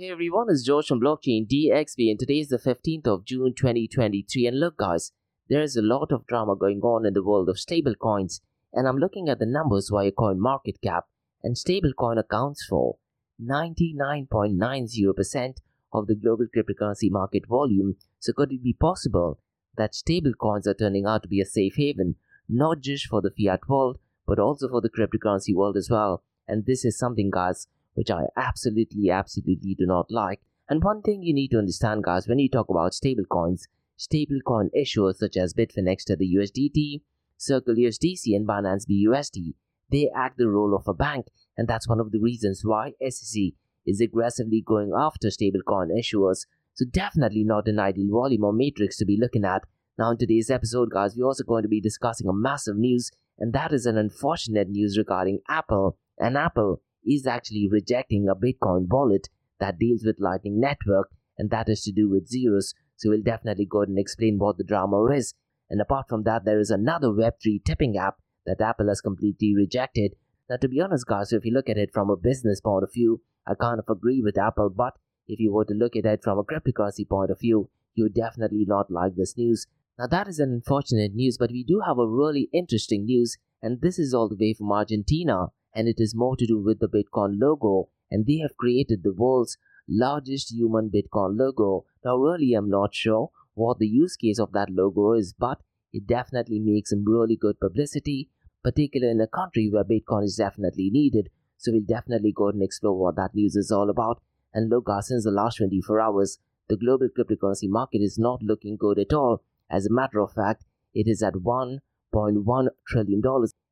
Hey 0.00 0.08
everyone, 0.08 0.46
it's 0.48 0.62
George 0.62 0.86
from 0.86 0.98
Blockchain 0.98 1.46
DXB 1.46 2.10
and 2.10 2.18
today 2.18 2.40
is 2.40 2.48
the 2.48 2.56
15th 2.56 3.06
of 3.06 3.26
June 3.26 3.52
2023 3.54 4.46
and 4.46 4.58
look 4.58 4.78
guys, 4.78 5.12
there 5.50 5.60
is 5.60 5.76
a 5.76 5.82
lot 5.82 6.10
of 6.10 6.26
drama 6.26 6.56
going 6.56 6.80
on 6.80 7.04
in 7.04 7.12
the 7.12 7.22
world 7.22 7.50
of 7.50 7.56
stablecoins 7.56 8.40
and 8.72 8.88
I'm 8.88 8.96
looking 8.96 9.28
at 9.28 9.38
the 9.38 9.44
numbers 9.44 9.90
via 9.92 10.10
coin 10.10 10.40
market 10.40 10.80
cap 10.80 11.04
and 11.42 11.54
stablecoin 11.54 12.18
accounts 12.18 12.64
for 12.64 12.96
99.90% 13.44 15.56
of 15.92 16.06
the 16.06 16.14
global 16.14 16.46
cryptocurrency 16.46 17.10
market 17.10 17.46
volume. 17.46 17.96
So 18.20 18.32
could 18.32 18.52
it 18.52 18.64
be 18.64 18.72
possible 18.72 19.38
that 19.76 19.92
stablecoins 19.92 20.66
are 20.66 20.72
turning 20.72 21.04
out 21.04 21.24
to 21.24 21.28
be 21.28 21.42
a 21.42 21.44
safe 21.44 21.74
haven 21.76 22.16
not 22.48 22.80
just 22.80 23.06
for 23.06 23.20
the 23.20 23.34
fiat 23.38 23.68
world 23.68 23.98
but 24.26 24.38
also 24.38 24.66
for 24.66 24.80
the 24.80 24.88
cryptocurrency 24.88 25.54
world 25.54 25.76
as 25.76 25.90
well? 25.90 26.22
And 26.48 26.64
this 26.64 26.86
is 26.86 26.96
something 26.96 27.30
guys 27.30 27.66
which 27.94 28.10
I 28.10 28.24
absolutely, 28.36 29.10
absolutely 29.10 29.74
do 29.74 29.86
not 29.86 30.10
like. 30.10 30.40
And 30.68 30.82
one 30.82 31.02
thing 31.02 31.22
you 31.22 31.34
need 31.34 31.48
to 31.48 31.58
understand, 31.58 32.04
guys, 32.04 32.28
when 32.28 32.38
you 32.38 32.48
talk 32.48 32.68
about 32.68 32.92
stablecoins, 32.92 33.62
stablecoin 33.98 34.70
issuers 34.76 35.16
such 35.16 35.36
as 35.36 35.54
Bitfinex 35.54 36.04
to 36.04 36.16
the 36.16 36.36
USDT, 36.36 37.02
Circle 37.36 37.74
USDC, 37.74 38.36
and 38.36 38.46
Binance 38.46 38.86
BUSD, 38.88 39.54
they 39.90 40.10
act 40.14 40.38
the 40.38 40.48
role 40.48 40.74
of 40.76 40.86
a 40.86 40.94
bank, 40.94 41.26
and 41.56 41.66
that's 41.66 41.88
one 41.88 42.00
of 42.00 42.12
the 42.12 42.20
reasons 42.20 42.62
why 42.64 42.92
SEC 43.08 43.42
is 43.86 44.00
aggressively 44.00 44.62
going 44.64 44.92
after 44.96 45.28
stablecoin 45.28 45.88
issuers. 45.98 46.46
So 46.74 46.84
definitely 46.88 47.44
not 47.44 47.66
an 47.66 47.78
ideal 47.78 48.08
volume 48.10 48.44
or 48.44 48.52
matrix 48.52 48.96
to 48.98 49.04
be 49.04 49.18
looking 49.20 49.44
at. 49.44 49.64
Now 49.98 50.12
in 50.12 50.18
today's 50.18 50.50
episode, 50.50 50.90
guys, 50.90 51.16
we're 51.16 51.26
also 51.26 51.44
going 51.44 51.62
to 51.62 51.68
be 51.68 51.80
discussing 51.80 52.28
a 52.28 52.32
massive 52.32 52.76
news, 52.76 53.10
and 53.38 53.52
that 53.52 53.72
is 53.72 53.86
an 53.86 53.98
unfortunate 53.98 54.68
news 54.68 54.96
regarding 54.96 55.40
Apple. 55.48 55.98
And 56.18 56.36
Apple 56.36 56.82
is 57.04 57.26
actually 57.26 57.68
rejecting 57.70 58.28
a 58.28 58.34
Bitcoin 58.34 58.88
wallet 58.88 59.28
that 59.58 59.78
deals 59.78 60.02
with 60.04 60.20
Lightning 60.20 60.60
Network, 60.60 61.10
and 61.38 61.50
that 61.50 61.68
is 61.68 61.82
to 61.82 61.92
do 61.92 62.08
with 62.08 62.28
Zeus. 62.28 62.74
So 62.96 63.10
we'll 63.10 63.22
definitely 63.22 63.66
go 63.66 63.80
ahead 63.80 63.88
and 63.88 63.98
explain 63.98 64.38
what 64.38 64.58
the 64.58 64.64
drama 64.64 65.04
is. 65.06 65.34
And 65.70 65.80
apart 65.80 66.06
from 66.08 66.24
that, 66.24 66.44
there 66.44 66.58
is 66.58 66.70
another 66.70 67.08
Web3 67.08 67.64
tipping 67.64 67.96
app 67.96 68.16
that 68.46 68.60
Apple 68.60 68.88
has 68.88 69.00
completely 69.00 69.54
rejected. 69.54 70.14
Now, 70.48 70.56
to 70.56 70.68
be 70.68 70.80
honest, 70.80 71.06
guys, 71.06 71.32
if 71.32 71.44
you 71.44 71.52
look 71.52 71.68
at 71.68 71.78
it 71.78 71.92
from 71.92 72.10
a 72.10 72.16
business 72.16 72.60
point 72.60 72.82
of 72.82 72.92
view, 72.92 73.22
I 73.46 73.54
kind 73.54 73.78
of 73.78 73.88
agree 73.88 74.20
with 74.20 74.36
Apple, 74.36 74.70
but 74.70 74.94
if 75.28 75.38
you 75.38 75.52
were 75.52 75.64
to 75.64 75.74
look 75.74 75.94
at 75.96 76.04
it 76.04 76.22
from 76.24 76.38
a 76.38 76.44
cryptocurrency 76.44 77.08
point 77.08 77.30
of 77.30 77.40
view, 77.40 77.70
you 77.94 78.04
would 78.04 78.14
definitely 78.14 78.64
not 78.66 78.90
like 78.90 79.14
this 79.14 79.36
news. 79.36 79.66
Now, 79.98 80.06
that 80.08 80.28
is 80.28 80.38
an 80.40 80.50
unfortunate 80.50 81.14
news, 81.14 81.38
but 81.38 81.50
we 81.50 81.62
do 81.62 81.82
have 81.86 81.98
a 81.98 82.08
really 82.08 82.48
interesting 82.52 83.04
news, 83.04 83.36
and 83.62 83.80
this 83.80 83.98
is 83.98 84.12
all 84.12 84.28
the 84.28 84.36
way 84.38 84.54
from 84.54 84.72
Argentina 84.72 85.48
and 85.74 85.88
it 85.88 85.96
is 85.98 86.14
more 86.14 86.36
to 86.36 86.46
do 86.46 86.58
with 86.58 86.80
the 86.80 86.88
Bitcoin 86.88 87.40
logo. 87.40 87.88
And 88.10 88.26
they 88.26 88.38
have 88.38 88.56
created 88.56 89.02
the 89.02 89.12
world's 89.12 89.56
largest 89.88 90.52
human 90.52 90.90
Bitcoin 90.90 91.38
logo. 91.38 91.84
Now, 92.04 92.16
really, 92.16 92.54
I'm 92.54 92.70
not 92.70 92.94
sure 92.94 93.30
what 93.54 93.78
the 93.78 93.86
use 93.86 94.16
case 94.16 94.38
of 94.38 94.52
that 94.52 94.70
logo 94.70 95.12
is, 95.12 95.32
but 95.32 95.60
it 95.92 96.06
definitely 96.06 96.58
makes 96.60 96.90
some 96.90 97.04
really 97.04 97.36
good 97.36 97.60
publicity, 97.60 98.28
particularly 98.62 99.12
in 99.12 99.20
a 99.20 99.26
country 99.26 99.68
where 99.70 99.84
Bitcoin 99.84 100.24
is 100.24 100.36
definitely 100.36 100.90
needed. 100.90 101.30
So, 101.56 101.72
we'll 101.72 101.82
definitely 101.82 102.32
go 102.32 102.48
and 102.48 102.62
explore 102.62 102.98
what 102.98 103.16
that 103.16 103.34
news 103.34 103.56
is 103.56 103.70
all 103.70 103.90
about. 103.90 104.22
And 104.52 104.70
look, 104.70 104.88
since 105.02 105.24
the 105.24 105.30
last 105.30 105.58
24 105.58 106.00
hours, 106.00 106.38
the 106.68 106.76
global 106.76 107.08
cryptocurrency 107.08 107.68
market 107.68 107.98
is 107.98 108.18
not 108.18 108.42
looking 108.42 108.76
good 108.76 108.98
at 108.98 109.12
all. 109.12 109.42
As 109.68 109.86
a 109.86 109.92
matter 109.92 110.20
of 110.20 110.32
fact, 110.32 110.64
it 110.94 111.06
is 111.06 111.22
at 111.22 111.34
$1.1 111.34 112.68
trillion 112.86 113.22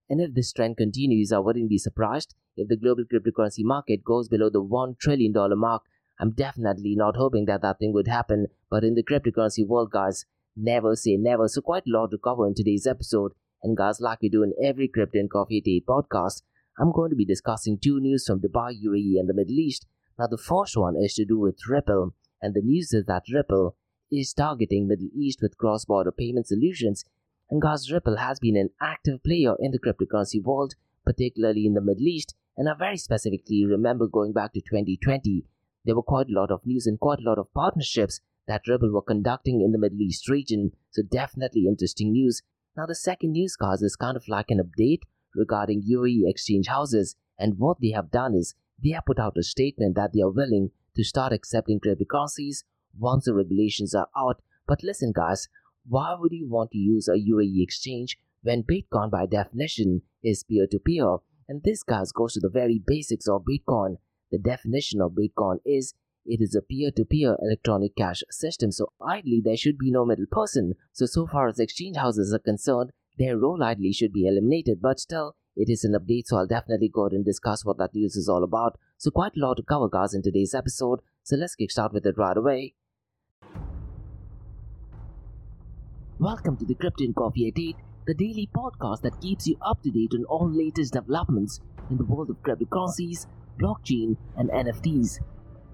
and 0.09 0.21
if 0.21 0.35
this 0.35 0.53
trend 0.53 0.77
continues, 0.77 1.33
I 1.33 1.39
wouldn't 1.39 1.69
be 1.69 1.79
surprised 1.79 2.35
if 2.57 2.69
the 2.69 2.77
global 2.77 3.05
cryptocurrency 3.05 3.63
market 3.63 4.05
goes 4.05 4.29
below 4.29 4.49
the 4.51 4.63
$1 4.63 4.99
trillion 4.99 5.33
mark. 5.59 5.83
I'm 6.19 6.31
definitely 6.31 6.95
not 6.97 7.17
hoping 7.17 7.45
that 7.45 7.63
that 7.63 7.79
thing 7.79 7.93
would 7.93 8.09
happen, 8.09 8.47
but 8.71 8.85
in 8.85 8.95
the 8.95 9.05
cryptocurrency 9.05 9.67
world, 9.67 9.91
guys, 9.93 10.25
never 10.57 10.97
say 10.97 11.17
never. 11.17 11.47
So, 11.47 11.61
quite 11.61 11.85
a 11.87 11.91
lot 11.91 12.11
to 12.11 12.19
cover 12.19 12.47
in 12.47 12.55
today's 12.55 12.87
episode. 12.87 13.33
And, 13.63 13.77
guys, 13.77 14.01
like 14.01 14.23
we 14.23 14.29
do 14.29 14.43
in 14.43 14.53
every 14.63 14.89
Crypto 14.89 15.19
and 15.19 15.31
Coffee 15.31 15.59
at 15.59 15.69
8 15.69 15.87
podcast, 15.87 16.43
I'm 16.79 16.93
going 16.93 17.11
to 17.11 17.17
be 17.17 17.25
discussing 17.25 17.79
two 17.79 18.01
news 18.01 18.25
from 18.27 18.41
Dubai, 18.41 18.73
UAE, 18.85 19.19
and 19.19 19.29
the 19.29 19.35
Middle 19.35 19.59
East. 19.59 19.87
Now, 20.19 20.27
the 20.27 20.39
first 20.39 20.77
one 20.77 20.97
is 20.97 21.15
to 21.15 21.25
do 21.25 21.39
with 21.39 21.67
Ripple, 21.69 22.15
and 22.41 22.55
the 22.55 22.63
news 22.63 22.93
is 22.93 23.05
that 23.07 23.25
Ripple 23.33 23.77
is 24.11 24.33
targeting 24.33 24.89
Middle 24.89 25.11
East 25.15 25.41
with 25.43 25.59
cross-border 25.59 26.13
payment 26.13 26.47
solutions 26.47 27.05
and 27.51 27.63
guys, 27.63 27.91
Ripple 27.91 28.17
has 28.17 28.39
been 28.39 28.57
an 28.57 28.71
active 28.81 29.23
player 29.23 29.55
in 29.59 29.71
the 29.71 29.79
cryptocurrency 29.79 30.43
world, 30.43 30.75
particularly 31.05 31.65
in 31.67 31.75
the 31.75 31.81
Middle 31.81 32.07
East. 32.07 32.35
And 32.57 32.69
I 32.69 32.75
very 32.75 32.99
specifically 32.99 33.65
remember 33.65 34.07
going 34.07 34.33
back 34.33 34.53
to 34.53 34.61
2020, 34.61 35.45
there 35.85 35.95
were 35.97 36.03
quite 36.03 36.29
a 36.29 36.39
lot 36.39 36.51
of 36.51 36.67
news 36.67 36.87
and 36.87 37.01
quite 37.01 37.21
a 37.21 37.29
lot 37.29 37.39
of 37.39 37.53
partnerships 37.55 38.21
that 38.47 38.67
Ripple 38.69 38.93
were 38.93 39.03
conducting 39.03 39.63
in 39.63 39.73
the 39.73 39.79
Middle 39.79 40.03
East 40.03 40.29
region. 40.29 40.73
So 40.91 41.03
definitely 41.03 41.67
interesting 41.67 42.13
news. 42.13 42.43
Now 42.77 42.85
the 42.85 42.95
second 42.95 43.33
news 43.33 43.57
cause 43.57 43.83
is 43.83 43.97
kind 43.97 44.17
of 44.17 44.29
like 44.29 44.51
an 44.51 44.61
update 44.61 45.03
regarding 45.35 45.83
UAE 45.83 46.29
exchange 46.29 46.67
houses. 46.67 47.17
And 47.39 47.59
what 47.59 47.81
they 47.81 47.91
have 47.91 48.11
done 48.11 48.35
is 48.35 48.55
they 48.83 48.91
have 48.91 49.07
put 49.07 49.19
out 49.19 49.37
a 49.39 49.43
statement 49.43 49.95
that 49.95 50.13
they 50.13 50.21
are 50.21 50.31
willing 50.31 50.71
to 50.97 51.05
start 51.05 51.33
accepting 51.33 51.81
cryptocurrencies 51.81 52.65
once 52.99 53.25
the 53.25 53.35
regulations 53.35 53.95
are 53.95 54.09
out. 54.17 54.43
But 54.67 54.83
listen, 54.83 55.13
guys, 55.15 55.49
why 55.89 56.15
would 56.19 56.33
you 56.33 56.49
want 56.49 56.71
to 56.73 56.79
use 56.79 57.09
a 57.09 57.13
UAE 57.13 57.63
exchange 57.63 58.19
when 58.43 58.63
Bitcoin 58.63 59.11
by 59.11 59.27
definition 59.27 60.03
is 60.23 60.45
peer 60.45 60.67
to 60.71 60.79
peer? 60.79 61.17
And 61.49 61.63
this 61.63 61.83
guys 61.83 62.13
goes 62.13 62.35
to 62.35 62.41
the 62.41 62.51
very 62.51 62.81
basics 62.85 63.27
of 63.27 63.45
Bitcoin. 63.45 63.97
The 64.31 64.39
definition 64.39 65.01
of 65.01 65.13
Bitcoin 65.13 65.61
is 65.65 65.95
it 66.27 66.43
is 66.43 66.55
a 66.55 66.61
peer-to-peer 66.61 67.39
electronic 67.41 67.97
cash 67.97 68.23
system, 68.31 68.71
so 68.71 68.93
ideally 69.01 69.41
there 69.43 69.57
should 69.57 69.79
be 69.79 69.91
no 69.91 70.05
middle 70.05 70.27
person. 70.31 70.75
So 70.93 71.07
so 71.07 71.27
far 71.27 71.49
as 71.49 71.59
exchange 71.59 71.97
houses 71.97 72.35
are 72.35 72.39
concerned, 72.39 72.91
their 73.19 73.39
role 73.39 73.63
ideally 73.63 73.95
should 73.95 74.13
be 74.13 74.27
eliminated, 74.27 74.83
but 74.83 75.01
still 75.01 75.37
it 75.57 75.71
is 75.71 75.85
an 75.85 75.95
update, 75.95 76.27
so 76.27 76.37
I'll 76.37 76.47
definitely 76.47 76.91
go 76.91 77.07
ahead 77.07 77.15
and 77.15 77.25
discuss 77.25 77.65
what 77.65 77.79
that 77.79 77.95
news 77.95 78.15
is 78.15 78.29
all 78.29 78.45
about. 78.45 78.79
So 78.99 79.11
quite 79.11 79.37
a 79.37 79.41
lot 79.41 79.57
to 79.57 79.63
cover 79.63 79.89
guys 79.89 80.13
in 80.13 80.23
today's 80.23 80.55
episode, 80.55 81.01
so 81.23 81.37
let's 81.37 81.55
kick 81.55 81.71
start 81.71 81.95
with 81.95 82.05
it 82.05 82.19
right 82.19 82.37
away. 82.37 82.75
Welcome 86.21 86.57
to 86.57 86.65
the 86.65 86.75
Crypto 86.75 87.05
and 87.05 87.15
Coffee 87.15 87.47
at 87.47 87.57
8, 87.57 87.77
the 88.09 88.15
daily 88.15 88.51
podcast 88.53 89.03
that 89.03 89.21
keeps 89.21 89.47
you 89.47 89.57
up 89.63 89.81
to 89.85 89.91
date 89.93 90.15
on 90.15 90.25
all 90.25 90.51
latest 90.51 90.95
developments 90.95 91.61
in 91.91 91.97
the 91.97 92.05
world 92.05 92.29
of 92.29 92.43
cryptocurrencies, 92.43 93.29
blockchain, 93.57 94.17
and 94.37 94.51
NFTs. 94.51 95.21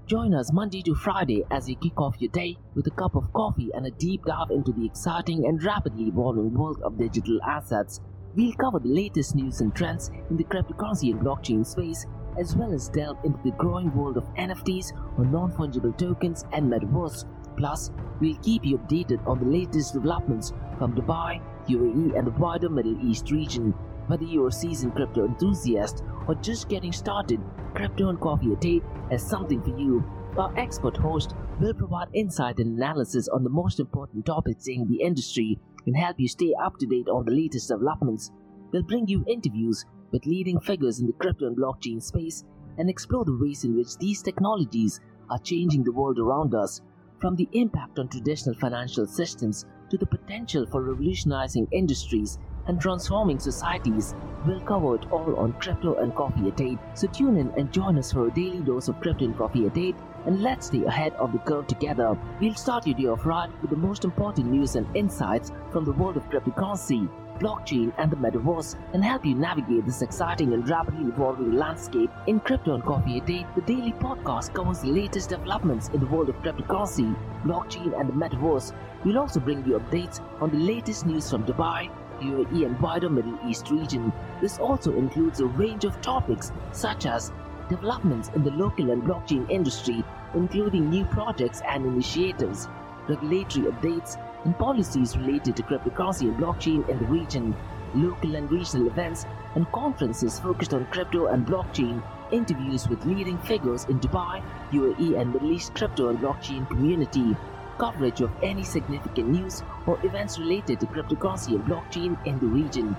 Join 0.06 0.34
us 0.34 0.52
Monday 0.52 0.82
to 0.82 0.94
Friday 0.94 1.44
as 1.50 1.66
we 1.66 1.76
kick 1.76 1.98
off 1.98 2.20
your 2.20 2.30
day 2.30 2.58
with 2.74 2.86
a 2.86 2.90
cup 2.90 3.14
of 3.14 3.32
coffee 3.32 3.70
and 3.72 3.86
a 3.86 3.90
deep 3.92 4.26
dive 4.26 4.50
into 4.50 4.70
the 4.72 4.84
exciting 4.84 5.46
and 5.46 5.64
rapidly 5.64 6.08
evolving 6.08 6.52
world 6.52 6.82
of 6.82 6.98
digital 6.98 7.40
assets. 7.44 8.02
We'll 8.34 8.52
cover 8.52 8.80
the 8.80 8.88
latest 8.88 9.34
news 9.34 9.62
and 9.62 9.74
trends 9.74 10.10
in 10.28 10.36
the 10.36 10.44
cryptocurrency 10.44 11.10
and 11.10 11.22
blockchain 11.22 11.64
space, 11.64 12.04
as 12.38 12.54
well 12.54 12.74
as 12.74 12.90
delve 12.90 13.16
into 13.24 13.40
the 13.44 13.52
growing 13.52 13.96
world 13.96 14.18
of 14.18 14.28
NFTs 14.34 14.92
or 15.16 15.24
non 15.24 15.50
fungible 15.52 15.96
tokens 15.96 16.44
and 16.52 16.70
metaverse 16.70 17.24
Plus, 17.56 17.90
we'll 18.20 18.36
keep 18.36 18.64
you 18.64 18.78
updated 18.78 19.26
on 19.26 19.38
the 19.38 19.44
latest 19.44 19.94
developments 19.94 20.52
from 20.78 20.94
Dubai, 20.94 21.40
UAE, 21.68 22.18
and 22.18 22.26
the 22.26 22.32
wider 22.32 22.68
Middle 22.68 22.98
East 23.00 23.30
region. 23.30 23.72
Whether 24.06 24.24
you're 24.24 24.48
a 24.48 24.52
seasoned 24.52 24.94
crypto 24.94 25.24
enthusiast 25.24 26.02
or 26.26 26.34
just 26.34 26.68
getting 26.68 26.92
started, 26.92 27.40
Crypto 27.74 28.08
and 28.08 28.20
Coffee 28.20 28.52
at 28.52 28.64
8 28.64 28.82
has 29.10 29.22
something 29.22 29.62
for 29.62 29.76
you. 29.78 30.04
Our 30.36 30.52
expert 30.58 30.96
host 30.96 31.34
will 31.60 31.74
provide 31.74 32.08
insight 32.12 32.58
and 32.58 32.76
analysis 32.76 33.28
on 33.28 33.44
the 33.44 33.50
most 33.50 33.80
important 33.80 34.26
topics 34.26 34.66
in 34.68 34.86
the 34.88 35.00
industry 35.00 35.58
and 35.86 35.96
help 35.96 36.16
you 36.18 36.28
stay 36.28 36.52
up 36.62 36.76
to 36.78 36.86
date 36.86 37.08
on 37.08 37.24
the 37.24 37.32
latest 37.32 37.68
developments. 37.68 38.30
We'll 38.72 38.82
bring 38.82 39.06
you 39.06 39.24
interviews 39.28 39.84
with 40.10 40.26
leading 40.26 40.60
figures 40.60 41.00
in 41.00 41.06
the 41.06 41.12
crypto 41.12 41.46
and 41.46 41.56
blockchain 41.56 42.02
space 42.02 42.44
and 42.78 42.90
explore 42.90 43.24
the 43.24 43.38
ways 43.40 43.64
in 43.64 43.76
which 43.76 43.96
these 43.98 44.22
technologies 44.22 45.00
are 45.30 45.38
changing 45.38 45.84
the 45.84 45.92
world 45.92 46.18
around 46.18 46.54
us 46.54 46.80
from 47.24 47.36
the 47.36 47.48
impact 47.52 47.98
on 47.98 48.06
traditional 48.06 48.54
financial 48.56 49.06
systems 49.06 49.64
to 49.88 49.96
the 49.96 50.04
potential 50.04 50.66
for 50.66 50.82
revolutionizing 50.82 51.66
industries 51.72 52.38
and 52.66 52.78
transforming 52.78 53.38
societies, 53.38 54.14
we'll 54.46 54.60
cover 54.60 54.96
it 54.96 55.10
all 55.10 55.34
on 55.36 55.54
Crypto 55.54 55.94
and 55.94 56.14
Coffee 56.14 56.48
at 56.48 56.60
8. 56.60 56.78
So 56.92 57.06
tune 57.06 57.38
in 57.38 57.50
and 57.56 57.72
join 57.72 57.96
us 57.96 58.12
for 58.12 58.28
a 58.28 58.30
daily 58.30 58.60
dose 58.60 58.88
of 58.88 59.00
Crypto 59.00 59.24
and 59.24 59.38
Coffee 59.38 59.64
at 59.64 59.78
8 59.78 59.96
and 60.26 60.42
let's 60.42 60.66
stay 60.66 60.84
ahead 60.84 61.14
of 61.14 61.32
the 61.32 61.38
curve 61.38 61.66
together. 61.66 62.14
We'll 62.42 62.56
start 62.56 62.86
your 62.86 62.98
day 62.98 63.06
off 63.06 63.24
right 63.24 63.48
with 63.62 63.70
the 63.70 63.76
most 63.78 64.04
important 64.04 64.50
news 64.50 64.76
and 64.76 64.94
insights 64.94 65.50
from 65.72 65.86
the 65.86 65.92
world 65.92 66.18
of 66.18 66.28
cryptocurrency 66.28 67.08
blockchain, 67.38 67.92
and 67.98 68.10
the 68.10 68.16
metaverse 68.16 68.76
and 68.92 69.04
help 69.04 69.24
you 69.24 69.34
navigate 69.34 69.84
this 69.86 70.02
exciting 70.02 70.52
and 70.52 70.68
rapidly 70.68 71.08
evolving 71.08 71.52
landscape. 71.52 72.10
In 72.26 72.40
Crypto 72.40 72.74
and 72.74 72.84
Coffee 72.84 73.18
at 73.18 73.30
8, 73.30 73.46
the 73.54 73.60
daily 73.62 73.92
podcast 73.92 74.54
covers 74.54 74.80
the 74.80 74.88
latest 74.88 75.30
developments 75.30 75.88
in 75.88 76.00
the 76.00 76.06
world 76.06 76.28
of 76.28 76.36
cryptocurrency, 76.42 77.16
blockchain, 77.44 77.98
and 77.98 78.08
the 78.08 78.12
metaverse. 78.12 78.72
We'll 79.04 79.18
also 79.18 79.40
bring 79.40 79.64
you 79.66 79.78
updates 79.78 80.20
on 80.40 80.50
the 80.50 80.58
latest 80.58 81.06
news 81.06 81.30
from 81.30 81.44
Dubai, 81.44 81.90
UAE, 82.20 82.66
and 82.66 82.80
wider 82.80 83.10
Middle 83.10 83.38
East 83.46 83.70
region. 83.70 84.12
This 84.40 84.58
also 84.58 84.96
includes 84.96 85.40
a 85.40 85.46
range 85.46 85.84
of 85.84 86.00
topics 86.00 86.52
such 86.72 87.06
as 87.06 87.32
developments 87.68 88.30
in 88.34 88.44
the 88.44 88.50
local 88.50 88.90
and 88.90 89.02
blockchain 89.02 89.48
industry, 89.50 90.04
including 90.34 90.90
new 90.90 91.04
projects 91.06 91.62
and 91.66 91.86
initiatives, 91.86 92.68
regulatory 93.08 93.66
updates, 93.66 94.16
and 94.44 94.58
policies 94.58 95.16
related 95.16 95.56
to 95.56 95.62
cryptocurrency 95.62 96.28
and 96.28 96.36
blockchain 96.36 96.88
in 96.88 96.98
the 96.98 97.06
region, 97.06 97.54
local 97.94 98.34
and 98.36 98.50
regional 98.50 98.86
events, 98.86 99.26
and 99.54 99.70
conferences 99.72 100.38
focused 100.38 100.74
on 100.74 100.86
crypto 100.86 101.26
and 101.26 101.46
blockchain, 101.46 102.02
interviews 102.32 102.88
with 102.88 103.04
leading 103.04 103.38
figures 103.38 103.84
in 103.84 104.00
Dubai, 104.00 104.42
UAE, 104.72 105.20
and 105.20 105.32
Middle 105.32 105.52
East 105.52 105.74
crypto 105.74 106.08
and 106.08 106.18
blockchain 106.18 106.68
community, 106.68 107.36
coverage 107.78 108.20
of 108.20 108.30
any 108.42 108.62
significant 108.62 109.28
news 109.28 109.62
or 109.86 109.98
events 110.04 110.38
related 110.38 110.80
to 110.80 110.86
cryptocurrency 110.86 111.54
and 111.54 111.64
blockchain 111.64 112.16
in 112.26 112.38
the 112.38 112.46
region. 112.46 112.96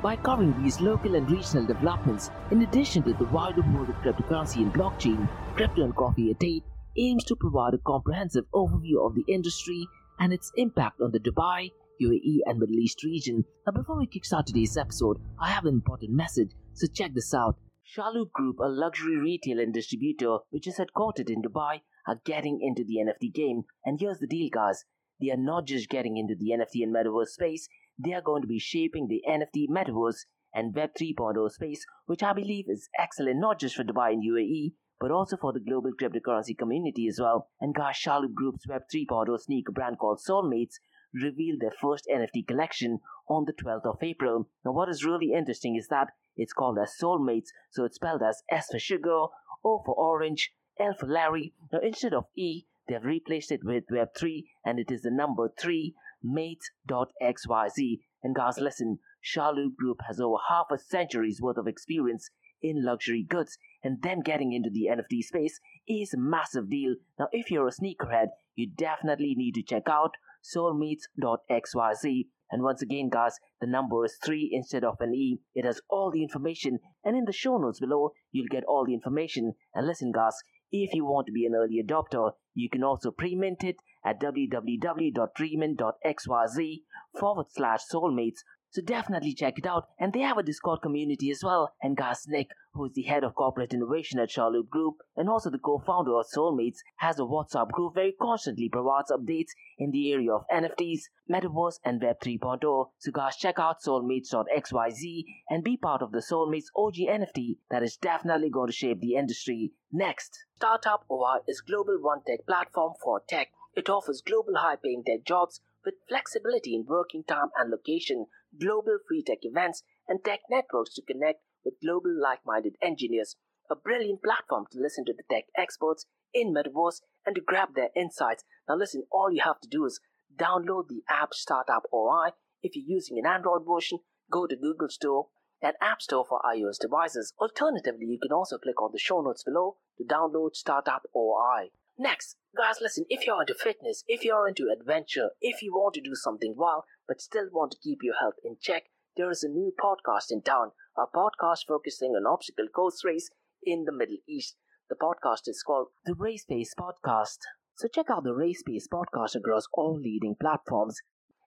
By 0.00 0.16
covering 0.16 0.62
these 0.62 0.80
local 0.80 1.16
and 1.16 1.28
regional 1.28 1.66
developments, 1.66 2.30
in 2.50 2.62
addition 2.62 3.02
to 3.02 3.12
the 3.14 3.24
wider 3.26 3.62
world 3.62 3.88
of 3.88 3.96
cryptocurrency 3.96 4.58
and 4.58 4.72
blockchain, 4.72 5.28
Crypto 5.56 5.82
and 5.82 5.96
Coffee 5.96 6.30
at 6.30 6.42
8 6.42 6.62
aims 6.96 7.24
to 7.24 7.36
provide 7.36 7.74
a 7.74 7.78
comprehensive 7.78 8.44
overview 8.54 9.04
of 9.04 9.14
the 9.14 9.24
industry 9.26 9.88
and 10.18 10.32
its 10.32 10.52
impact 10.56 11.00
on 11.00 11.12
the 11.12 11.20
Dubai, 11.20 11.70
UAE, 12.02 12.40
and 12.46 12.58
Middle 12.58 12.76
East 12.76 13.02
region. 13.04 13.44
Now, 13.66 13.72
before 13.72 13.98
we 13.98 14.06
kickstart 14.06 14.46
today's 14.46 14.76
episode, 14.76 15.18
I 15.40 15.50
have 15.50 15.64
an 15.64 15.74
important 15.74 16.12
message, 16.12 16.52
so 16.74 16.86
check 16.86 17.14
this 17.14 17.34
out. 17.34 17.56
Chalhoub 17.96 18.32
Group, 18.32 18.58
a 18.60 18.68
luxury 18.68 19.16
retail 19.16 19.58
and 19.60 19.72
distributor 19.72 20.38
which 20.50 20.66
is 20.66 20.78
headquartered 20.78 21.30
in 21.30 21.42
Dubai, 21.42 21.80
are 22.06 22.20
getting 22.24 22.60
into 22.60 22.84
the 22.84 22.96
NFT 22.96 23.32
game. 23.32 23.62
And 23.84 23.98
here's 23.98 24.18
the 24.18 24.26
deal, 24.26 24.48
guys. 24.52 24.84
They 25.20 25.30
are 25.30 25.36
not 25.36 25.66
just 25.66 25.88
getting 25.88 26.16
into 26.16 26.34
the 26.34 26.50
NFT 26.50 26.82
and 26.82 26.94
metaverse 26.94 27.28
space, 27.28 27.68
they 27.98 28.12
are 28.12 28.22
going 28.22 28.42
to 28.42 28.48
be 28.48 28.58
shaping 28.58 29.08
the 29.08 29.22
NFT 29.28 29.68
metaverse 29.68 30.26
and 30.54 30.74
Web 30.74 30.90
3.0 31.00 31.50
space, 31.50 31.84
which 32.06 32.22
I 32.22 32.32
believe 32.32 32.66
is 32.68 32.88
excellent 32.98 33.40
not 33.40 33.58
just 33.58 33.74
for 33.74 33.84
Dubai 33.84 34.12
and 34.12 34.22
UAE, 34.22 34.74
but 35.00 35.10
also 35.10 35.36
for 35.36 35.52
the 35.52 35.60
global 35.60 35.92
cryptocurrency 35.92 36.56
community 36.56 37.06
as 37.06 37.20
well. 37.20 37.48
And 37.60 37.74
guys, 37.74 37.96
Chalhoub 37.96 38.34
Group's 38.34 38.66
Web 38.68 38.82
3.0 38.94 39.38
sneaker 39.40 39.72
brand 39.72 39.98
called 39.98 40.20
Soulmates 40.26 40.74
revealed 41.14 41.60
their 41.60 41.72
first 41.80 42.06
NFT 42.12 42.46
collection 42.46 42.98
on 43.28 43.44
the 43.46 43.52
12th 43.52 43.86
of 43.86 44.02
April. 44.02 44.48
Now, 44.64 44.72
what 44.72 44.88
is 44.88 45.04
really 45.04 45.32
interesting 45.32 45.76
is 45.76 45.88
that 45.88 46.08
it's 46.36 46.52
called 46.52 46.78
as 46.78 46.94
Soulmates, 47.00 47.48
so 47.70 47.84
it's 47.84 47.96
spelled 47.96 48.22
as 48.22 48.42
S 48.50 48.68
for 48.70 48.78
sugar, 48.78 49.26
O 49.64 49.82
for 49.84 49.94
orange, 49.94 50.52
L 50.78 50.94
for 50.98 51.06
Larry. 51.06 51.54
Now, 51.72 51.80
instead 51.82 52.14
of 52.14 52.26
E, 52.36 52.66
they've 52.88 53.02
replaced 53.02 53.50
it 53.50 53.60
with 53.64 53.84
Web3, 53.92 54.44
and 54.64 54.78
it 54.78 54.90
is 54.90 55.02
the 55.02 55.10
number 55.10 55.52
3, 55.58 55.94
mates.xyz. 56.22 58.00
And 58.22 58.34
guys, 58.34 58.58
listen, 58.58 58.98
Shalu 59.24 59.74
Group 59.76 59.98
has 60.06 60.20
over 60.20 60.36
half 60.48 60.66
a 60.70 60.78
century's 60.78 61.40
worth 61.40 61.56
of 61.56 61.66
experience 61.66 62.30
in 62.62 62.84
luxury 62.84 63.24
goods, 63.28 63.58
and 63.82 64.00
then 64.02 64.20
getting 64.20 64.52
into 64.52 64.70
the 64.70 64.88
NFT 64.90 65.22
space 65.22 65.58
is 65.86 66.14
a 66.14 66.18
massive 66.18 66.70
deal. 66.70 66.94
Now, 67.18 67.28
if 67.32 67.50
you're 67.50 67.68
a 67.68 67.72
sneakerhead, 67.72 68.28
you 68.54 68.68
definitely 68.68 69.34
need 69.36 69.54
to 69.54 69.62
check 69.62 69.88
out 69.88 70.12
soulmates.xyz. 70.44 72.26
And 72.50 72.62
once 72.62 72.80
again, 72.80 73.10
guys, 73.10 73.38
the 73.60 73.66
number 73.66 74.02
is 74.04 74.16
3 74.24 74.48
instead 74.52 74.82
of 74.82 74.96
an 75.00 75.14
E. 75.14 75.40
It 75.54 75.66
has 75.66 75.82
all 75.90 76.10
the 76.10 76.22
information, 76.22 76.78
and 77.04 77.14
in 77.16 77.26
the 77.26 77.32
show 77.32 77.58
notes 77.58 77.80
below, 77.80 78.12
you'll 78.32 78.48
get 78.50 78.64
all 78.64 78.86
the 78.86 78.94
information. 78.94 79.52
And 79.74 79.86
listen, 79.86 80.12
guys, 80.12 80.34
if 80.70 80.94
you 80.94 81.04
want 81.04 81.26
to 81.26 81.32
be 81.32 81.46
an 81.46 81.54
early 81.54 81.82
adopter, 81.82 82.32
you 82.54 82.68
can 82.68 82.82
also 82.82 83.10
pre-mint 83.10 83.64
it 83.64 83.76
at 84.04 84.20
www.dreamin.xyz 84.20 86.82
forward 87.18 87.46
slash 87.50 87.80
soulmates 87.92 88.42
so 88.70 88.82
definitely 88.82 89.34
check 89.34 89.58
it 89.58 89.66
out. 89.66 89.88
And 89.98 90.12
they 90.12 90.20
have 90.20 90.36
a 90.36 90.42
Discord 90.42 90.82
community 90.82 91.30
as 91.30 91.42
well. 91.42 91.74
And 91.82 91.96
guys, 91.96 92.26
Nick, 92.28 92.50
who 92.74 92.84
is 92.84 92.92
the 92.94 93.02
head 93.02 93.24
of 93.24 93.34
corporate 93.34 93.72
innovation 93.72 94.18
at 94.20 94.28
Chalhoub 94.28 94.68
Group 94.68 94.96
and 95.16 95.28
also 95.28 95.48
the 95.50 95.58
co-founder 95.58 96.14
of 96.18 96.26
Soulmates, 96.26 96.78
has 96.96 97.18
a 97.18 97.22
WhatsApp 97.22 97.70
group 97.70 97.96
where 97.96 98.06
he 98.06 98.12
constantly 98.20 98.68
provides 98.68 99.10
updates 99.10 99.50
in 99.78 99.90
the 99.90 100.12
area 100.12 100.32
of 100.32 100.44
NFTs, 100.52 101.00
Metaverse, 101.30 101.78
and 101.84 102.02
Web 102.02 102.16
3.0. 102.20 102.90
So 102.98 103.10
guys, 103.10 103.36
check 103.36 103.58
out 103.58 103.80
soulmates.xyz 103.80 105.24
and 105.48 105.64
be 105.64 105.76
part 105.76 106.02
of 106.02 106.12
the 106.12 106.18
Soulmates 106.18 106.66
OG 106.76 106.96
NFT 106.96 107.56
that 107.70 107.82
is 107.82 107.96
definitely 107.96 108.50
going 108.50 108.68
to 108.68 108.72
shape 108.72 109.00
the 109.00 109.14
industry. 109.14 109.72
Next, 109.90 110.44
Startup 110.56 111.04
OI 111.10 111.38
is 111.48 111.62
global 111.62 111.98
one 112.00 112.20
tech 112.26 112.46
platform 112.46 112.92
for 113.02 113.22
tech. 113.26 113.48
It 113.74 113.88
offers 113.88 114.22
global 114.26 114.56
high-paying 114.56 115.04
tech 115.06 115.24
jobs 115.24 115.60
with 115.84 115.94
flexibility 116.08 116.74
in 116.74 116.84
working 116.86 117.24
time 117.24 117.48
and 117.56 117.70
location 117.70 118.26
global 118.58 118.98
free 119.06 119.22
tech 119.22 119.38
events, 119.42 119.82
and 120.06 120.24
tech 120.24 120.40
networks 120.50 120.94
to 120.94 121.02
connect 121.02 121.40
with 121.64 121.80
global 121.82 122.14
like 122.20 122.40
minded 122.46 122.74
engineers. 122.82 123.36
A 123.70 123.76
brilliant 123.76 124.22
platform 124.22 124.64
to 124.72 124.80
listen 124.80 125.04
to 125.04 125.12
the 125.12 125.24
tech 125.30 125.44
experts 125.56 126.06
in 126.32 126.54
Metaverse 126.54 127.00
and 127.26 127.34
to 127.34 127.42
grab 127.42 127.74
their 127.74 127.90
insights. 127.94 128.44
Now, 128.68 128.76
listen, 128.76 129.04
all 129.10 129.30
you 129.30 129.42
have 129.44 129.60
to 129.60 129.68
do 129.68 129.84
is 129.84 130.00
download 130.34 130.88
the 130.88 131.02
app 131.08 131.34
Startup 131.34 131.82
OI. 131.92 132.30
If 132.62 132.74
you're 132.74 132.96
using 132.96 133.18
an 133.18 133.26
Android 133.26 133.62
version, 133.68 133.98
go 134.30 134.46
to 134.46 134.56
Google 134.56 134.88
Store 134.88 135.28
and 135.60 135.74
App 135.82 136.00
Store 136.00 136.24
for 136.28 136.40
iOS 136.40 136.78
devices. 136.80 137.32
Alternatively, 137.40 138.06
you 138.06 138.18
can 138.20 138.32
also 138.32 138.58
click 138.58 138.80
on 138.80 138.90
the 138.92 138.98
show 138.98 139.20
notes 139.20 139.42
below 139.42 139.76
to 139.98 140.04
download 140.04 140.54
Startup 140.54 141.02
OI. 141.14 141.70
Next, 142.00 142.36
guys, 142.56 142.76
listen, 142.80 143.06
if 143.08 143.26
you're 143.26 143.40
into 143.40 143.54
fitness, 143.54 144.04
if 144.06 144.24
you're 144.24 144.46
into 144.46 144.68
adventure, 144.72 145.30
if 145.40 145.62
you 145.62 145.72
want 145.72 145.94
to 145.94 146.00
do 146.00 146.14
something 146.14 146.54
wild, 146.56 146.84
but 147.08 147.20
still 147.20 147.48
want 147.52 147.72
to 147.72 147.78
keep 147.82 147.98
your 148.04 148.14
health 148.20 148.36
in 148.44 148.56
check, 148.60 148.84
there 149.16 149.28
is 149.32 149.42
a 149.42 149.48
new 149.48 149.72
podcast 149.82 150.30
in 150.30 150.42
town, 150.42 150.70
a 150.96 151.06
podcast 151.12 151.66
focusing 151.66 152.12
on 152.12 152.24
obstacle 152.24 152.68
course 152.72 153.04
race 153.04 153.30
in 153.64 153.84
the 153.84 153.90
Middle 153.90 154.18
East. 154.28 154.54
The 154.88 154.94
podcast 154.94 155.48
is 155.48 155.64
called 155.66 155.88
the 156.04 156.14
Race 156.14 156.44
Pace 156.48 156.72
Podcast. 156.78 157.38
So 157.74 157.88
check 157.92 158.06
out 158.10 158.22
the 158.22 158.32
Race 158.32 158.62
Pace 158.64 158.86
Podcast 158.86 159.34
across 159.34 159.64
all 159.74 159.98
leading 159.98 160.36
platforms. 160.40 161.00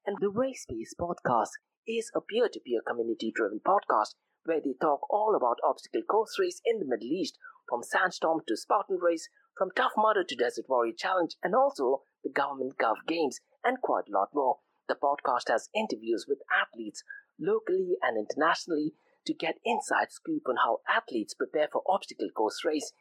And 0.05 0.17
the 0.19 0.29
Race 0.29 0.65
Pace 0.69 0.93
Podcast 0.99 1.51
is 1.87 2.11
a 2.13 2.19
peer-to-peer 2.19 2.81
community-driven 2.85 3.61
podcast 3.65 4.15
where 4.43 4.59
they 4.59 4.75
talk 4.81 5.01
all 5.09 5.33
about 5.33 5.63
obstacle 5.65 6.01
course 6.01 6.35
race 6.37 6.59
in 6.65 6.79
the 6.79 6.85
Middle 6.85 7.07
East, 7.07 7.37
from 7.69 7.83
Sandstorm 7.83 8.41
to 8.47 8.57
Spartan 8.57 8.97
Race, 9.01 9.29
from 9.57 9.71
Tough 9.75 9.93
Mudder 9.97 10.23
to 10.23 10.35
Desert 10.35 10.65
Warrior 10.67 10.93
Challenge, 10.97 11.35
and 11.43 11.55
also 11.55 12.03
the 12.23 12.29
Government 12.29 12.77
Gov 12.77 13.05
Games, 13.07 13.39
and 13.63 13.81
quite 13.81 14.05
a 14.09 14.11
lot 14.11 14.29
more. 14.33 14.59
The 14.87 14.95
podcast 14.95 15.49
has 15.49 15.69
interviews 15.75 16.25
with 16.27 16.39
athletes 16.51 17.03
locally 17.39 17.97
and 18.01 18.17
internationally 18.17 18.93
to 19.25 19.33
get 19.33 19.59
inside 19.63 20.11
scoop 20.11 20.43
on 20.47 20.57
how 20.63 20.79
athletes 20.87 21.33
prepare 21.33 21.69
for 21.71 21.83
obstacle 21.87 22.29
course 22.35 22.65
race. 22.65 22.91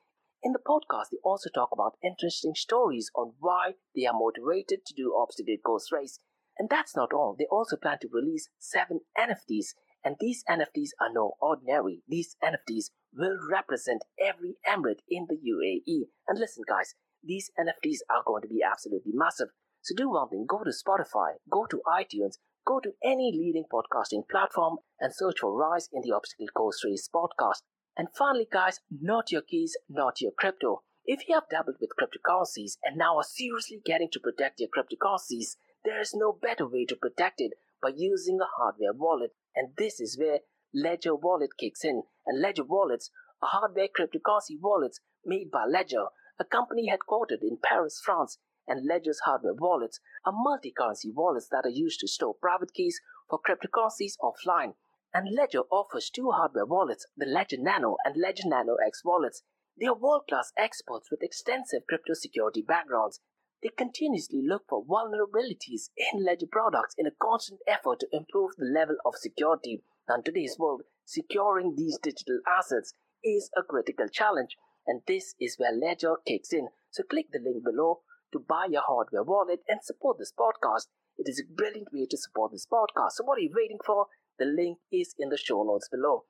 In 0.43 0.53
the 0.53 0.59
podcast, 0.59 1.11
they 1.11 1.19
also 1.25 1.51
talk 1.51 1.71
about 1.73 1.97
interesting 2.03 2.55
stories 2.55 3.11
on 3.15 3.35
why 3.39 3.73
they 3.95 4.07
are 4.07 4.15
motivated 4.15 4.87
to 4.87 4.95
do 4.95 5.15
obstacle 5.17 5.57
course 5.65 5.91
race. 5.93 6.19
And 6.59 6.69
that's 6.69 6.97
not 6.97 7.13
all. 7.13 7.37
They 7.39 7.47
also 7.51 7.77
plan 7.77 7.99
to 8.03 8.09
release 8.13 8.49
seven 8.59 9.01
NFTs, 9.19 9.75
and 10.05 10.17
these 10.19 10.45
NFTs 10.49 10.91
are 11.01 11.13
no 11.13 11.35
ordinary. 11.41 12.03
These 12.09 12.37
NFTs 12.43 12.91
will 13.15 13.37
represent 13.51 14.03
every 14.19 14.57
emirate 14.67 15.01
in 15.09 15.27
the 15.29 15.37
UAE. 15.37 16.09
And 16.29 16.39
listen, 16.39 16.65
guys, 16.69 16.95
these 17.23 17.51
NFTs 17.59 17.99
are 18.09 18.23
going 18.25 18.43
to 18.43 18.49
be 18.49 18.63
absolutely 18.63 19.13
massive. 19.15 19.49
So 19.83 19.95
do 19.95 20.11
one 20.11 20.29
thing 20.29 20.47
go 20.49 20.63
to 20.65 20.71
Spotify, 20.71 21.35
go 21.51 21.67
to 21.67 21.83
iTunes, 21.87 22.35
go 22.67 22.81
to 22.81 22.93
any 23.03 23.33
leading 23.35 23.65
podcasting 23.73 24.29
platform 24.31 24.79
and 25.01 25.15
search 25.15 25.41
for 25.41 25.53
Rise 25.57 25.89
in 25.93 26.03
the 26.03 26.15
Obstacle 26.15 26.49
Course 26.55 26.85
Race 26.85 27.09
podcast. 27.15 27.63
And 27.97 28.09
finally, 28.17 28.47
guys, 28.51 28.81
not 28.91 29.33
your 29.33 29.43
keys, 29.43 29.77
not 29.89 30.21
your 30.21 30.33
crypto. 30.33 30.83
If 31.05 31.29
you 31.29 31.35
have 31.35 31.49
dabbled 31.51 31.77
with 31.81 31.91
cryptocurrencies 31.99 32.77
and 32.85 32.97
now 32.97 33.17
are 33.17 33.25
seriously 33.25 33.81
getting 33.85 34.09
to 34.13 34.21
protect 34.21 34.61
your 34.61 34.69
cryptocurrencies, 34.69 35.57
there 35.85 36.01
is 36.01 36.15
no 36.15 36.33
better 36.33 36.67
way 36.69 36.85
to 36.87 36.97
protect 36.97 37.41
it 37.41 37.53
by 37.83 37.93
using 37.97 38.39
a 38.41 38.49
hardware 38.57 38.93
wallet. 38.93 39.33
And 39.55 39.69
this 39.77 40.01
is 40.01 40.19
where 40.19 40.41
Ledger 40.73 41.15
Wallet 41.15 41.51
kicks 41.59 41.85
in. 41.85 42.03
And 42.27 42.41
Ledger 42.41 42.65
Wallets 42.65 43.11
are 43.43 43.49
hardware 43.51 43.89
cryptocurrency 43.89 44.59
wallets 44.61 45.01
made 45.25 45.51
by 45.51 45.65
Ledger, 45.65 46.07
a 46.39 46.45
company 46.45 46.91
headquartered 46.91 47.43
in 47.43 47.59
Paris, 47.63 48.01
France, 48.05 48.39
and 48.67 48.87
Ledger's 48.87 49.21
hardware 49.25 49.55
wallets 49.55 50.01
are 50.25 50.33
multi-currency 50.35 51.11
wallets 51.15 51.49
that 51.51 51.65
are 51.65 51.71
used 51.71 52.01
to 52.01 52.09
store 52.09 52.35
private 52.41 52.73
keys 52.73 53.01
for 53.29 53.41
cryptocurrencies 53.41 54.15
offline. 54.23 54.75
And 55.13 55.35
Ledger 55.35 55.63
offers 55.73 56.09
two 56.09 56.31
hardware 56.31 56.67
wallets, 56.67 57.07
the 57.17 57.27
Ledger 57.27 57.57
Nano 57.59 57.97
and 58.05 58.15
Ledger 58.17 58.45
Nano 58.47 58.77
X 58.77 59.03
wallets. 59.05 59.43
They 59.79 59.87
are 59.87 59.95
world-class 59.95 60.53
experts 60.57 61.11
with 61.11 61.23
extensive 61.23 61.83
crypto 61.89 62.15
security 62.15 62.63
backgrounds. 62.63 63.21
They 63.63 63.71
continuously 63.77 64.43
look 64.43 64.63
for 64.69 64.85
vulnerabilities 64.85 65.91
in 65.97 66.25
Ledger 66.25 66.47
products 66.51 66.95
in 66.97 67.07
a 67.07 67.11
constant 67.21 67.61
effort 67.67 68.01
to 68.01 68.09
improve 68.11 68.53
the 68.57 68.65
level 68.65 68.97
of 69.05 69.17
security. 69.17 69.83
In 70.09 70.23
today's 70.23 70.57
world, 70.59 70.83
securing 71.05 71.75
these 71.77 71.99
digital 72.03 72.41
assets 72.49 72.95
is 73.23 73.51
a 73.57 73.63
critical 73.63 74.09
challenge, 74.09 74.57
and 74.87 75.03
this 75.07 75.35
is 75.39 75.57
where 75.59 75.73
Ledger 75.73 76.17
kicks 76.27 76.53
in. 76.53 76.69
So 76.91 77.03
click 77.03 77.27
the 77.33 77.39
link 77.39 77.63
below 77.63 78.01
to 78.33 78.39
buy 78.39 78.67
your 78.71 78.83
hardware 78.87 79.23
wallet 79.23 79.61
and 79.69 79.81
support 79.83 80.19
this 80.19 80.33
podcast. 80.33 80.87
It 81.19 81.29
is 81.29 81.41
a 81.41 81.55
brilliant 81.55 81.89
way 81.93 82.07
to 82.11 82.17
support 82.17 82.53
this 82.53 82.67
podcast. 82.67 83.13
So 83.13 83.25
what 83.25 83.39
are 83.39 83.43
you 83.43 83.53
waiting 83.55 83.79
for? 83.85 84.07
The 84.39 84.47
link 84.47 84.79
is 84.91 85.15
in 85.19 85.29
the 85.29 85.37
show 85.37 85.63
notes 85.65 85.89
below. 85.91 86.25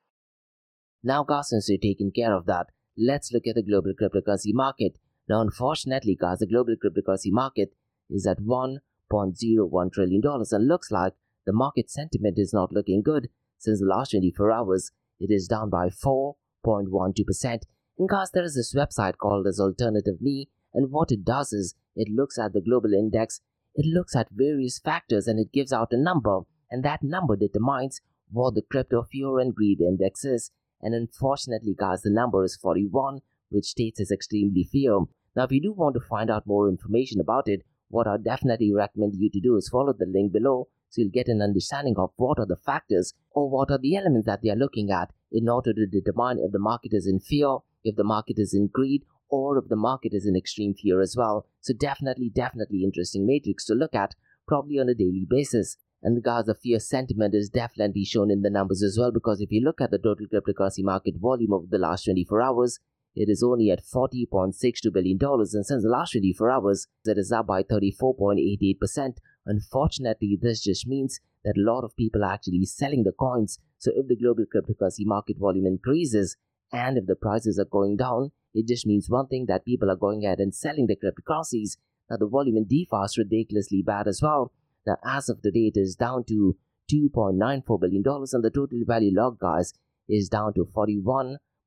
Now, 1.02 1.22
guys, 1.22 1.50
since 1.50 1.68
taking 1.68 2.10
care 2.10 2.34
of 2.34 2.46
that, 2.46 2.66
let's 2.98 3.32
look 3.32 3.46
at 3.46 3.54
the 3.54 3.62
global 3.62 3.92
cryptocurrency 3.92 4.52
market. 4.52 4.98
Now, 5.30 5.42
unfortunately, 5.42 6.16
guys, 6.20 6.40
the 6.40 6.46
global 6.48 6.74
cryptocurrency 6.74 7.30
market 7.30 7.72
is 8.10 8.26
at 8.26 8.40
$1.01 8.40 9.92
trillion 9.92 10.22
and 10.24 10.66
looks 10.66 10.90
like 10.90 11.12
the 11.46 11.52
market 11.52 11.88
sentiment 11.88 12.36
is 12.36 12.52
not 12.52 12.72
looking 12.72 13.00
good 13.00 13.28
since 13.56 13.78
the 13.78 13.86
last 13.86 14.10
24 14.10 14.50
hours. 14.50 14.90
It 15.20 15.30
is 15.30 15.46
down 15.46 15.70
by 15.70 15.86
4.12%. 15.86 17.60
And 17.96 18.08
guys, 18.08 18.32
there 18.32 18.42
is 18.42 18.56
this 18.56 18.74
website 18.74 19.18
called 19.18 19.46
as 19.46 19.60
Alternative 19.60 20.20
Me, 20.20 20.48
and 20.74 20.90
what 20.90 21.12
it 21.12 21.24
does 21.24 21.52
is 21.52 21.76
it 21.94 22.08
looks 22.10 22.36
at 22.36 22.52
the 22.52 22.60
global 22.60 22.92
index, 22.92 23.40
it 23.76 23.86
looks 23.86 24.16
at 24.16 24.30
various 24.32 24.80
factors, 24.80 25.28
and 25.28 25.38
it 25.38 25.52
gives 25.52 25.72
out 25.72 25.92
a 25.92 25.96
number, 25.96 26.40
and 26.72 26.84
that 26.84 27.04
number 27.04 27.36
determines 27.36 28.00
what 28.32 28.56
the 28.56 28.62
crypto 28.68 29.04
fear 29.04 29.38
and 29.38 29.54
greed 29.54 29.80
index 29.80 30.24
is. 30.24 30.50
And 30.82 30.92
unfortunately, 30.92 31.76
guys, 31.78 32.02
the 32.02 32.10
number 32.10 32.42
is 32.42 32.56
41, 32.56 33.20
which 33.50 33.66
states 33.66 34.00
as 34.00 34.10
extremely 34.10 34.64
fear. 34.64 34.98
Now, 35.36 35.44
if 35.44 35.52
you 35.52 35.60
do 35.60 35.72
want 35.72 35.94
to 35.94 36.00
find 36.00 36.30
out 36.30 36.46
more 36.46 36.68
information 36.68 37.20
about 37.20 37.48
it, 37.48 37.62
what 37.88 38.06
I 38.06 38.16
definitely 38.16 38.72
recommend 38.72 39.14
you 39.16 39.30
to 39.30 39.40
do 39.40 39.56
is 39.56 39.68
follow 39.68 39.92
the 39.92 40.06
link 40.06 40.32
below 40.32 40.68
so 40.90 41.02
you'll 41.02 41.10
get 41.10 41.28
an 41.28 41.40
understanding 41.40 41.94
of 41.98 42.10
what 42.16 42.40
are 42.40 42.46
the 42.46 42.56
factors 42.56 43.14
or 43.30 43.48
what 43.48 43.70
are 43.70 43.78
the 43.78 43.96
elements 43.96 44.26
that 44.26 44.42
they 44.42 44.50
are 44.50 44.56
looking 44.56 44.90
at 44.90 45.12
in 45.30 45.48
order 45.48 45.72
to 45.72 45.86
determine 45.86 46.40
if 46.40 46.50
the 46.50 46.58
market 46.58 46.92
is 46.92 47.06
in 47.06 47.20
fear, 47.20 47.58
if 47.84 47.94
the 47.94 48.04
market 48.04 48.38
is 48.38 48.52
in 48.52 48.66
greed, 48.66 49.04
or 49.28 49.56
if 49.56 49.68
the 49.68 49.76
market 49.76 50.12
is 50.12 50.26
in 50.26 50.34
extreme 50.34 50.74
fear 50.74 51.00
as 51.00 51.14
well. 51.16 51.46
So 51.60 51.72
definitely, 51.72 52.28
definitely 52.28 52.82
interesting 52.82 53.24
matrix 53.24 53.64
to 53.66 53.74
look 53.74 53.94
at, 53.94 54.16
probably 54.48 54.80
on 54.80 54.88
a 54.88 54.94
daily 54.94 55.26
basis. 55.30 55.76
And 56.02 56.16
the 56.16 56.42
the 56.44 56.54
fear 56.54 56.80
sentiment 56.80 57.34
is 57.34 57.48
definitely 57.50 58.04
shown 58.04 58.30
in 58.30 58.42
the 58.42 58.50
numbers 58.50 58.82
as 58.82 58.98
well 58.98 59.12
because 59.12 59.40
if 59.40 59.52
you 59.52 59.60
look 59.60 59.80
at 59.80 59.92
the 59.92 59.98
total 59.98 60.26
cryptocurrency 60.26 60.82
market 60.82 61.14
volume 61.18 61.52
over 61.52 61.66
the 61.68 61.78
last 61.78 62.04
24 62.04 62.42
hours, 62.42 62.80
it 63.14 63.28
is 63.28 63.42
only 63.42 63.70
at 63.70 63.84
$40.62 63.84 64.92
billion, 64.92 65.18
and 65.20 65.66
since 65.66 65.82
the 65.82 65.88
last 65.88 66.12
24 66.12 66.50
hours, 66.50 66.86
it 67.04 67.18
is 67.18 67.32
up 67.32 67.46
by 67.46 67.62
34.88%. 67.62 69.16
Unfortunately, 69.46 70.38
this 70.40 70.62
just 70.62 70.86
means 70.86 71.20
that 71.44 71.56
a 71.56 71.60
lot 71.60 71.84
of 71.84 71.96
people 71.96 72.24
are 72.24 72.32
actually 72.32 72.64
selling 72.66 73.02
the 73.02 73.12
coins. 73.12 73.58
So, 73.78 73.90
if 73.94 74.06
the 74.06 74.16
global 74.16 74.44
cryptocurrency 74.44 75.06
market 75.06 75.38
volume 75.38 75.66
increases 75.66 76.36
and 76.72 76.98
if 76.98 77.06
the 77.06 77.16
prices 77.16 77.58
are 77.58 77.64
going 77.64 77.96
down, 77.96 78.30
it 78.54 78.68
just 78.68 78.86
means 78.86 79.08
one 79.08 79.26
thing 79.26 79.46
that 79.46 79.64
people 79.64 79.90
are 79.90 79.96
going 79.96 80.24
ahead 80.24 80.38
and 80.38 80.54
selling 80.54 80.86
the 80.86 80.96
cryptocurrencies. 80.96 81.78
Now, 82.08 82.16
the 82.16 82.28
volume 82.28 82.56
in 82.56 82.66
DeFi 82.66 83.04
is 83.04 83.18
ridiculously 83.18 83.82
bad 83.82 84.06
as 84.06 84.20
well. 84.22 84.52
Now, 84.86 84.96
as 85.04 85.28
of 85.28 85.42
today, 85.42 85.70
it 85.74 85.78
is 85.78 85.96
down 85.96 86.24
to 86.24 86.56
$2.94 86.92 87.80
billion, 87.80 88.02
and 88.06 88.44
the 88.44 88.50
total 88.50 88.80
value 88.86 89.12
locked 89.14 89.40
guys, 89.40 89.72
is 90.08 90.28
down 90.28 90.54
to 90.54 90.68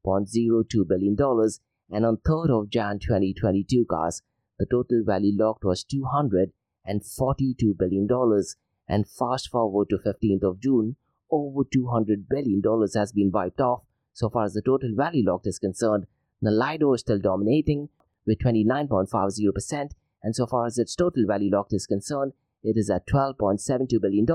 $41.02 0.06 0.88
billion. 0.88 1.16
And 1.92 2.06
on 2.06 2.18
3rd 2.18 2.50
of 2.50 2.70
Jan 2.70 3.00
2022, 3.00 3.86
guys, 3.88 4.22
the 4.58 4.66
total 4.66 5.04
value 5.06 5.34
locked 5.38 5.64
was 5.64 5.86
$242 5.86 6.52
billion. 7.78 8.08
And 8.88 9.08
fast 9.08 9.50
forward 9.50 9.90
to 9.90 9.98
15th 9.98 10.44
of 10.44 10.60
June, 10.60 10.96
over 11.32 11.64
$200 11.64 12.28
billion 12.30 12.62
has 12.96 13.12
been 13.12 13.32
wiped 13.32 13.62
off 13.62 13.84
so 14.14 14.30
far 14.30 14.46
as 14.46 14.54
the 14.54 14.62
total 14.62 14.94
value 14.96 15.24
locked 15.26 15.48
is 15.48 15.58
concerned. 15.60 16.06
Nalido 16.44 16.94
is 16.94 17.02
still 17.02 17.20
dominating 17.20 17.90
with 18.26 18.40
29.50%, 18.40 19.92
and 20.22 20.36
so 20.36 20.46
far 20.46 20.66
as 20.68 20.78
its 20.78 20.96
total 20.96 21.26
value 21.26 21.50
locked 21.52 21.74
is 21.74 21.88
concerned, 21.88 22.34
it 22.64 22.78
is 22.78 22.90
at 22.90 23.08
$12.72 23.08 24.00
billion. 24.02 24.26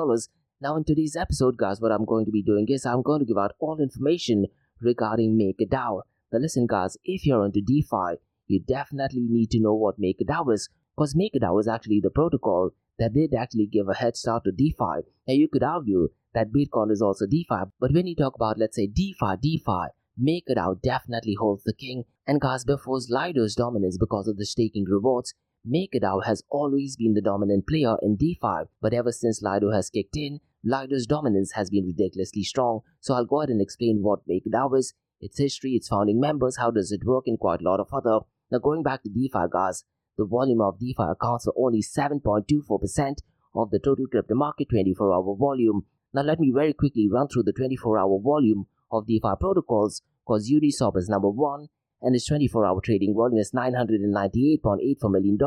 Now, 0.60 0.76
in 0.76 0.84
today's 0.84 1.16
episode, 1.16 1.56
guys, 1.56 1.80
what 1.80 1.92
I'm 1.92 2.04
going 2.04 2.24
to 2.24 2.32
be 2.32 2.42
doing 2.42 2.66
is 2.68 2.84
I'm 2.84 3.02
going 3.02 3.20
to 3.20 3.24
give 3.24 3.38
out 3.38 3.54
all 3.60 3.80
information 3.80 4.46
regarding 4.80 5.38
MakerDAO. 5.38 6.02
Now, 6.32 6.38
listen, 6.38 6.66
guys, 6.66 6.96
if 7.04 7.24
you're 7.24 7.44
into 7.44 7.60
DeFi, 7.60 8.20
you 8.46 8.60
definitely 8.60 9.26
need 9.28 9.50
to 9.50 9.60
know 9.60 9.74
what 9.74 10.00
MakerDAO 10.00 10.52
is, 10.54 10.68
because 10.96 11.14
MakerDAO 11.14 11.60
is 11.60 11.68
actually 11.68 12.00
the 12.02 12.10
protocol 12.10 12.70
that 12.98 13.14
did 13.14 13.34
actually 13.34 13.66
give 13.66 13.88
a 13.88 13.94
head 13.94 14.16
start 14.16 14.44
to 14.44 14.52
DeFi. 14.52 15.06
Now, 15.26 15.34
you 15.34 15.48
could 15.48 15.62
argue 15.62 16.08
that 16.34 16.52
Bitcoin 16.52 16.90
is 16.90 17.02
also 17.02 17.26
DeFi, 17.26 17.70
but 17.80 17.92
when 17.92 18.06
you 18.06 18.14
talk 18.14 18.34
about, 18.34 18.58
let's 18.58 18.76
say, 18.76 18.86
DeFi, 18.86 19.36
DeFi, 19.40 19.88
MakerDAO 20.20 20.82
definitely 20.82 21.36
holds 21.38 21.62
the 21.64 21.72
king, 21.72 22.04
and 22.26 22.40
guys, 22.40 22.64
before 22.64 22.98
Lido's 23.08 23.54
dominance 23.54 23.96
because 23.96 24.26
of 24.26 24.36
the 24.36 24.44
staking 24.44 24.84
rewards, 24.84 25.32
MakerDAO 25.66 26.24
has 26.24 26.42
always 26.50 26.96
been 26.96 27.14
the 27.14 27.20
dominant 27.20 27.66
player 27.66 27.96
in 28.02 28.16
DeFi, 28.16 28.68
but 28.80 28.92
ever 28.92 29.12
since 29.12 29.42
Lido 29.42 29.70
has 29.70 29.90
kicked 29.90 30.16
in, 30.16 30.40
Lido's 30.64 31.06
dominance 31.06 31.52
has 31.52 31.70
been 31.70 31.86
ridiculously 31.86 32.42
strong. 32.42 32.80
So 33.00 33.14
I'll 33.14 33.24
go 33.24 33.40
ahead 33.40 33.50
and 33.50 33.60
explain 33.60 34.02
what 34.02 34.26
MakerDAO 34.28 34.76
is, 34.78 34.94
its 35.20 35.38
history, 35.38 35.72
its 35.72 35.88
founding 35.88 36.20
members, 36.20 36.56
how 36.58 36.70
does 36.70 36.92
it 36.92 37.04
work, 37.04 37.24
and 37.26 37.38
quite 37.38 37.60
a 37.60 37.64
lot 37.64 37.80
of 37.80 37.92
other. 37.92 38.20
Now 38.50 38.58
going 38.58 38.82
back 38.82 39.02
to 39.02 39.08
DeFi, 39.08 39.48
guys, 39.52 39.84
the 40.16 40.24
volume 40.24 40.60
of 40.60 40.78
DeFi 40.78 41.02
accounts 41.10 41.44
for 41.44 41.54
only 41.56 41.80
7.24% 41.82 43.22
of 43.54 43.70
the 43.70 43.78
total 43.78 44.06
crypto 44.06 44.34
market 44.34 44.68
24-hour 44.72 45.36
volume. 45.36 45.86
Now 46.12 46.22
let 46.22 46.40
me 46.40 46.50
very 46.52 46.72
quickly 46.72 47.08
run 47.10 47.28
through 47.28 47.44
the 47.44 47.52
24-hour 47.52 48.20
volume 48.20 48.66
of 48.90 49.06
DeFi 49.06 49.36
protocols, 49.38 50.02
because 50.24 50.50
Uniswap 50.50 50.96
is 50.96 51.08
number 51.08 51.30
one, 51.30 51.68
and 52.02 52.14
its 52.14 52.28
24-hour 52.30 52.80
trading 52.80 53.14
volume 53.14 53.38
is 53.38 53.52
$998.84 53.52 55.10
million, 55.10 55.38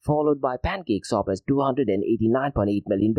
followed 0.00 0.40
by 0.40 0.56
PancakeSwap 0.56 1.28
at 1.30 1.40
$289.8 1.48 2.82
million. 2.86 3.14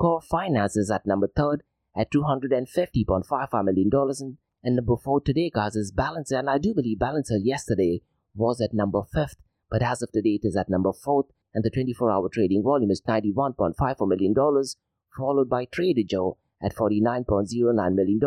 Curve 0.00 0.24
Finance 0.24 0.76
is 0.76 0.90
at 0.90 1.06
number 1.06 1.28
third 1.34 1.62
at 1.96 2.10
$250.55 2.10 3.64
million, 3.64 3.90
and, 4.64 4.76
number 4.76 4.96
four 4.96 5.20
today, 5.20 5.50
guys, 5.52 5.76
is 5.76 5.92
Balancer, 5.92 6.38
and 6.38 6.48
I 6.48 6.58
do 6.58 6.74
believe 6.74 6.98
Balancer 6.98 7.36
yesterday 7.36 8.02
was 8.34 8.60
at 8.60 8.72
number 8.72 9.02
fifth, 9.12 9.36
but 9.70 9.82
as 9.82 10.02
of 10.02 10.12
today, 10.12 10.40
it 10.42 10.46
is 10.46 10.56
at 10.56 10.70
number 10.70 10.92
fourth, 10.92 11.26
and 11.54 11.64
the 11.64 11.70
24-hour 11.70 12.28
trading 12.32 12.62
volume 12.62 12.90
is 12.90 13.02
$91.54 13.02 14.08
million, 14.08 14.34
followed 15.16 15.48
by 15.48 15.66
Trader 15.66 16.02
Joe 16.08 16.38
at 16.62 16.74
$49.09 16.74 17.94
million. 17.94 18.20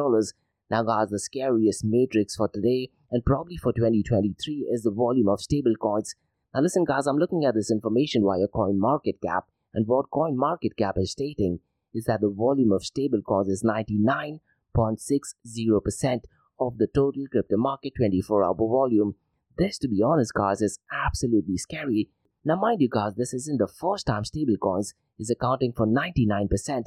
Now, 0.69 0.83
guys, 0.83 1.09
the 1.09 1.19
scariest 1.19 1.83
matrix 1.85 2.35
for 2.35 2.47
today 2.47 2.89
and 3.11 3.23
probably 3.23 3.57
for 3.57 3.71
2023 3.71 4.69
is 4.71 4.83
the 4.83 4.91
volume 4.91 5.29
of 5.29 5.39
stablecoins. 5.39 6.15
Now, 6.53 6.61
listen, 6.61 6.85
guys, 6.85 7.07
I'm 7.07 7.17
looking 7.17 7.45
at 7.45 7.53
this 7.53 7.71
information 7.71 8.23
via 8.23 8.47
CoinMarketCap, 8.47 9.43
and 9.75 9.85
what 9.87 10.09
CoinMarketCap 10.09 10.93
is 10.95 11.11
stating 11.11 11.59
is 11.93 12.05
that 12.05 12.21
the 12.21 12.29
volume 12.29 12.71
of 12.71 12.81
stablecoins 12.81 13.49
is 13.49 13.61
99.60% 13.61 16.21
of 16.57 16.77
the 16.77 16.87
total 16.87 17.25
crypto 17.29 17.57
market 17.57 17.91
24 17.97 18.45
hour 18.45 18.55
volume. 18.55 19.15
This, 19.57 19.77
to 19.79 19.89
be 19.89 20.01
honest, 20.01 20.33
guys, 20.33 20.61
is 20.61 20.79
absolutely 20.93 21.57
scary. 21.57 22.07
Now, 22.45 22.55
mind 22.55 22.79
you, 22.79 22.87
guys, 22.89 23.15
this 23.15 23.33
isn't 23.33 23.57
the 23.57 23.67
first 23.67 24.07
time 24.07 24.23
stablecoins 24.23 24.93
is 25.19 25.29
accounting 25.29 25.73
for 25.73 25.85
99%. 25.85 26.85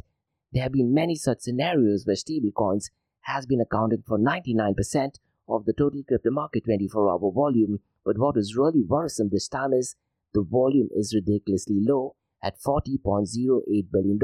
There 0.52 0.62
have 0.62 0.72
been 0.72 0.94
many 0.94 1.14
such 1.14 1.40
scenarios 1.40 2.06
where 2.06 2.16
stablecoins 2.16 2.86
has 3.22 3.44
been 3.44 3.60
accounting 3.60 4.02
for 4.06 4.18
99% 4.18 5.16
of 5.46 5.66
the 5.66 5.74
total 5.74 6.02
crypto 6.08 6.30
market 6.30 6.64
24 6.64 7.10
hour 7.10 7.30
volume. 7.32 7.80
But 8.02 8.16
what 8.16 8.38
is 8.38 8.56
really 8.56 8.82
worrisome 8.82 9.28
this 9.30 9.46
time 9.46 9.74
is 9.74 9.94
the 10.32 10.42
volume 10.42 10.88
is 10.96 11.14
ridiculously 11.14 11.80
low 11.80 12.16
at 12.42 12.60
$40.08 12.60 13.90
billion. 13.92 14.18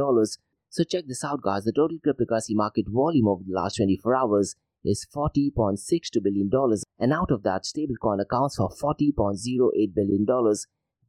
So 0.69 0.85
check 0.85 1.05
this 1.07 1.25
out, 1.25 1.43
guys. 1.43 1.65
The 1.65 1.73
total 1.73 1.99
cryptocurrency 2.05 2.55
market 2.55 2.87
volume 2.89 3.29
over 3.29 3.43
the 3.47 3.55
last 3.55 3.77
24 3.77 4.15
hours 4.17 4.57
is 4.85 5.07
$40.62 5.15 6.23
billion, 6.23 6.51
and 6.99 7.13
out 7.13 7.31
of 7.31 7.43
that, 7.43 7.65
stablecoin 7.65 8.21
accounts 8.21 8.57
for 8.57 8.69
$40.08 8.71 9.95
billion. 9.95 10.27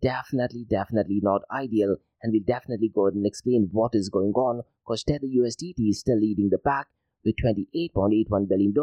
Definitely, 0.02 0.66
definitely 0.70 1.20
not 1.22 1.42
ideal, 1.52 1.98
and 2.22 2.32
we'll 2.32 2.44
definitely 2.46 2.92
go 2.94 3.08
ahead 3.08 3.16
and 3.16 3.26
explain 3.26 3.70
what 3.72 3.92
is 3.94 4.10
going 4.10 4.34
on 4.34 4.62
because 4.86 5.04
Tether 5.04 5.28
USDT 5.28 5.90
is 5.90 6.00
still 6.00 6.20
leading 6.20 6.50
the 6.50 6.58
pack 6.58 6.88
with 7.26 7.36
$28.81 7.44 8.48
billion, 8.48 8.74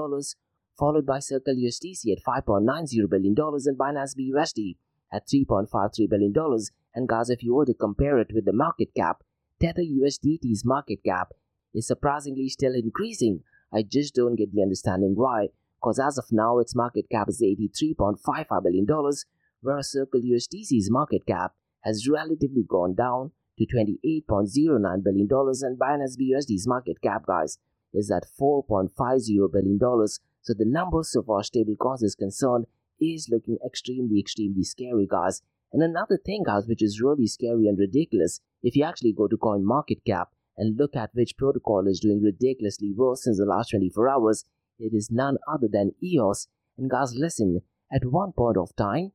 followed 0.78 1.06
by 1.06 1.20
Circle 1.20 1.54
USDC 1.54 2.12
at 2.12 2.24
$5.90 2.24 3.08
billion 3.08 3.34
and 3.38 3.78
Binance 3.78 4.16
BUSD 4.16 4.76
at 5.12 5.26
$3.53 5.26 6.10
billion. 6.10 6.32
And 6.94 7.08
guys, 7.08 7.30
if 7.30 7.42
you 7.42 7.54
were 7.54 7.66
to 7.66 7.74
compare 7.74 8.18
it 8.18 8.32
with 8.34 8.44
the 8.44 8.52
market 8.52 8.94
cap, 8.94 9.22
Tether 9.60 9.82
USDT's 9.82 10.64
market 10.64 11.00
cap 11.04 11.32
is 11.74 11.86
surprisingly 11.86 12.48
still 12.48 12.74
increasing. 12.74 13.40
I 13.72 13.82
just 13.82 14.14
don't 14.14 14.36
get 14.36 14.52
the 14.52 14.62
understanding 14.62 15.14
why, 15.16 15.48
because 15.80 15.98
as 15.98 16.18
of 16.18 16.26
now, 16.30 16.58
its 16.58 16.74
market 16.74 17.06
cap 17.10 17.28
is 17.28 17.42
$83.55 17.42 18.62
billion, 18.62 18.86
whereas 19.62 19.90
Circle 19.90 20.20
USDC's 20.20 20.90
market 20.90 21.26
cap 21.26 21.52
has 21.82 22.08
relatively 22.08 22.64
gone 22.68 22.94
down 22.94 23.32
to 23.58 23.66
$28.09 23.66 25.02
billion, 25.02 25.28
and 25.30 25.78
Binance 25.78 26.16
BUSD's 26.18 26.66
market 26.66 27.00
cap, 27.02 27.24
guys, 27.26 27.58
is 27.94 28.10
at 28.10 28.24
$4.50 28.40 29.52
billion. 29.52 29.78
So 30.42 30.54
the 30.54 30.64
numbers 30.64 31.12
so 31.12 31.22
far 31.22 31.42
stable 31.42 31.74
stablecoins 31.74 32.02
is 32.02 32.14
concerned 32.14 32.66
is 33.00 33.28
looking 33.30 33.58
extremely, 33.64 34.20
extremely 34.20 34.64
scary, 34.64 35.06
guys. 35.08 35.42
And 35.72 35.82
another 35.82 36.18
thing, 36.24 36.42
guys, 36.44 36.66
which 36.66 36.82
is 36.82 37.00
really 37.00 37.26
scary 37.26 37.66
and 37.66 37.78
ridiculous, 37.78 38.40
if 38.62 38.76
you 38.76 38.84
actually 38.84 39.12
go 39.12 39.26
to 39.26 39.36
CoinMarketCap 39.36 40.26
and 40.56 40.78
look 40.78 40.94
at 40.94 41.14
which 41.14 41.36
protocol 41.36 41.86
is 41.86 42.00
doing 42.00 42.22
ridiculously 42.22 42.92
worse 42.94 43.24
since 43.24 43.38
the 43.38 43.46
last 43.46 43.70
24 43.70 44.08
hours, 44.08 44.44
it 44.78 44.92
is 44.94 45.10
none 45.10 45.38
other 45.50 45.68
than 45.70 45.94
EOS. 46.02 46.48
And 46.76 46.90
guys, 46.90 47.14
listen, 47.16 47.62
at 47.92 48.04
one 48.04 48.32
point 48.32 48.56
of 48.56 48.74
time, 48.76 49.12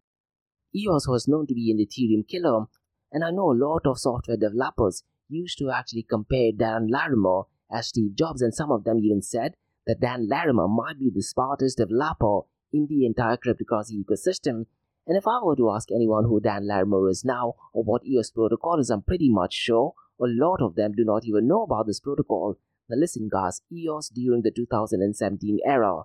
EOS 0.76 1.08
was 1.08 1.28
known 1.28 1.48
to 1.48 1.54
be 1.54 1.72
an 1.72 1.78
Ethereum 1.78 2.28
killer, 2.28 2.66
and 3.12 3.24
I 3.24 3.32
know 3.32 3.52
a 3.52 3.54
lot 3.54 3.86
of 3.86 4.00
software 4.00 4.38
developers 4.38 5.04
used 5.30 5.58
to 5.60 5.70
actually 5.70 6.04
compare 6.04 6.52
Dan 6.52 6.88
Larimer 6.88 7.44
as 7.72 7.88
Steve 7.88 8.16
Jobs, 8.16 8.42
and 8.42 8.54
some 8.54 8.72
of 8.72 8.84
them 8.84 9.00
even 9.00 9.22
said 9.22 9.56
that 9.86 10.00
Dan 10.00 10.28
Larimer 10.28 10.68
might 10.68 11.00
be 11.00 11.10
the 11.14 11.22
smartest 11.22 11.78
developer 11.78 12.42
in 12.72 12.88
the 12.90 13.06
entire 13.06 13.38
cryptocurrency 13.38 14.04
ecosystem. 14.04 14.66
And 15.08 15.16
if 15.16 15.26
I 15.26 15.40
were 15.42 15.56
to 15.56 15.72
ask 15.72 15.90
anyone 15.90 16.26
who 16.26 16.42
Dan 16.42 16.68
Larimer 16.68 17.10
is 17.10 17.24
now 17.24 17.56
or 17.74 17.84
what 17.84 18.06
EOS 18.06 18.32
protocol 18.32 18.78
is, 18.78 18.90
I'm 18.90 19.04
pretty 19.04 19.30
much 19.30 19.54
sure 19.54 19.94
a 20.20 20.26
lot 20.28 20.62
of 20.62 20.76
them 20.76 20.92
do 20.92 21.06
not 21.06 21.24
even 21.26 21.48
know 21.48 21.64
about 21.64 21.88
this 21.88 22.02
protocol. 22.02 22.58
Now 22.90 22.98
listen 22.98 23.30
guys, 23.32 23.62
EOS 23.72 24.10
during 24.10 24.42
the 24.42 24.52
2017 24.52 25.60
era 25.66 26.02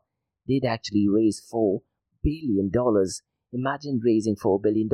did 0.47 0.64
actually 0.64 1.09
raise 1.09 1.42
$4 1.52 1.80
billion. 2.23 2.71
Imagine 3.52 4.00
raising 4.04 4.37
$4 4.37 4.62
billion 4.62 4.88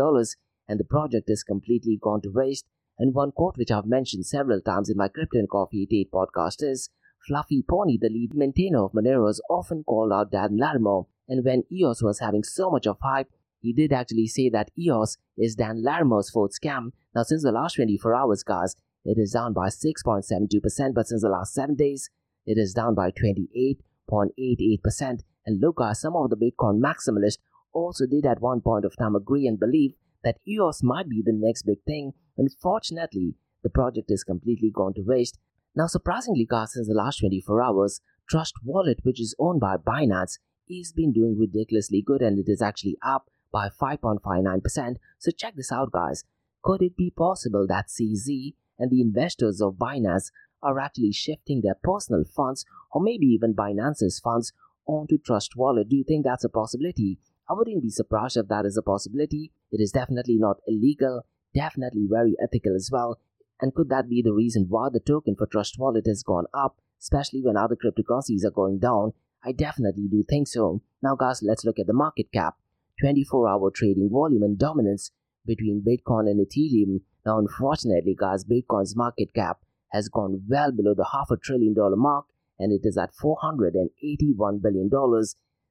and 0.68 0.80
the 0.80 0.84
project 0.84 1.28
is 1.28 1.44
completely 1.44 1.98
gone 2.00 2.22
to 2.22 2.30
waste. 2.30 2.64
And 2.98 3.14
one 3.14 3.32
quote 3.32 3.58
which 3.58 3.70
I've 3.70 3.86
mentioned 3.86 4.24
several 4.24 4.62
times 4.62 4.88
in 4.88 4.96
my 4.96 5.08
Crypto 5.08 5.38
and 5.38 5.50
Coffee 5.50 5.86
at 5.88 5.94
8 5.94 6.10
podcast 6.12 6.62
is 6.62 6.88
Fluffy 7.26 7.62
Pony, 7.68 7.98
the 8.00 8.08
lead 8.08 8.34
maintainer 8.34 8.84
of 8.84 8.92
Monero, 8.92 9.32
often 9.50 9.84
called 9.84 10.12
out 10.12 10.32
Dan 10.32 10.56
Larimer. 10.56 11.02
And 11.28 11.44
when 11.44 11.64
EOS 11.70 12.02
was 12.02 12.20
having 12.20 12.42
so 12.42 12.70
much 12.70 12.86
of 12.86 12.96
hype, 13.02 13.28
he 13.60 13.72
did 13.72 13.92
actually 13.92 14.26
say 14.26 14.48
that 14.50 14.70
EOS 14.78 15.16
is 15.36 15.54
Dan 15.54 15.82
Larimer's 15.84 16.30
fourth 16.30 16.52
scam. 16.52 16.92
Now, 17.14 17.22
since 17.22 17.42
the 17.42 17.52
last 17.52 17.74
24 17.74 18.14
hours, 18.14 18.42
guys, 18.42 18.74
it 19.04 19.18
is 19.18 19.32
down 19.32 19.52
by 19.52 19.68
6.72%, 19.68 20.94
but 20.94 21.06
since 21.06 21.22
the 21.22 21.28
last 21.28 21.54
7 21.54 21.74
days, 21.74 22.10
it 22.46 22.58
is 22.58 22.72
down 22.72 22.94
by 22.94 23.10
28.88%. 23.10 25.20
And 25.46 25.60
look, 25.60 25.76
guys, 25.76 26.00
some 26.00 26.16
of 26.16 26.30
the 26.30 26.36
Bitcoin 26.36 26.80
maximalists 26.80 27.38
also 27.72 28.06
did 28.06 28.26
at 28.26 28.40
one 28.40 28.60
point 28.60 28.84
of 28.84 28.96
time 28.96 29.16
agree 29.16 29.46
and 29.46 29.58
believe 29.58 29.94
that 30.24 30.38
EOS 30.46 30.82
might 30.82 31.08
be 31.08 31.22
the 31.24 31.32
next 31.32 31.62
big 31.62 31.78
thing. 31.86 32.12
Unfortunately, 32.36 33.34
the 33.62 33.70
project 33.70 34.10
is 34.10 34.24
completely 34.24 34.70
gone 34.70 34.94
to 34.94 35.02
waste. 35.02 35.38
Now, 35.74 35.86
surprisingly, 35.86 36.46
guys, 36.48 36.72
since 36.72 36.88
the 36.88 36.94
last 36.94 37.20
24 37.20 37.62
hours, 37.62 38.00
Trust 38.28 38.54
Wallet, 38.64 38.98
which 39.02 39.20
is 39.20 39.34
owned 39.38 39.60
by 39.60 39.76
Binance, 39.76 40.38
is 40.68 40.92
been 40.92 41.12
doing 41.12 41.38
ridiculously 41.38 42.02
good 42.04 42.20
and 42.20 42.38
it 42.38 42.50
is 42.50 42.60
actually 42.60 42.98
up 43.02 43.30
by 43.52 43.68
5.59%. 43.68 44.96
So 45.18 45.30
check 45.30 45.54
this 45.56 45.72
out, 45.72 45.92
guys. 45.92 46.24
Could 46.62 46.82
it 46.82 46.96
be 46.96 47.10
possible 47.10 47.66
that 47.68 47.88
CZ 47.88 48.54
and 48.78 48.90
the 48.90 49.00
investors 49.00 49.60
of 49.60 49.74
Binance 49.74 50.30
are 50.62 50.78
actually 50.78 51.12
shifting 51.12 51.60
their 51.62 51.76
personal 51.82 52.24
funds 52.24 52.64
or 52.92 53.00
maybe 53.00 53.26
even 53.26 53.54
Binance's 53.54 54.18
funds 54.18 54.52
onto 54.86 55.18
Trust 55.18 55.56
Wallet? 55.56 55.88
Do 55.88 55.96
you 55.96 56.04
think 56.04 56.24
that's 56.24 56.44
a 56.44 56.48
possibility? 56.48 57.18
I 57.48 57.54
wouldn't 57.54 57.82
be 57.82 57.90
surprised 57.90 58.36
if 58.36 58.48
that 58.48 58.66
is 58.66 58.76
a 58.76 58.82
possibility. 58.82 59.52
It 59.70 59.80
is 59.80 59.92
definitely 59.92 60.36
not 60.36 60.58
illegal, 60.66 61.24
definitely 61.54 62.06
very 62.10 62.36
ethical 62.42 62.74
as 62.74 62.90
well. 62.92 63.18
And 63.60 63.74
could 63.74 63.88
that 63.88 64.08
be 64.08 64.22
the 64.22 64.34
reason 64.34 64.66
why 64.68 64.88
the 64.92 65.00
token 65.00 65.34
for 65.36 65.46
Trust 65.46 65.78
Wallet 65.78 66.06
has 66.06 66.22
gone 66.22 66.46
up, 66.52 66.78
especially 67.00 67.42
when 67.42 67.56
other 67.56 67.76
cryptocurrencies 67.76 68.44
are 68.44 68.50
going 68.50 68.78
down? 68.78 69.12
I 69.42 69.52
definitely 69.52 70.08
do 70.08 70.24
think 70.28 70.48
so. 70.48 70.82
Now, 71.02 71.14
guys, 71.14 71.42
let's 71.42 71.64
look 71.64 71.78
at 71.78 71.86
the 71.86 71.92
market 71.92 72.30
cap. 72.32 72.56
24 73.00 73.48
hour 73.48 73.70
trading 73.70 74.08
volume 74.12 74.42
and 74.42 74.58
dominance 74.58 75.10
between 75.46 75.84
Bitcoin 75.86 76.28
and 76.28 76.44
Ethereum. 76.44 77.00
Now, 77.24 77.38
unfortunately, 77.38 78.16
guys, 78.18 78.44
Bitcoin's 78.44 78.96
market 78.96 79.34
cap 79.34 79.58
has 79.92 80.08
gone 80.08 80.42
well 80.48 80.72
below 80.72 80.94
the 80.94 81.08
half 81.12 81.30
a 81.30 81.36
trillion 81.36 81.74
dollar 81.74 81.96
mark 81.96 82.26
and 82.58 82.72
it 82.72 82.86
is 82.86 82.98
at 82.98 83.14
$481 83.14 84.62
billion. 84.62 84.90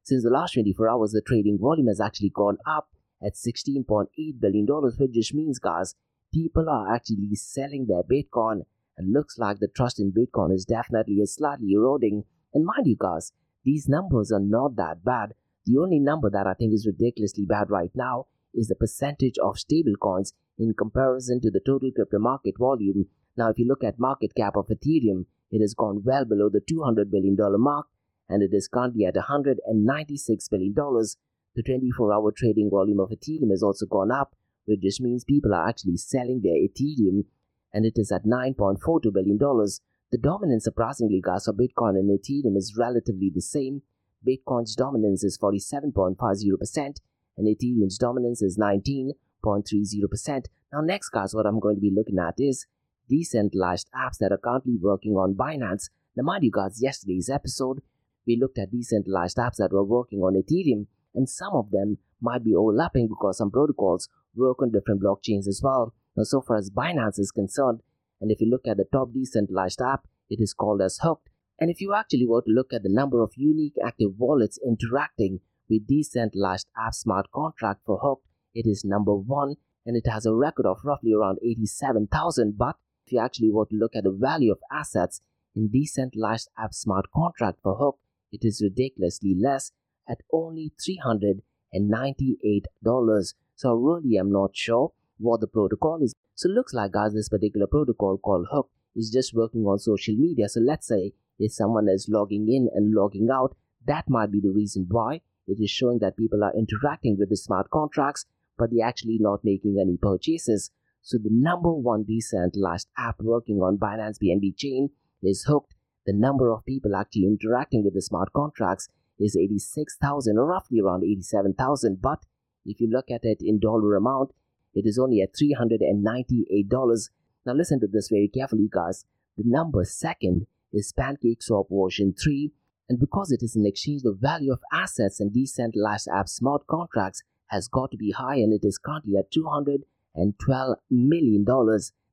Since 0.04 0.24
the 0.24 0.30
last 0.30 0.54
24 0.54 0.90
hours, 0.90 1.12
the 1.12 1.22
trading 1.22 1.58
volume 1.60 1.88
has 1.88 2.00
actually 2.00 2.32
gone 2.34 2.58
up 2.66 2.88
at 3.22 3.34
$16.8 3.34 4.06
billion, 4.40 4.66
which 4.66 5.12
just 5.12 5.34
means, 5.34 5.60
guys, 5.60 5.96
people 6.34 6.70
are 6.70 6.94
actually 6.94 7.36
selling 7.36 7.88
their 7.88 8.04
Bitcoin 8.04 8.62
and 8.98 9.14
looks 9.14 9.38
like 9.38 9.60
the 9.60 9.68
trust 9.68 10.00
in 10.00 10.12
Bitcoin 10.12 10.54
is 10.54 10.66
definitely 10.66 11.20
slightly 11.26 11.74
eroding. 11.74 12.24
And 12.54 12.66
mind 12.66 12.88
you, 12.88 12.96
guys, 12.98 13.34
these 13.64 13.90
numbers 13.90 14.32
are 14.32 14.40
not 14.40 14.76
that 14.78 15.04
bad. 15.04 15.34
The 15.68 15.78
only 15.78 16.00
number 16.00 16.30
that 16.30 16.48
I 16.48 16.54
think 16.54 16.74
is 16.74 16.88
ridiculously 16.88 17.44
bad 17.46 17.70
right 17.70 17.92
now 17.94 18.28
is 18.54 18.70
the 18.70 18.76
percentage 18.76 19.38
of 19.38 19.58
stablecoins 19.58 20.32
in 20.58 20.74
comparison 20.74 21.42
to 21.42 21.52
the 21.52 21.60
total 21.60 21.92
crypto 21.92 22.20
market 22.20 22.58
volume. 22.58 23.08
Now, 23.36 23.50
if 23.50 23.60
you 23.60 23.68
look 23.68 23.84
at 23.84 24.00
market 24.00 24.34
cap 24.34 24.56
of 24.56 24.68
Ethereum, 24.68 25.26
it 25.52 25.60
has 25.60 25.74
gone 25.74 26.04
well 26.06 26.24
below 26.24 26.48
the 26.48 26.62
$200 26.62 27.12
billion 27.12 27.36
mark 27.60 27.88
and 28.30 28.42
it 28.42 28.54
is 28.54 28.70
currently 28.70 29.04
at 29.04 29.16
$196 29.16 30.50
billion. 30.50 30.74
The 30.74 31.64
24 31.64 32.14
hour 32.14 32.32
trading 32.32 32.70
volume 32.70 33.02
of 33.02 33.10
Ethereum 33.10 33.50
has 33.52 33.62
also 33.62 33.86
gone 33.88 34.12
up, 34.12 34.38
which 34.66 34.82
just 34.82 35.02
means 35.02 35.26
people 35.26 35.54
are 35.54 35.68
actually 35.68 35.98
selling 35.98 36.42
their 36.42 36.56
Ethereum 36.56 37.26
and 37.74 37.86
it 37.86 37.98
is 37.98 38.14
at 38.14 38.24
$9.42 38.24 39.14
billion. 39.14 39.38
The 39.38 40.18
dominance, 40.18 40.64
surprisingly, 40.64 41.20
guys, 41.22 41.50
of 41.50 41.58
Bitcoin 41.58 42.00
and 42.00 42.18
Ethereum 42.18 42.56
is 42.56 42.76
relatively 42.78 43.30
the 43.36 43.42
same. 43.42 43.82
Bitcoin's 44.28 44.76
dominance 44.76 45.24
is 45.24 45.38
47.50% 45.38 47.00
and 47.38 47.48
Ethereum's 47.48 47.98
dominance 47.98 48.42
is 48.42 48.58
19.30%. 48.58 50.46
Now, 50.74 50.82
next, 50.82 51.10
guys, 51.10 51.34
what 51.34 51.46
I'm 51.46 51.60
going 51.60 51.76
to 51.76 51.82
be 51.82 51.94
looking 51.96 52.20
at 52.20 52.34
is 52.38 52.66
decentralized 53.10 53.90
apps 53.96 54.18
that 54.20 54.32
are 54.32 54.38
currently 54.38 54.78
working 54.82 55.14
on 55.14 55.36
Binance. 55.36 55.90
Now, 56.16 56.24
mind 56.24 56.44
you, 56.44 56.52
guys, 56.52 56.82
yesterday's 56.82 57.30
episode, 57.30 57.82
we 58.26 58.38
looked 58.40 58.58
at 58.58 58.72
decentralized 58.72 59.38
apps 59.38 59.56
that 59.58 59.72
were 59.72 59.84
working 59.84 60.20
on 60.20 60.34
Ethereum, 60.34 60.88
and 61.16 61.30
some 61.30 61.54
of 61.54 61.72
them 61.72 62.00
might 62.20 62.44
be 62.44 62.56
overlapping 62.56 63.08
because 63.08 63.38
some 63.38 63.52
protocols 63.52 64.10
work 64.36 64.62
on 64.62 64.72
different 64.72 65.02
blockchains 65.02 65.48
as 65.48 65.62
well. 65.64 65.94
Now, 66.16 66.24
so 66.24 66.42
far 66.42 66.58
as 66.58 66.70
Binance 66.70 67.20
is 67.20 67.32
concerned, 67.32 67.82
and 68.20 68.32
if 68.32 68.42
you 68.42 68.50
look 68.50 68.68
at 68.68 68.78
the 68.78 68.86
top 68.92 69.14
decentralized 69.14 69.82
app, 69.82 70.08
it 70.30 70.42
is 70.42 70.54
called 70.54 70.82
as 70.82 71.00
Hooked. 71.02 71.30
And 71.60 71.72
if 71.72 71.82
you 71.82 71.94
actually 71.94 72.28
were 72.28 72.42
to 72.42 72.52
look 72.52 72.72
at 72.72 72.84
the 72.84 72.90
number 72.90 73.22
of 73.22 73.34
unique 73.36 73.76
active 73.84 74.18
wallets 74.18 74.60
interacting 74.66 75.42
with 75.70 75.88
decentralized 75.88 76.68
app 76.78 76.94
smart 76.94 77.30
contract 77.34 77.82
for 77.86 78.00
Hook, 78.00 78.22
it 78.54 78.68
is 78.68 78.86
number 78.86 79.16
one 79.16 79.56
and 79.86 79.96
it 79.96 80.08
has 80.08 80.26
a 80.26 80.34
record 80.34 80.66
of 80.66 80.80
roughly 80.84 81.14
around 81.14 81.40
87,000. 81.44 82.58
But 82.58 82.76
if 83.06 83.14
you 83.14 83.20
actually 83.20 83.52
were 83.52 83.66
to 83.66 83.76
look 83.76 83.96
at 83.96 84.04
the 84.04 84.12
value 84.12 84.52
of 84.52 84.60
assets 84.72 85.22
in 85.56 85.70
decentralized 85.70 86.50
app 86.58 86.74
smart 86.74 87.06
contract 87.14 87.60
for 87.64 87.76
Hook, 87.76 88.00
it 88.32 88.44
is 88.44 88.62
ridiculously 88.62 89.36
less 89.36 89.72
at 90.08 90.22
only 90.32 90.74
$398. 90.88 93.34
So 93.56 93.70
I 93.70 93.74
really 93.74 94.18
am 94.18 94.32
not 94.32 94.56
sure 94.56 94.94
what 95.18 95.42
the 95.42 95.48
protocol 95.48 96.04
is. 96.04 96.14
So 96.36 96.50
it 96.50 96.54
looks 96.54 96.74
like 96.74 96.92
guys 96.92 97.14
this 97.14 97.30
particular 97.30 97.66
protocol 97.66 98.18
called 98.18 98.48
Hook 98.52 98.70
is 98.96 99.10
just 99.10 99.34
working 99.34 99.66
on 99.66 99.80
social 99.80 100.16
media. 100.16 100.50
So 100.50 100.60
let's 100.60 100.86
say 100.88 101.14
if 101.40 101.52
someone 101.52 101.88
is 101.90 102.10
logging 102.10 102.48
in 102.48 102.70
and 102.74 102.94
logging 102.94 103.30
out, 103.32 103.56
that 103.86 104.10
might 104.10 104.32
be 104.32 104.40
the 104.40 104.52
reason 104.52 104.88
why 104.90 105.22
it 105.48 105.60
is 105.62 105.70
showing 105.70 106.00
that 106.00 106.18
people 106.18 106.44
are 106.44 106.54
interacting 106.56 107.18
with 107.18 107.30
the 107.30 107.38
smart 107.38 107.70
contracts, 107.70 108.26
but 108.58 108.70
they're 108.72 108.88
actually 108.88 109.18
not 109.20 109.46
making 109.46 109.78
any 109.80 109.98
purchases. 109.98 110.72
So 111.02 111.18
the 111.18 111.30
number 111.32 111.72
one 111.72 112.04
decentralized 112.04 112.90
app 112.98 113.22
working 113.22 113.58
on 113.58 113.78
Binance 113.78 114.18
BNB 114.22 114.58
chain 114.58 114.90
is 115.24 115.46
Hooked. 115.46 115.74
The 116.06 116.14
number 116.14 116.52
of 116.52 116.66
people 116.66 116.96
actually 116.96 117.26
interacting 117.26 117.84
with 117.84 117.94
the 117.94 118.02
smart 118.02 118.34
contracts 118.34 118.90
is 119.20 119.38
86,000 119.38 120.38
or 120.38 120.46
roughly 120.46 120.80
around 120.82 121.04
87,000. 121.04 122.02
But 122.02 122.26
if 122.66 122.82
you 122.82 122.90
look 122.90 123.10
at 123.10 123.24
it 123.24 123.38
in 123.42 123.60
dollar 123.60 123.96
amount, 123.96 124.32
it 124.74 124.86
is 124.86 125.00
only 125.00 125.22
at 125.22 125.34
$398. 125.34 127.10
Now 127.46 127.54
listen 127.54 127.80
to 127.80 127.88
this 127.88 128.10
very 128.10 128.28
carefully, 128.28 128.70
guys. 128.70 129.06
The 129.38 129.44
number 129.46 129.84
second 129.86 130.48
is 130.74 130.94
PancakeSwap 130.98 131.66
version 131.72 132.14
3, 132.22 132.52
and 132.90 133.00
because 133.00 133.32
it 133.32 133.44
is 133.44 133.56
an 133.56 133.66
exchange, 133.66 134.04
the 134.04 134.14
value 134.14 134.52
of 134.52 134.62
assets 134.72 135.20
and 135.20 135.34
decentralized 135.34 136.08
app 136.14 136.30
smart 136.30 136.68
contracts 136.68 137.24
has 137.48 137.68
got 137.68 137.92
to 137.92 137.98
be 137.98 138.12
high, 138.12 138.36
and 138.36 138.54
it 138.54 138.66
is 138.66 138.78
currently 138.78 139.16
at 139.18 139.32
$212 139.32 140.76
million. 140.90 141.46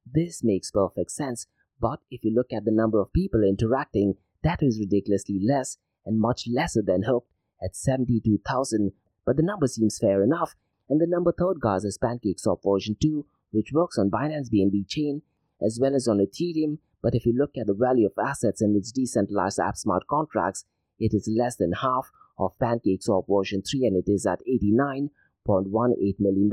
This 0.06 0.42
makes 0.42 0.70
perfect 0.70 1.10
sense, 1.10 1.46
but 1.80 2.00
if 2.10 2.24
you 2.24 2.32
look 2.34 2.52
at 2.52 2.64
the 2.64 2.70
number 2.70 3.00
of 3.00 3.12
people 3.12 3.42
interacting, 3.42 4.14
that 4.42 4.62
is 4.62 4.78
ridiculously 4.78 5.40
less 5.40 5.78
and 6.04 6.20
much 6.20 6.46
lesser 6.48 6.82
than 6.82 7.04
hoped 7.04 7.30
at 7.62 7.74
72,000. 7.74 8.92
But 9.24 9.36
the 9.36 9.42
number 9.42 9.66
seems 9.66 9.98
fair 9.98 10.22
enough 10.22 10.54
and 10.88 11.00
the 11.00 11.06
number 11.06 11.32
third 11.32 11.60
guys 11.60 11.84
is 11.84 11.98
PancakeSwap 11.98 12.58
version 12.64 12.96
2, 13.00 13.24
which 13.52 13.72
works 13.72 13.98
on 13.98 14.10
Binance 14.10 14.48
BNB 14.52 14.86
chain 14.86 15.22
as 15.64 15.78
well 15.80 15.94
as 15.94 16.06
on 16.06 16.18
Ethereum. 16.18 16.78
But 17.04 17.14
if 17.14 17.26
you 17.26 17.34
look 17.36 17.58
at 17.58 17.66
the 17.66 17.74
value 17.74 18.06
of 18.06 18.14
assets 18.18 18.62
in 18.62 18.74
its 18.74 18.90
decentralized 18.90 19.60
app 19.60 19.76
smart 19.76 20.06
contracts, 20.06 20.64
it 20.98 21.12
is 21.12 21.28
less 21.30 21.56
than 21.56 21.72
half 21.72 22.10
of 22.38 22.58
PancakeSwap 22.58 23.26
version 23.28 23.60
3 23.60 23.84
and 23.88 23.96
it 23.96 24.10
is 24.10 24.24
at 24.24 24.40
$89.18 24.50 26.14
million. 26.18 26.50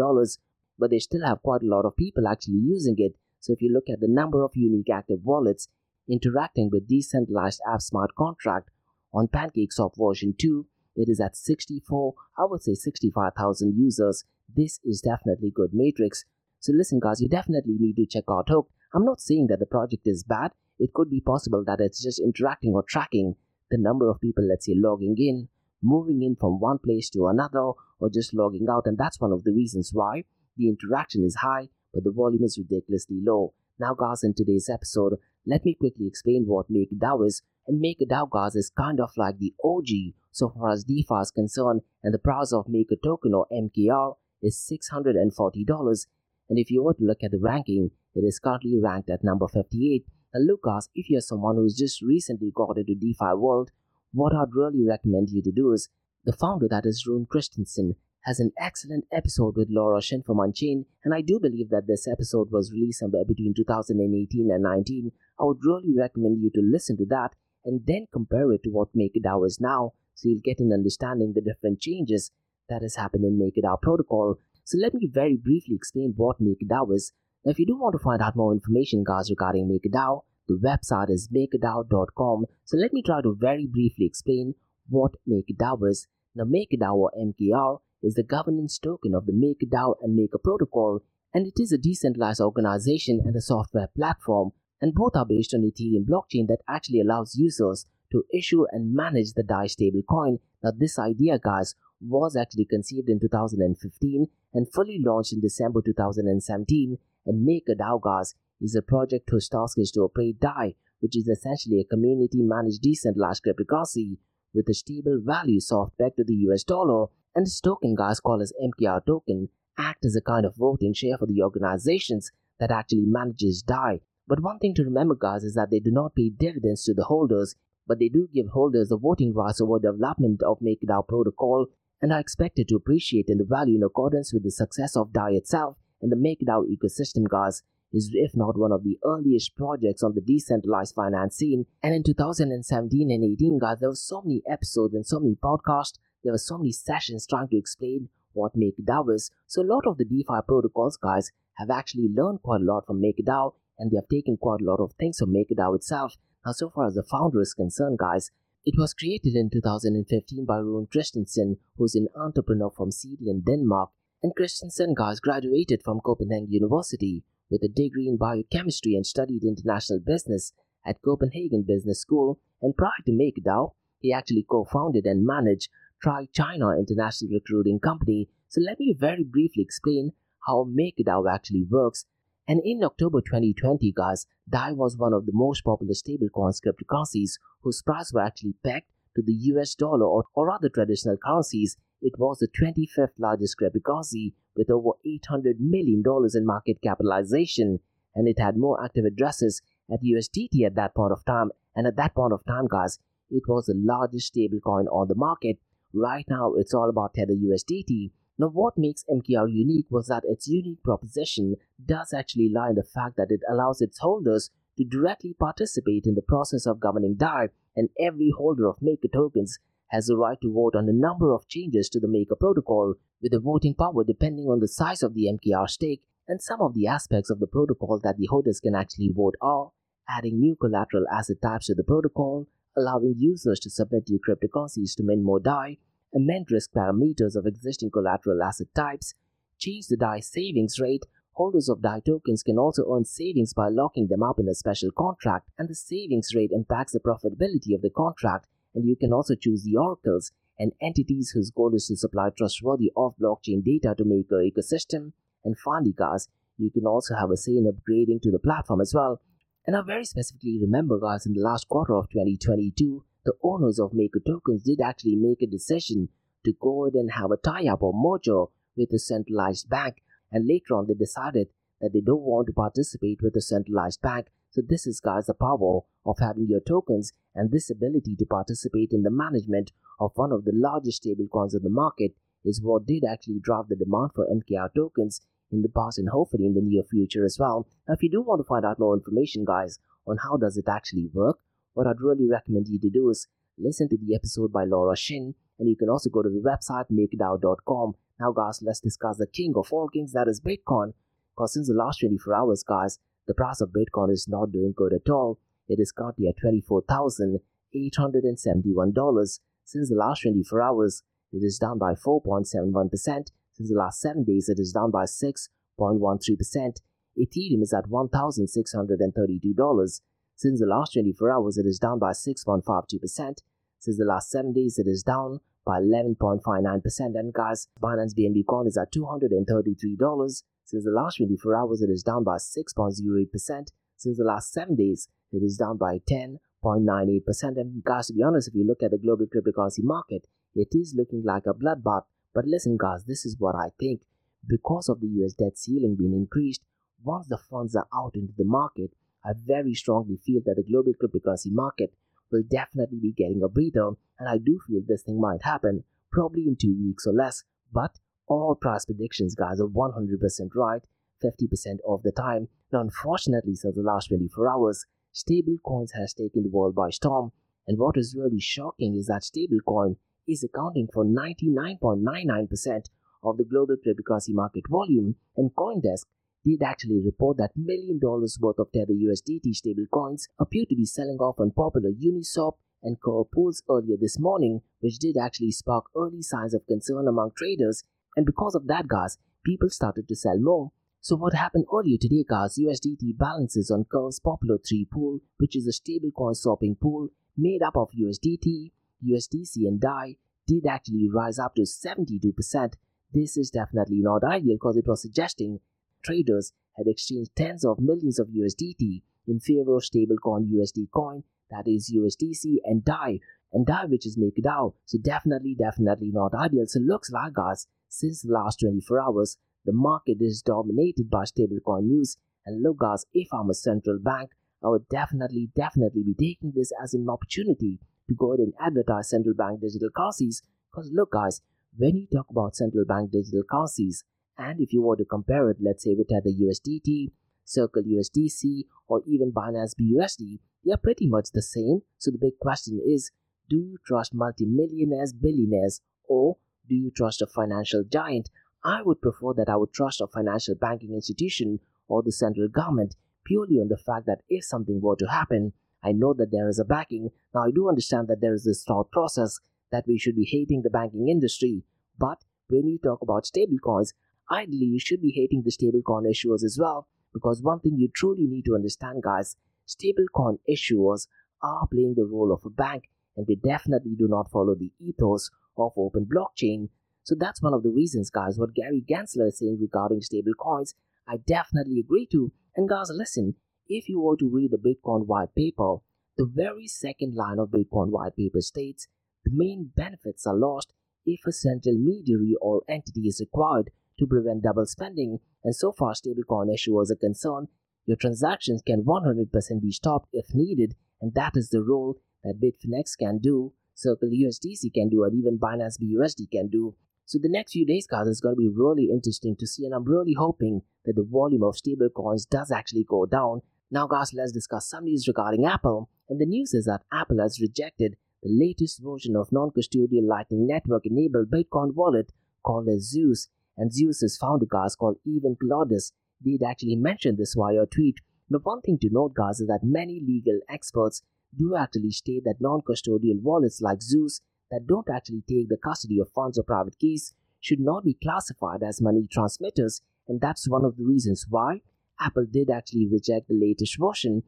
But 0.77 0.89
they 0.89 0.99
still 0.99 1.25
have 1.25 1.41
quite 1.41 1.61
a 1.61 1.73
lot 1.73 1.85
of 1.85 1.95
people 1.95 2.27
actually 2.27 2.59
using 2.61 2.95
it. 2.97 3.15
So 3.39 3.53
if 3.53 3.61
you 3.61 3.71
look 3.71 3.85
at 3.89 4.01
the 4.01 4.09
number 4.09 4.43
of 4.43 4.51
unique 4.53 4.89
active 4.93 5.19
wallets 5.23 5.69
interacting 6.09 6.69
with 6.69 6.89
decentralized 6.89 7.61
app 7.65 7.81
smart 7.81 8.13
contract 8.15 8.71
on 9.13 9.29
PancakeSwap 9.29 9.93
version 9.97 10.35
2, 10.37 10.65
it 10.97 11.07
is 11.07 11.21
at 11.21 11.37
64, 11.37 12.13
I 12.37 12.43
would 12.43 12.61
say 12.61 12.73
65,000 12.73 13.73
users 13.77 14.25
this 14.53 14.81
is 14.83 14.99
definitely 14.99 15.49
good 15.49 15.69
matrix. 15.71 16.25
So 16.59 16.73
listen 16.73 16.99
guys, 16.99 17.21
you 17.21 17.29
definitely 17.29 17.77
need 17.79 17.95
to 17.95 18.05
check 18.05 18.25
out 18.29 18.49
Hook. 18.49 18.69
I'm 18.93 19.05
not 19.05 19.21
saying 19.21 19.47
that 19.47 19.59
the 19.59 19.65
project 19.65 20.05
is 20.05 20.23
bad. 20.23 20.51
It 20.77 20.93
could 20.93 21.09
be 21.09 21.21
possible 21.21 21.63
that 21.65 21.79
it's 21.79 22.03
just 22.03 22.19
interacting 22.19 22.73
or 22.73 22.83
tracking 22.83 23.35
the 23.69 23.77
number 23.77 24.09
of 24.09 24.19
people, 24.19 24.45
let's 24.47 24.65
say, 24.65 24.73
logging 24.75 25.15
in, 25.17 25.47
moving 25.81 26.21
in 26.21 26.35
from 26.35 26.59
one 26.59 26.77
place 26.77 27.09
to 27.11 27.27
another, 27.27 27.71
or 27.99 28.09
just 28.13 28.33
logging 28.33 28.67
out. 28.69 28.85
And 28.85 28.97
that's 28.97 29.19
one 29.19 29.31
of 29.31 29.43
the 29.43 29.53
reasons 29.53 29.91
why 29.93 30.23
the 30.57 30.67
interaction 30.67 31.23
is 31.23 31.35
high, 31.35 31.69
but 31.93 32.03
the 32.03 32.11
volume 32.11 32.43
is 32.43 32.57
ridiculously 32.57 33.19
low. 33.21 33.53
Now, 33.79 33.93
guys, 33.93 34.23
in 34.23 34.33
today's 34.33 34.69
episode, 34.69 35.13
let 35.45 35.65
me 35.65 35.73
quickly 35.73 36.07
explain 36.07 36.43
what 36.45 36.69
MakerDAO 36.69 37.25
is. 37.25 37.41
And 37.67 37.81
MakerDAO, 37.81 38.29
guys, 38.29 38.55
is 38.55 38.71
kind 38.77 38.99
of 38.99 39.11
like 39.15 39.39
the 39.39 39.53
OG 39.63 40.13
so 40.31 40.49
far 40.49 40.71
as 40.71 40.83
DeFi 40.83 41.15
is 41.21 41.31
concerned, 41.31 41.81
and 42.03 42.13
the 42.13 42.19
price 42.19 42.53
of 42.53 42.67
Maker 42.67 42.95
token 43.01 43.33
or 43.33 43.47
MKR 43.51 44.15
is 44.41 44.57
$640. 44.57 46.07
And 46.49 46.59
if 46.59 46.69
you 46.69 46.83
were 46.83 46.93
to 46.93 47.03
look 47.03 47.23
at 47.23 47.31
the 47.31 47.39
ranking, 47.39 47.91
it 48.15 48.21
is 48.21 48.39
currently 48.39 48.79
ranked 48.81 49.09
at 49.09 49.23
number 49.23 49.47
58. 49.47 50.05
And 50.33 50.47
Lucas, 50.47 50.89
if 50.95 51.09
you're 51.09 51.21
someone 51.21 51.55
who's 51.55 51.77
just 51.77 52.01
recently 52.01 52.51
got 52.53 52.77
into 52.77 52.95
DeFi 52.95 53.35
world, 53.35 53.71
what 54.13 54.33
I'd 54.33 54.53
really 54.53 54.85
recommend 54.87 55.29
you 55.29 55.41
to 55.43 55.51
do 55.51 55.71
is 55.73 55.89
the 56.25 56.33
founder 56.33 56.67
that 56.69 56.85
is 56.85 57.05
Rune 57.07 57.25
Christensen 57.25 57.95
has 58.25 58.39
an 58.39 58.51
excellent 58.57 59.05
episode 59.11 59.57
with 59.57 59.69
Laura 59.71 60.01
Shin 60.01 60.21
from 60.21 60.39
Unchained, 60.39 60.85
and 61.03 61.13
I 61.13 61.21
do 61.21 61.39
believe 61.39 61.69
that 61.69 61.87
this 61.87 62.07
episode 62.07 62.51
was 62.51 62.71
released 62.71 62.99
somewhere 62.99 63.25
between 63.25 63.53
2018 63.55 64.51
and 64.51 64.63
19. 64.63 65.11
I 65.39 65.43
would 65.43 65.57
really 65.63 65.93
recommend 65.97 66.41
you 66.41 66.51
to 66.51 66.61
listen 66.61 66.97
to 66.97 67.05
that 67.05 67.31
and 67.65 67.81
then 67.85 68.07
compare 68.13 68.51
it 68.51 68.63
to 68.63 68.69
what 68.69 68.95
MakerDAO 68.95 69.47
is 69.47 69.59
now, 69.59 69.93
so 70.13 70.29
you'll 70.29 70.41
get 70.43 70.59
an 70.59 70.71
understanding 70.71 71.33
the 71.33 71.41
different 71.41 71.79
changes 71.79 72.31
that 72.69 72.83
has 72.83 72.95
happened 72.95 73.25
in 73.25 73.39
MakerDAO 73.39 73.81
protocol. 73.81 74.37
So 74.63 74.77
let 74.77 74.93
me 74.93 75.09
very 75.11 75.37
briefly 75.37 75.75
explain 75.75 76.13
what 76.15 76.39
MakerDAO 76.39 76.93
is. 76.93 77.13
Now, 77.43 77.51
if 77.51 77.59
you 77.59 77.65
do 77.65 77.75
want 77.75 77.93
to 77.93 78.03
find 78.03 78.21
out 78.21 78.35
more 78.35 78.53
information, 78.53 79.03
guys, 79.03 79.29
regarding 79.29 79.67
MakerDAO, 79.67 80.21
the 80.47 80.59
website 80.59 81.09
is 81.09 81.29
makerdao.com. 81.29 82.45
So 82.65 82.77
let 82.77 82.93
me 82.93 83.01
try 83.01 83.21
to 83.21 83.35
very 83.39 83.65
briefly 83.65 84.05
explain 84.05 84.53
what 84.89 85.15
MakerDAO 85.27 85.89
is. 85.89 86.07
Now, 86.35 86.43
MakerDAO 86.43 86.93
or 86.93 87.11
MKR 87.19 87.79
is 88.03 88.13
the 88.13 88.23
governance 88.23 88.77
token 88.77 89.15
of 89.15 89.25
the 89.25 89.33
MakerDAO 89.33 89.95
and 90.01 90.15
Maker 90.15 90.37
protocol, 90.37 91.01
and 91.33 91.47
it 91.47 91.59
is 91.59 91.71
a 91.71 91.77
decentralized 91.77 92.41
organization 92.41 93.21
and 93.25 93.35
a 93.35 93.41
software 93.41 93.89
platform, 93.95 94.51
and 94.79 94.93
both 94.93 95.15
are 95.15 95.25
based 95.25 95.53
on 95.53 95.61
Ethereum 95.61 96.05
blockchain 96.05 96.47
that 96.47 96.61
actually 96.67 97.01
allows 97.01 97.35
users 97.35 97.85
to 98.11 98.25
issue 98.33 98.65
and 98.71 98.93
manage 98.93 99.33
the 99.33 99.43
DAI 99.43 99.65
stablecoin. 99.65 100.39
Now, 100.63 100.71
this 100.77 100.99
idea, 100.99 101.39
guys, 101.39 101.75
was 102.01 102.35
actually 102.35 102.65
conceived 102.65 103.09
in 103.09 103.19
2015 103.19 104.27
and 104.53 104.73
fully 104.73 104.99
launched 105.03 105.33
in 105.33 105.41
December 105.41 105.81
2017. 105.81 106.97
And 107.25 107.47
MakerDAO, 107.47 108.01
guys, 108.01 108.35
is 108.59 108.75
a 108.75 108.81
project 108.81 109.29
whose 109.29 109.49
task 109.49 109.77
is 109.77 109.91
to 109.91 110.01
operate 110.01 110.39
DAI, 110.39 110.75
which 110.99 111.17
is 111.17 111.27
essentially 111.27 111.79
a 111.79 111.85
community 111.85 112.41
managed 112.41 112.81
decentralized 112.81 113.43
cryptocurrency 113.43 114.17
with 114.53 114.67
a 114.69 114.73
stable 114.73 115.19
value 115.23 115.59
soft 115.59 115.97
pegged 115.97 116.17
to 116.17 116.23
the 116.23 116.35
US 116.47 116.63
dollar 116.63 117.07
and 117.35 117.45
this 117.45 117.61
token, 117.61 117.95
guys, 117.95 118.19
called 118.19 118.41
as 118.41 118.53
MKR 118.61 119.05
token, 119.05 119.49
act 119.77 120.05
as 120.05 120.15
a 120.15 120.21
kind 120.21 120.45
of 120.45 120.55
voting 120.57 120.93
share 120.93 121.17
for 121.17 121.25
the 121.25 121.41
organizations 121.41 122.31
that 122.59 122.71
actually 122.71 123.05
manages 123.05 123.63
DAI. 123.63 124.01
But 124.27 124.41
one 124.41 124.59
thing 124.59 124.75
to 124.75 124.83
remember, 124.83 125.15
guys, 125.15 125.43
is 125.43 125.55
that 125.55 125.69
they 125.71 125.79
do 125.79 125.91
not 125.91 126.15
pay 126.15 126.29
dividends 126.29 126.83
to 126.83 126.93
the 126.93 127.05
holders, 127.05 127.55
but 127.87 127.99
they 127.99 128.09
do 128.09 128.27
give 128.33 128.47
holders 128.49 128.89
the 128.89 128.97
voting 128.97 129.33
rights 129.33 129.61
over 129.61 129.79
development 129.79 130.43
of 130.43 130.59
MakerDAO 130.59 131.07
protocol 131.07 131.67
and 132.01 132.11
are 132.11 132.19
expected 132.19 132.67
to 132.67 132.75
appreciate 132.75 133.25
in 133.29 133.37
the 133.37 133.45
value 133.45 133.75
in 133.75 133.83
accordance 133.83 134.33
with 134.33 134.43
the 134.43 134.51
success 134.51 134.95
of 134.95 135.13
DAI 135.13 135.31
itself 135.31 135.77
and 136.01 136.11
the 136.11 136.15
MakerDAO 136.15 136.65
ecosystem, 136.69 137.27
guys 137.29 137.63
is 137.93 138.09
if 138.13 138.31
not 138.35 138.57
one 138.57 138.71
of 138.71 138.83
the 138.83 138.97
earliest 139.05 139.53
projects 139.55 140.01
on 140.01 140.15
the 140.15 140.21
decentralized 140.21 140.95
finance 140.95 141.35
scene. 141.35 141.65
And 141.83 141.93
in 141.93 142.03
2017 142.03 143.11
and 143.11 143.23
18, 143.33 143.59
guys, 143.59 143.79
there 143.79 143.89
were 143.89 143.95
so 143.95 144.21
many 144.21 144.41
episodes 144.49 144.93
and 144.93 145.05
so 145.05 145.19
many 145.19 145.35
podcasts 145.35 145.97
there 146.23 146.33
were 146.33 146.37
so 146.37 146.57
many 146.57 146.71
sessions 146.71 147.25
trying 147.25 147.47
to 147.49 147.57
explain 147.57 148.09
what 148.33 148.55
MakerDAO 148.55 149.13
is. 149.15 149.31
So 149.47 149.61
a 149.61 149.71
lot 149.71 149.87
of 149.87 149.97
the 149.97 150.05
DeFi 150.05 150.41
protocols 150.47 150.97
guys 150.97 151.31
have 151.55 151.69
actually 151.69 152.09
learned 152.13 152.43
quite 152.43 152.61
a 152.61 152.63
lot 152.63 152.85
from 152.85 153.01
MakerDAO 153.01 153.53
and 153.79 153.91
they 153.91 153.97
have 153.97 154.07
taken 154.07 154.37
quite 154.37 154.61
a 154.61 154.65
lot 154.65 154.79
of 154.79 154.93
things 154.93 155.17
from 155.17 155.33
MakerDAO 155.33 155.75
itself. 155.75 156.17
Now, 156.45 156.51
so 156.53 156.69
far 156.69 156.87
as 156.87 156.95
the 156.95 157.03
founder 157.03 157.41
is 157.41 157.53
concerned, 157.53 157.97
guys, 157.97 158.31
it 158.63 158.75
was 158.77 158.93
created 158.93 159.35
in 159.35 159.49
2015 159.49 160.45
by 160.45 160.57
Rune 160.57 160.87
Christensen, 160.91 161.57
who's 161.77 161.95
an 161.95 162.07
entrepreneur 162.15 162.69
from 162.69 162.91
Seedland, 162.91 163.45
Denmark. 163.45 163.89
And 164.23 164.35
Christensen, 164.35 164.93
guys, 164.93 165.19
graduated 165.19 165.81
from 165.83 165.99
Copenhagen 165.99 166.51
University 166.51 167.23
with 167.49 167.63
a 167.63 167.67
degree 167.67 168.07
in 168.07 168.17
biochemistry 168.17 168.93
and 168.93 169.05
studied 169.05 169.43
international 169.43 169.99
business 169.99 170.53
at 170.85 171.01
Copenhagen 171.01 171.63
Business 171.67 172.01
School. 172.01 172.39
And 172.61 172.77
prior 172.77 173.01
to 173.07 173.11
MakerDAO, 173.11 173.71
he 173.99 174.13
actually 174.13 174.45
co-founded 174.47 175.05
and 175.05 175.25
managed 175.25 175.69
Try 176.03 176.27
China 176.31 176.77
International 176.77 177.31
Recruiting 177.31 177.79
Company. 177.79 178.29
So 178.47 178.61
let 178.61 178.79
me 178.79 178.95
very 178.97 179.23
briefly 179.23 179.63
explain 179.63 180.11
how 180.45 180.65
MakerDAO 180.65 181.25
actually 181.31 181.65
works. 181.67 182.05
And 182.47 182.61
in 182.63 182.83
October 182.83 183.21
2020, 183.21 183.91
guys, 183.91 184.27
DAI 184.47 184.73
was 184.73 184.97
one 184.97 185.13
of 185.13 185.25
the 185.25 185.31
most 185.33 185.63
popular 185.63 185.93
stablecoin 185.93 186.53
cryptocurrencies 186.61 187.39
whose 187.61 187.81
price 187.81 188.11
were 188.13 188.21
actually 188.21 188.53
pegged 188.63 188.87
to 189.15 189.23
the 189.23 189.33
US 189.33 189.73
dollar 189.73 190.05
or, 190.05 190.25
or 190.35 190.51
other 190.51 190.69
traditional 190.69 191.17
currencies. 191.17 191.77
It 192.01 192.17
was 192.17 192.39
the 192.39 192.47
25th 192.47 193.19
largest 193.19 193.57
cryptocurrency 193.61 194.33
with 194.55 194.69
over 194.69 194.91
$800 195.05 195.59
million 195.59 196.03
in 196.33 196.45
market 196.45 196.77
capitalization, 196.81 197.79
and 198.15 198.27
it 198.27 198.39
had 198.39 198.57
more 198.57 198.83
active 198.83 199.05
addresses 199.05 199.61
at 199.91 200.03
USDT 200.03 200.65
at 200.65 200.75
that 200.75 200.95
point 200.95 201.11
of 201.11 201.23
time. 201.25 201.51
And 201.75 201.87
at 201.87 201.95
that 201.97 202.15
point 202.15 202.33
of 202.33 202.45
time, 202.45 202.67
guys, 202.67 202.99
it 203.29 203.43
was 203.47 203.67
the 203.67 203.75
largest 203.77 204.33
stablecoin 204.33 204.85
on 204.91 205.07
the 205.07 205.15
market 205.15 205.59
Right 205.93 206.25
now, 206.29 206.53
it's 206.53 206.73
all 206.73 206.89
about 206.89 207.15
Tether 207.15 207.33
USDT. 207.33 208.11
Now, 208.37 208.47
what 208.47 208.77
makes 208.77 209.03
MKR 209.09 209.51
unique 209.51 209.87
was 209.89 210.07
that 210.07 210.23
its 210.25 210.47
unique 210.47 210.81
proposition 210.83 211.57
does 211.85 212.13
actually 212.13 212.49
lie 212.49 212.69
in 212.69 212.75
the 212.75 212.83
fact 212.83 213.17
that 213.17 213.29
it 213.29 213.41
allows 213.49 213.81
its 213.81 213.99
holders 213.99 214.51
to 214.77 214.85
directly 214.85 215.33
participate 215.37 216.05
in 216.05 216.15
the 216.15 216.21
process 216.21 216.65
of 216.65 216.79
governing 216.79 217.15
DAI, 217.15 217.49
and 217.75 217.89
every 217.99 218.31
holder 218.35 218.67
of 218.67 218.81
Maker 218.81 219.09
tokens 219.09 219.59
has 219.91 220.07
the 220.07 220.15
right 220.15 220.39
to 220.41 220.53
vote 220.53 220.73
on 220.75 220.87
a 220.87 220.93
number 220.93 221.33
of 221.33 221.47
changes 221.49 221.89
to 221.89 221.99
the 221.99 222.07
Maker 222.07 222.35
protocol, 222.35 222.95
with 223.21 223.33
the 223.33 223.39
voting 223.39 223.75
power 223.75 224.03
depending 224.05 224.45
on 224.45 224.61
the 224.61 224.67
size 224.67 225.03
of 225.03 225.13
the 225.13 225.27
MKR 225.27 225.69
stake, 225.69 226.01
and 226.29 226.41
some 226.41 226.61
of 226.61 226.73
the 226.73 226.87
aspects 226.87 227.29
of 227.29 227.39
the 227.39 227.47
protocol 227.47 227.99
that 228.01 228.17
the 228.17 228.27
holders 228.27 228.61
can 228.61 228.73
actually 228.73 229.11
vote 229.13 229.35
are 229.41 229.71
adding 230.07 230.39
new 230.39 230.55
collateral 230.55 231.05
asset 231.11 231.41
types 231.41 231.67
to 231.67 231.75
the 231.75 231.83
protocol, 231.83 232.47
allowing 232.77 233.15
users 233.17 233.59
to 233.59 233.69
submit 233.69 234.09
new 234.09 234.19
cryptocurrencies 234.19 234.95
to 234.95 235.03
mint 235.03 235.23
more 235.23 235.41
DAI, 235.41 235.77
amend 236.15 236.47
risk 236.51 236.71
parameters 236.71 237.35
of 237.35 237.45
existing 237.45 237.91
collateral 237.91 238.41
asset 238.41 238.67
types, 238.73 239.13
change 239.57 239.87
the 239.87 239.97
DAI 239.97 240.21
savings 240.21 240.79
rate. 240.79 241.05
Holders 241.33 241.67
of 241.67 241.81
DAI 241.81 242.01
tokens 242.05 242.43
can 242.43 242.57
also 242.57 242.83
earn 242.93 243.03
savings 243.03 243.53
by 243.53 243.67
locking 243.67 244.07
them 244.07 244.23
up 244.23 244.39
in 244.39 244.47
a 244.47 244.55
special 244.55 244.91
contract, 244.91 245.49
and 245.57 245.67
the 245.67 245.75
savings 245.75 246.33
rate 246.33 246.51
impacts 246.53 246.93
the 246.93 246.99
profitability 246.99 247.75
of 247.75 247.81
the 247.81 247.89
contract. 247.89 248.47
And 248.73 248.85
you 248.85 248.95
can 248.95 249.11
also 249.11 249.35
choose 249.35 249.63
the 249.63 249.77
oracles 249.77 250.31
and 250.57 250.73
entities 250.81 251.31
whose 251.31 251.51
goal 251.51 251.73
is 251.73 251.87
to 251.87 251.95
supply 251.95 252.29
trustworthy 252.29 252.91
off 252.95 253.15
blockchain 253.21 253.63
data 253.63 253.95
to 253.97 254.05
Maker 254.05 254.43
ecosystem. 254.43 255.13
And 255.43 255.57
finally, 255.57 255.93
guys, 255.97 256.27
you 256.57 256.69
can 256.69 256.85
also 256.85 257.15
have 257.15 257.31
a 257.31 257.37
say 257.37 257.53
in 257.53 257.65
upgrading 257.65 258.21
to 258.21 258.31
the 258.31 258.39
platform 258.39 258.81
as 258.81 258.93
well. 258.93 259.21
And 259.65 259.75
I 259.75 259.81
very 259.81 260.05
specifically 260.05 260.59
remember, 260.61 260.99
guys, 260.99 261.25
in 261.25 261.33
the 261.33 261.41
last 261.41 261.67
quarter 261.67 261.95
of 261.95 262.09
2022, 262.09 263.03
the 263.25 263.33
owners 263.43 263.79
of 263.79 263.93
Maker 263.93 264.19
tokens 264.25 264.63
did 264.63 264.81
actually 264.81 265.15
make 265.15 265.41
a 265.41 265.47
decision 265.47 266.09
to 266.45 266.53
go 266.59 266.85
ahead 266.85 266.95
and 266.95 267.11
have 267.11 267.31
a 267.31 267.37
tie 267.37 267.67
up 267.67 267.83
or 267.83 267.93
merger 267.93 268.45
with 268.75 268.91
a 268.93 268.99
centralized 268.99 269.69
bank. 269.69 269.97
And 270.31 270.47
later 270.47 270.75
on, 270.75 270.87
they 270.87 270.93
decided 270.93 271.49
that 271.79 271.93
they 271.93 272.01
don't 272.01 272.21
want 272.21 272.47
to 272.47 272.53
participate 272.53 273.19
with 273.21 273.35
a 273.35 273.41
centralized 273.41 274.01
bank. 274.01 274.27
So, 274.51 274.61
this 274.61 274.85
is, 274.85 274.99
guys, 274.99 275.27
the 275.27 275.33
power 275.33 275.79
of 276.05 276.17
having 276.19 276.47
your 276.47 276.59
tokens 276.59 277.13
and 277.33 277.51
this 277.51 277.69
ability 277.69 278.17
to 278.17 278.25
participate 278.25 278.91
in 278.91 279.03
the 279.03 279.09
management 279.09 279.71
of 279.97 280.11
one 280.15 280.33
of 280.33 280.43
the 280.43 280.51
largest 280.53 281.03
stablecoins 281.03 281.55
in 281.55 281.63
the 281.63 281.69
market 281.69 282.11
is 282.43 282.61
what 282.61 282.85
did 282.85 283.05
actually 283.05 283.39
drive 283.39 283.69
the 283.69 283.77
demand 283.77 284.11
for 284.13 284.27
MKR 284.27 284.73
tokens 284.75 285.21
in 285.51 285.61
the 285.61 285.69
past 285.69 285.99
and 285.99 286.09
hopefully 286.09 286.45
in 286.45 286.53
the 286.53 286.61
near 286.61 286.83
future 286.83 287.23
as 287.23 287.37
well. 287.39 287.65
Now, 287.87 287.93
if 287.93 288.03
you 288.03 288.09
do 288.09 288.21
want 288.21 288.39
to 288.39 288.43
find 288.43 288.65
out 288.65 288.77
more 288.77 288.93
information, 288.93 289.45
guys, 289.45 289.79
on 290.05 290.17
how 290.17 290.35
does 290.35 290.57
it 290.57 290.65
actually 290.67 291.09
work, 291.13 291.39
what 291.73 291.87
I'd 291.87 292.01
really 292.01 292.27
recommend 292.29 292.67
you 292.67 292.79
to 292.79 292.89
do 292.89 293.09
is 293.09 293.27
listen 293.57 293.87
to 293.87 293.97
the 293.97 294.15
episode 294.15 294.51
by 294.51 294.65
Laura 294.65 294.97
Shin, 294.97 295.33
and 295.59 295.69
you 295.69 295.77
can 295.77 295.87
also 295.87 296.09
go 296.09 296.21
to 296.21 296.29
the 296.29 296.41
website 296.41 296.85
makerdao.com. 296.91 297.93
Now, 298.19 298.31
guys, 298.33 298.61
let's 298.61 298.81
discuss 298.81 299.17
the 299.17 299.27
king 299.27 299.53
of 299.55 299.71
all 299.71 299.87
kings, 299.87 300.11
that 300.11 300.27
is 300.27 300.41
Bitcoin. 300.41 300.93
Because 301.33 301.53
since 301.53 301.69
the 301.69 301.73
last 301.73 301.99
24 302.01 302.35
hours, 302.35 302.63
guys, 302.63 302.99
the 303.27 303.33
price 303.33 303.61
of 303.61 303.69
Bitcoin 303.69 304.11
is 304.11 304.27
not 304.27 304.51
doing 304.51 304.73
good 304.75 304.91
at 304.93 305.09
all. 305.09 305.39
It 305.67 305.79
is 305.79 305.91
currently 305.91 306.27
at 306.27 306.37
$24,871. 306.43 309.39
Since 309.63 309.89
the 309.89 309.95
last 309.95 310.23
24 310.23 310.61
hours, 310.61 311.03
it 311.31 311.43
is 311.43 311.57
down 311.57 311.77
by 311.77 311.93
4.71% 311.93 313.31
Since 313.53 313.69
the 313.69 313.75
last 313.75 314.01
7 314.01 314.23
days, 314.23 314.49
it 314.49 314.59
is 314.59 314.73
down 314.73 314.91
by 314.91 315.05
6.13%. 315.05 316.81
Ethereum 317.17 317.61
is 317.61 317.73
at 317.73 317.89
$1,632. 317.89 320.01
Since 320.35 320.59
the 320.59 320.65
last 320.65 320.93
24 320.93 321.31
hours, 321.31 321.57
it 321.57 321.65
is 321.65 321.79
down 321.79 321.99
by 321.99 322.11
6.52%. 322.11 323.41
Since 323.79 323.97
the 323.97 324.05
last 324.05 324.29
7 324.29 324.53
days, 324.53 324.77
it 324.77 324.87
is 324.87 325.03
down 325.03 325.39
by 325.65 325.79
11.59%. 325.79 327.15
And 327.15 327.33
guys, 327.33 327.67
Binance 327.81 328.13
BNB 328.17 328.45
coin 328.47 328.67
is 328.67 328.77
at 328.77 328.91
$233. 328.91 330.43
Since 330.71 330.85
the 330.85 330.91
last 330.91 331.17
24 331.17 331.53
hours, 331.53 331.81
it 331.81 331.89
is 331.89 332.01
down 332.01 332.23
by 332.23 332.37
6.08%. 332.37 333.71
Since 333.97 334.17
the 334.17 334.23
last 334.23 334.53
7 334.53 334.73
days, 334.77 335.09
it 335.33 335.43
is 335.43 335.57
down 335.57 335.75
by 335.75 335.99
10.98%. 336.09 337.59
And 337.59 337.83
guys, 337.83 338.07
to 338.07 338.13
be 338.13 338.23
honest, 338.23 338.47
if 338.47 338.55
you 338.55 338.65
look 338.65 338.81
at 338.81 338.91
the 338.91 338.97
global 338.97 339.25
cryptocurrency 339.25 339.83
market, 339.83 340.27
it 340.55 340.69
is 340.71 340.95
looking 340.95 341.23
like 341.25 341.43
a 341.45 341.53
bloodbath. 341.53 342.03
But 342.33 342.45
listen, 342.45 342.77
guys, 342.77 343.03
this 343.03 343.25
is 343.25 343.35
what 343.37 343.53
I 343.53 343.71
think. 343.81 344.03
Because 344.47 344.87
of 344.87 345.01
the 345.01 345.07
US 345.07 345.33
debt 345.33 345.57
ceiling 345.57 345.97
being 345.99 346.13
increased, 346.13 346.61
once 347.03 347.27
the 347.27 347.37
funds 347.37 347.75
are 347.75 347.87
out 347.93 348.15
into 348.15 348.31
the 348.37 348.45
market, 348.45 348.93
I 349.25 349.33
very 349.45 349.73
strongly 349.73 350.15
feel 350.25 350.39
that 350.45 350.55
the 350.55 350.63
global 350.63 350.93
cryptocurrency 350.93 351.51
market 351.51 351.93
will 352.31 352.43
definitely 352.49 352.99
be 352.99 353.11
getting 353.11 353.43
a 353.43 353.49
breather, 353.49 353.89
and 354.17 354.29
I 354.29 354.37
do 354.37 354.57
feel 354.65 354.79
this 354.87 355.03
thing 355.03 355.19
might 355.19 355.43
happen 355.43 355.83
probably 356.13 356.47
in 356.47 356.55
two 356.55 356.77
weeks 356.81 357.05
or 357.05 357.11
less. 357.11 357.43
But 357.73 357.99
all 358.31 358.55
price 358.55 358.85
predictions, 358.85 359.35
guys, 359.35 359.59
are 359.59 359.67
100% 359.67 360.55
right 360.55 360.81
50% 361.23 361.77
of 361.87 362.01
the 362.03 362.11
time. 362.11 362.47
Now, 362.71 362.81
unfortunately, 362.81 363.55
since 363.55 363.75
the 363.75 363.83
last 363.83 364.07
24 364.07 364.49
hours, 364.49 364.85
stablecoins 365.13 365.89
has 365.93 366.13
taken 366.13 366.43
the 366.43 366.49
world 366.49 366.73
by 366.75 366.89
storm. 366.89 367.31
And 367.67 367.77
what 367.77 367.97
is 367.97 368.15
really 368.17 368.39
shocking 368.39 368.95
is 368.95 369.07
that 369.07 369.21
stablecoin 369.21 369.97
is 370.27 370.43
accounting 370.43 370.87
for 370.93 371.05
99.99% 371.05 372.85
of 373.23 373.37
the 373.37 373.43
global 373.43 373.75
cryptocurrency 373.75 374.33
market 374.33 374.63
volume, 374.69 375.15
and 375.37 375.53
CoinDesk 375.53 376.05
did 376.43 376.63
actually 376.63 376.99
report 376.99 377.37
that 377.37 377.51
million 377.55 377.99
dollars 377.99 378.39
worth 378.41 378.57
of 378.57 378.71
Tether 378.71 378.93
USDT 378.93 379.53
stablecoins 379.53 380.23
appear 380.39 380.65
to 380.69 380.75
be 380.75 380.85
selling 380.85 381.17
off 381.17 381.39
on 381.39 381.51
popular 381.51 381.91
Uniswap 381.91 382.53
and 382.81 382.99
Curve 382.99 383.29
pools 383.31 383.61
earlier 383.69 383.95
this 383.99 384.17
morning, 384.17 384.61
which 384.79 384.97
did 384.97 385.17
actually 385.17 385.51
spark 385.51 385.85
early 385.95 386.23
signs 386.23 386.55
of 386.55 386.65
concern 386.65 387.07
among 387.07 387.31
traders. 387.37 387.83
And 388.15 388.25
because 388.25 388.55
of 388.55 388.67
that, 388.67 388.87
guys, 388.87 389.17
people 389.43 389.69
started 389.69 390.07
to 390.07 390.15
sell 390.15 390.37
more. 390.37 390.71
So 390.99 391.15
what 391.15 391.33
happened 391.33 391.65
earlier 391.73 391.97
today, 391.99 392.23
guys, 392.27 392.59
USDT 392.59 393.17
balances 393.17 393.71
on 393.71 393.85
Curve's 393.85 394.19
popular 394.19 394.57
3 394.57 394.85
pool, 394.91 395.19
which 395.37 395.55
is 395.55 395.67
a 395.67 395.71
stablecoin 395.71 396.35
swapping 396.35 396.75
pool 396.75 397.09
made 397.35 397.63
up 397.63 397.75
of 397.75 397.89
USDT, 397.99 398.71
USDC 399.03 399.67
and 399.67 399.81
DAI, 399.81 400.17
did 400.45 400.67
actually 400.67 401.09
rise 401.09 401.39
up 401.39 401.55
to 401.55 401.61
72%. 401.61 402.73
This 403.13 403.37
is 403.37 403.49
definitely 403.49 404.01
not 404.01 404.23
ideal 404.23 404.55
because 404.55 404.77
it 404.77 404.87
was 404.87 405.01
suggesting 405.01 405.59
traders 406.03 406.53
had 406.77 406.87
exchanged 406.87 407.35
tens 407.35 407.65
of 407.65 407.79
millions 407.79 408.19
of 408.19 408.27
USDT 408.27 409.01
in 409.27 409.39
favor 409.39 409.75
of 409.75 409.83
stablecoin 409.83 410.51
USD 410.51 410.91
coin, 410.91 411.23
that 411.49 411.67
is 411.67 411.93
USDC 411.95 412.57
and 412.63 412.83
DAI, 412.83 413.19
and 413.53 413.65
DAI 413.65 413.85
which 413.85 414.05
is 414.05 414.17
MakerDAO. 414.17 414.73
So 414.85 414.97
definitely, 414.97 415.55
definitely 415.55 416.11
not 416.11 416.33
ideal. 416.33 416.65
So 416.67 416.79
looks 416.79 417.11
like 417.11 417.33
guys, 417.33 417.67
since 417.91 418.21
the 418.21 418.31
last 418.31 418.61
24 418.61 419.01
hours, 419.01 419.37
the 419.65 419.73
market 419.73 420.17
is 420.21 420.41
dominated 420.41 421.09
by 421.09 421.25
stablecoin 421.25 421.83
news. 421.83 422.17
And 422.45 422.63
look 422.63 422.79
guys, 422.79 423.05
if 423.13 423.27
I'm 423.33 423.49
a 423.49 423.53
central 423.53 423.99
bank, 423.99 424.31
I 424.63 424.69
would 424.69 424.87
definitely, 424.87 425.49
definitely 425.55 426.03
be 426.03 426.13
taking 426.13 426.53
this 426.55 426.71
as 426.81 426.93
an 426.93 427.09
opportunity 427.09 427.79
to 428.07 428.15
go 428.15 428.31
ahead 428.31 428.39
and 428.39 428.53
advertise 428.59 429.09
central 429.09 429.35
bank 429.35 429.59
digital 429.59 429.89
currencies. 429.95 430.41
Because 430.71 430.89
look 430.93 431.11
guys, 431.11 431.41
when 431.77 431.97
you 431.97 432.07
talk 432.07 432.27
about 432.29 432.55
central 432.55 432.85
bank 432.85 433.11
digital 433.11 433.43
currencies, 433.43 434.05
and 434.37 434.61
if 434.61 434.71
you 434.71 434.81
were 434.81 434.95
to 434.95 435.05
compare 435.05 435.49
it, 435.49 435.57
let's 435.59 435.83
say 435.83 435.93
with 435.93 436.07
the 436.07 436.33
USDT, 436.41 437.11
Circle 437.43 437.83
USDC, 437.83 438.63
or 438.87 439.01
even 439.05 439.33
Binance 439.33 439.75
BUSD, 439.75 440.39
they 440.63 440.71
are 440.71 440.77
pretty 440.77 441.07
much 441.07 441.31
the 441.33 441.41
same. 441.41 441.81
So 441.97 442.09
the 442.11 442.17
big 442.17 442.39
question 442.39 442.79
is, 442.85 443.11
do 443.49 443.57
you 443.57 443.77
trust 443.85 444.13
multimillionaires, 444.13 445.11
billionaires, 445.11 445.81
or 446.07 446.37
do 446.71 446.77
you 446.77 446.89
trust 446.89 447.21
a 447.21 447.27
financial 447.27 447.83
giant? 447.83 448.29
I 448.63 448.81
would 448.81 449.01
prefer 449.01 449.33
that 449.33 449.49
I 449.49 449.57
would 449.57 449.73
trust 449.73 449.99
a 449.99 450.07
financial 450.07 450.55
banking 450.55 450.93
institution 450.93 451.59
or 451.89 452.01
the 452.01 452.13
central 452.13 452.47
government 452.47 452.95
purely 453.25 453.57
on 453.57 453.67
the 453.67 453.75
fact 453.75 454.05
that 454.05 454.21
if 454.29 454.45
something 454.45 454.79
were 454.79 454.95
to 454.95 455.07
happen, 455.07 455.51
I 455.83 455.91
know 455.91 456.13
that 456.13 456.31
there 456.31 456.47
is 456.47 456.59
a 456.59 456.63
backing. 456.63 457.09
Now, 457.35 457.41
I 457.41 457.51
do 457.51 457.67
understand 457.67 458.07
that 458.07 458.21
there 458.21 458.33
is 458.33 458.45
this 458.45 458.63
thought 458.63 458.89
process 458.89 459.37
that 459.73 459.83
we 459.85 459.97
should 459.97 460.15
be 460.15 460.23
hating 460.23 460.61
the 460.61 460.69
banking 460.69 461.09
industry, 461.09 461.65
but 461.99 462.23
when 462.47 462.67
you 462.67 462.77
talk 462.77 463.01
about 463.01 463.25
stablecoins, 463.25 463.89
ideally 464.31 464.67
you 464.67 464.79
should 464.79 465.01
be 465.01 465.11
hating 465.11 465.43
the 465.43 465.51
stablecoin 465.51 466.09
issuers 466.09 466.41
as 466.45 466.57
well. 466.57 466.87
Because 467.13 467.41
one 467.41 467.59
thing 467.59 467.75
you 467.75 467.89
truly 467.93 468.27
need 468.27 468.45
to 468.45 468.55
understand, 468.55 469.03
guys, 469.03 469.35
stablecoin 469.67 470.39
issuers 470.49 471.07
are 471.41 471.67
playing 471.67 471.95
the 471.97 472.05
role 472.05 472.31
of 472.31 472.45
a 472.45 472.49
bank 472.49 472.85
and 473.17 473.27
they 473.27 473.35
definitely 473.35 473.95
do 473.97 474.07
not 474.07 474.31
follow 474.31 474.55
the 474.55 474.71
ethos 474.79 475.29
of 475.65 475.73
open 475.77 476.05
blockchain. 476.05 476.69
So 477.03 477.15
that's 477.17 477.41
one 477.41 477.53
of 477.53 477.63
the 477.63 477.71
reasons, 477.71 478.09
guys, 478.09 478.37
what 478.37 478.53
Gary 478.53 478.83
Gensler 478.87 479.27
is 479.27 479.39
saying 479.39 479.57
regarding 479.59 480.01
stablecoins. 480.01 480.73
I 481.07 481.17
definitely 481.17 481.79
agree 481.79 482.07
to. 482.11 482.31
And 482.55 482.69
guys, 482.69 482.91
listen, 482.91 483.35
if 483.67 483.89
you 483.89 483.99
were 483.99 484.17
to 484.17 484.29
read 484.29 484.51
the 484.51 484.57
Bitcoin 484.57 485.05
white 485.05 485.33
paper, 485.35 485.77
the 486.17 486.29
very 486.31 486.67
second 486.67 487.15
line 487.15 487.39
of 487.39 487.49
Bitcoin 487.49 487.89
white 487.89 488.15
paper 488.15 488.41
states 488.41 488.87
the 489.23 489.31
main 489.33 489.71
benefits 489.75 490.25
are 490.25 490.35
lost 490.35 490.73
if 491.05 491.25
a 491.25 491.31
central 491.31 491.75
intermediary 491.75 492.35
or 492.41 492.63
entity 492.67 493.07
is 493.07 493.19
required 493.19 493.71
to 493.97 494.07
prevent 494.07 494.43
double 494.43 494.65
spending, 494.65 495.19
and 495.43 495.55
so 495.55 495.71
far 495.71 495.93
stablecoin 495.93 496.53
issuers 496.53 496.91
are 496.91 496.95
concerned, 496.95 497.47
your 497.85 497.97
transactions 497.97 498.61
can 498.65 498.83
100% 498.83 499.61
be 499.61 499.71
stopped 499.71 500.09
if 500.13 500.33
needed, 500.33 500.75
and 501.01 501.13
that 501.13 501.33
is 501.35 501.49
the 501.49 501.63
role 501.63 501.99
that 502.23 502.39
Bitfinex 502.39 502.97
can 502.97 503.19
do, 503.19 503.53
Circle 503.73 504.09
USDC 504.09 504.73
can 504.73 504.89
do, 504.89 505.03
and 505.03 505.13
even 505.13 505.39
Binance 505.39 505.77
BUSD 505.81 506.29
can 506.31 506.47
do. 506.47 506.75
So 507.05 507.19
the 507.21 507.29
next 507.29 507.51
few 507.51 507.65
days, 507.65 507.87
guys, 507.87 508.07
is 508.07 508.21
going 508.21 508.35
to 508.35 508.39
be 508.39 508.47
really 508.47 508.89
interesting 508.91 509.35
to 509.37 509.47
see, 509.47 509.65
and 509.65 509.73
I'm 509.73 509.83
really 509.83 510.13
hoping 510.13 510.61
that 510.85 510.95
the 510.95 511.03
volume 511.03 511.43
of 511.43 511.55
stablecoins 511.55 512.27
does 512.29 512.51
actually 512.51 512.85
go 512.87 513.05
down. 513.05 513.41
Now, 513.69 513.87
guys, 513.87 514.13
let's 514.13 514.31
discuss 514.31 514.69
some 514.69 514.85
news 514.85 515.07
regarding 515.07 515.45
Apple. 515.45 515.89
And 516.09 516.19
the 516.19 516.25
news 516.25 516.53
is 516.53 516.65
that 516.65 516.83
Apple 516.91 517.19
has 517.19 517.39
rejected 517.41 517.95
the 518.21 518.29
latest 518.29 518.81
version 518.83 519.15
of 519.15 519.31
non-custodial 519.31 520.07
Lightning 520.07 520.45
Network-enabled 520.45 521.31
Bitcoin 521.31 521.73
wallet 521.73 522.11
called 522.43 522.67
as 522.67 522.89
Zeus 522.89 523.29
and 523.57 523.73
Zeus's 523.73 524.17
founder, 524.17 524.45
guys, 524.49 524.75
called 524.75 524.97
Evan 525.07 525.37
Kaloudis, 525.41 525.91
did 526.23 526.43
actually 526.43 526.75
mention 526.75 527.15
this 527.17 527.33
via 527.33 527.63
a 527.63 527.65
tweet. 527.65 527.99
Now, 528.29 528.39
one 528.43 528.61
thing 528.61 528.77
to 528.79 528.89
note, 528.91 529.13
guys, 529.13 529.39
is 529.39 529.47
that 529.47 529.63
many 529.63 530.01
legal 530.05 530.39
experts 530.49 531.03
do 531.37 531.55
actually 531.55 531.91
state 531.91 532.23
that 532.25 532.41
non-custodial 532.41 533.21
wallets 533.21 533.61
like 533.61 533.81
Zeus 533.81 534.21
that 534.49 534.67
don't 534.67 534.89
actually 534.89 535.23
take 535.27 535.49
the 535.49 535.57
custody 535.57 535.99
of 535.99 536.09
funds 536.09 536.37
or 536.37 536.43
private 536.43 536.77
keys 536.79 537.13
should 537.39 537.59
not 537.59 537.83
be 537.83 537.97
classified 538.01 538.61
as 538.63 538.81
money 538.81 539.07
transmitters, 539.11 539.81
and 540.07 540.21
that's 540.21 540.49
one 540.49 540.65
of 540.65 540.77
the 540.77 540.83
reasons 540.83 541.25
why 541.29 541.61
Apple 541.99 542.25
did 542.29 542.49
actually 542.49 542.87
reject 542.87 543.27
the 543.27 543.39
latest 543.39 543.77
version. 543.79 544.23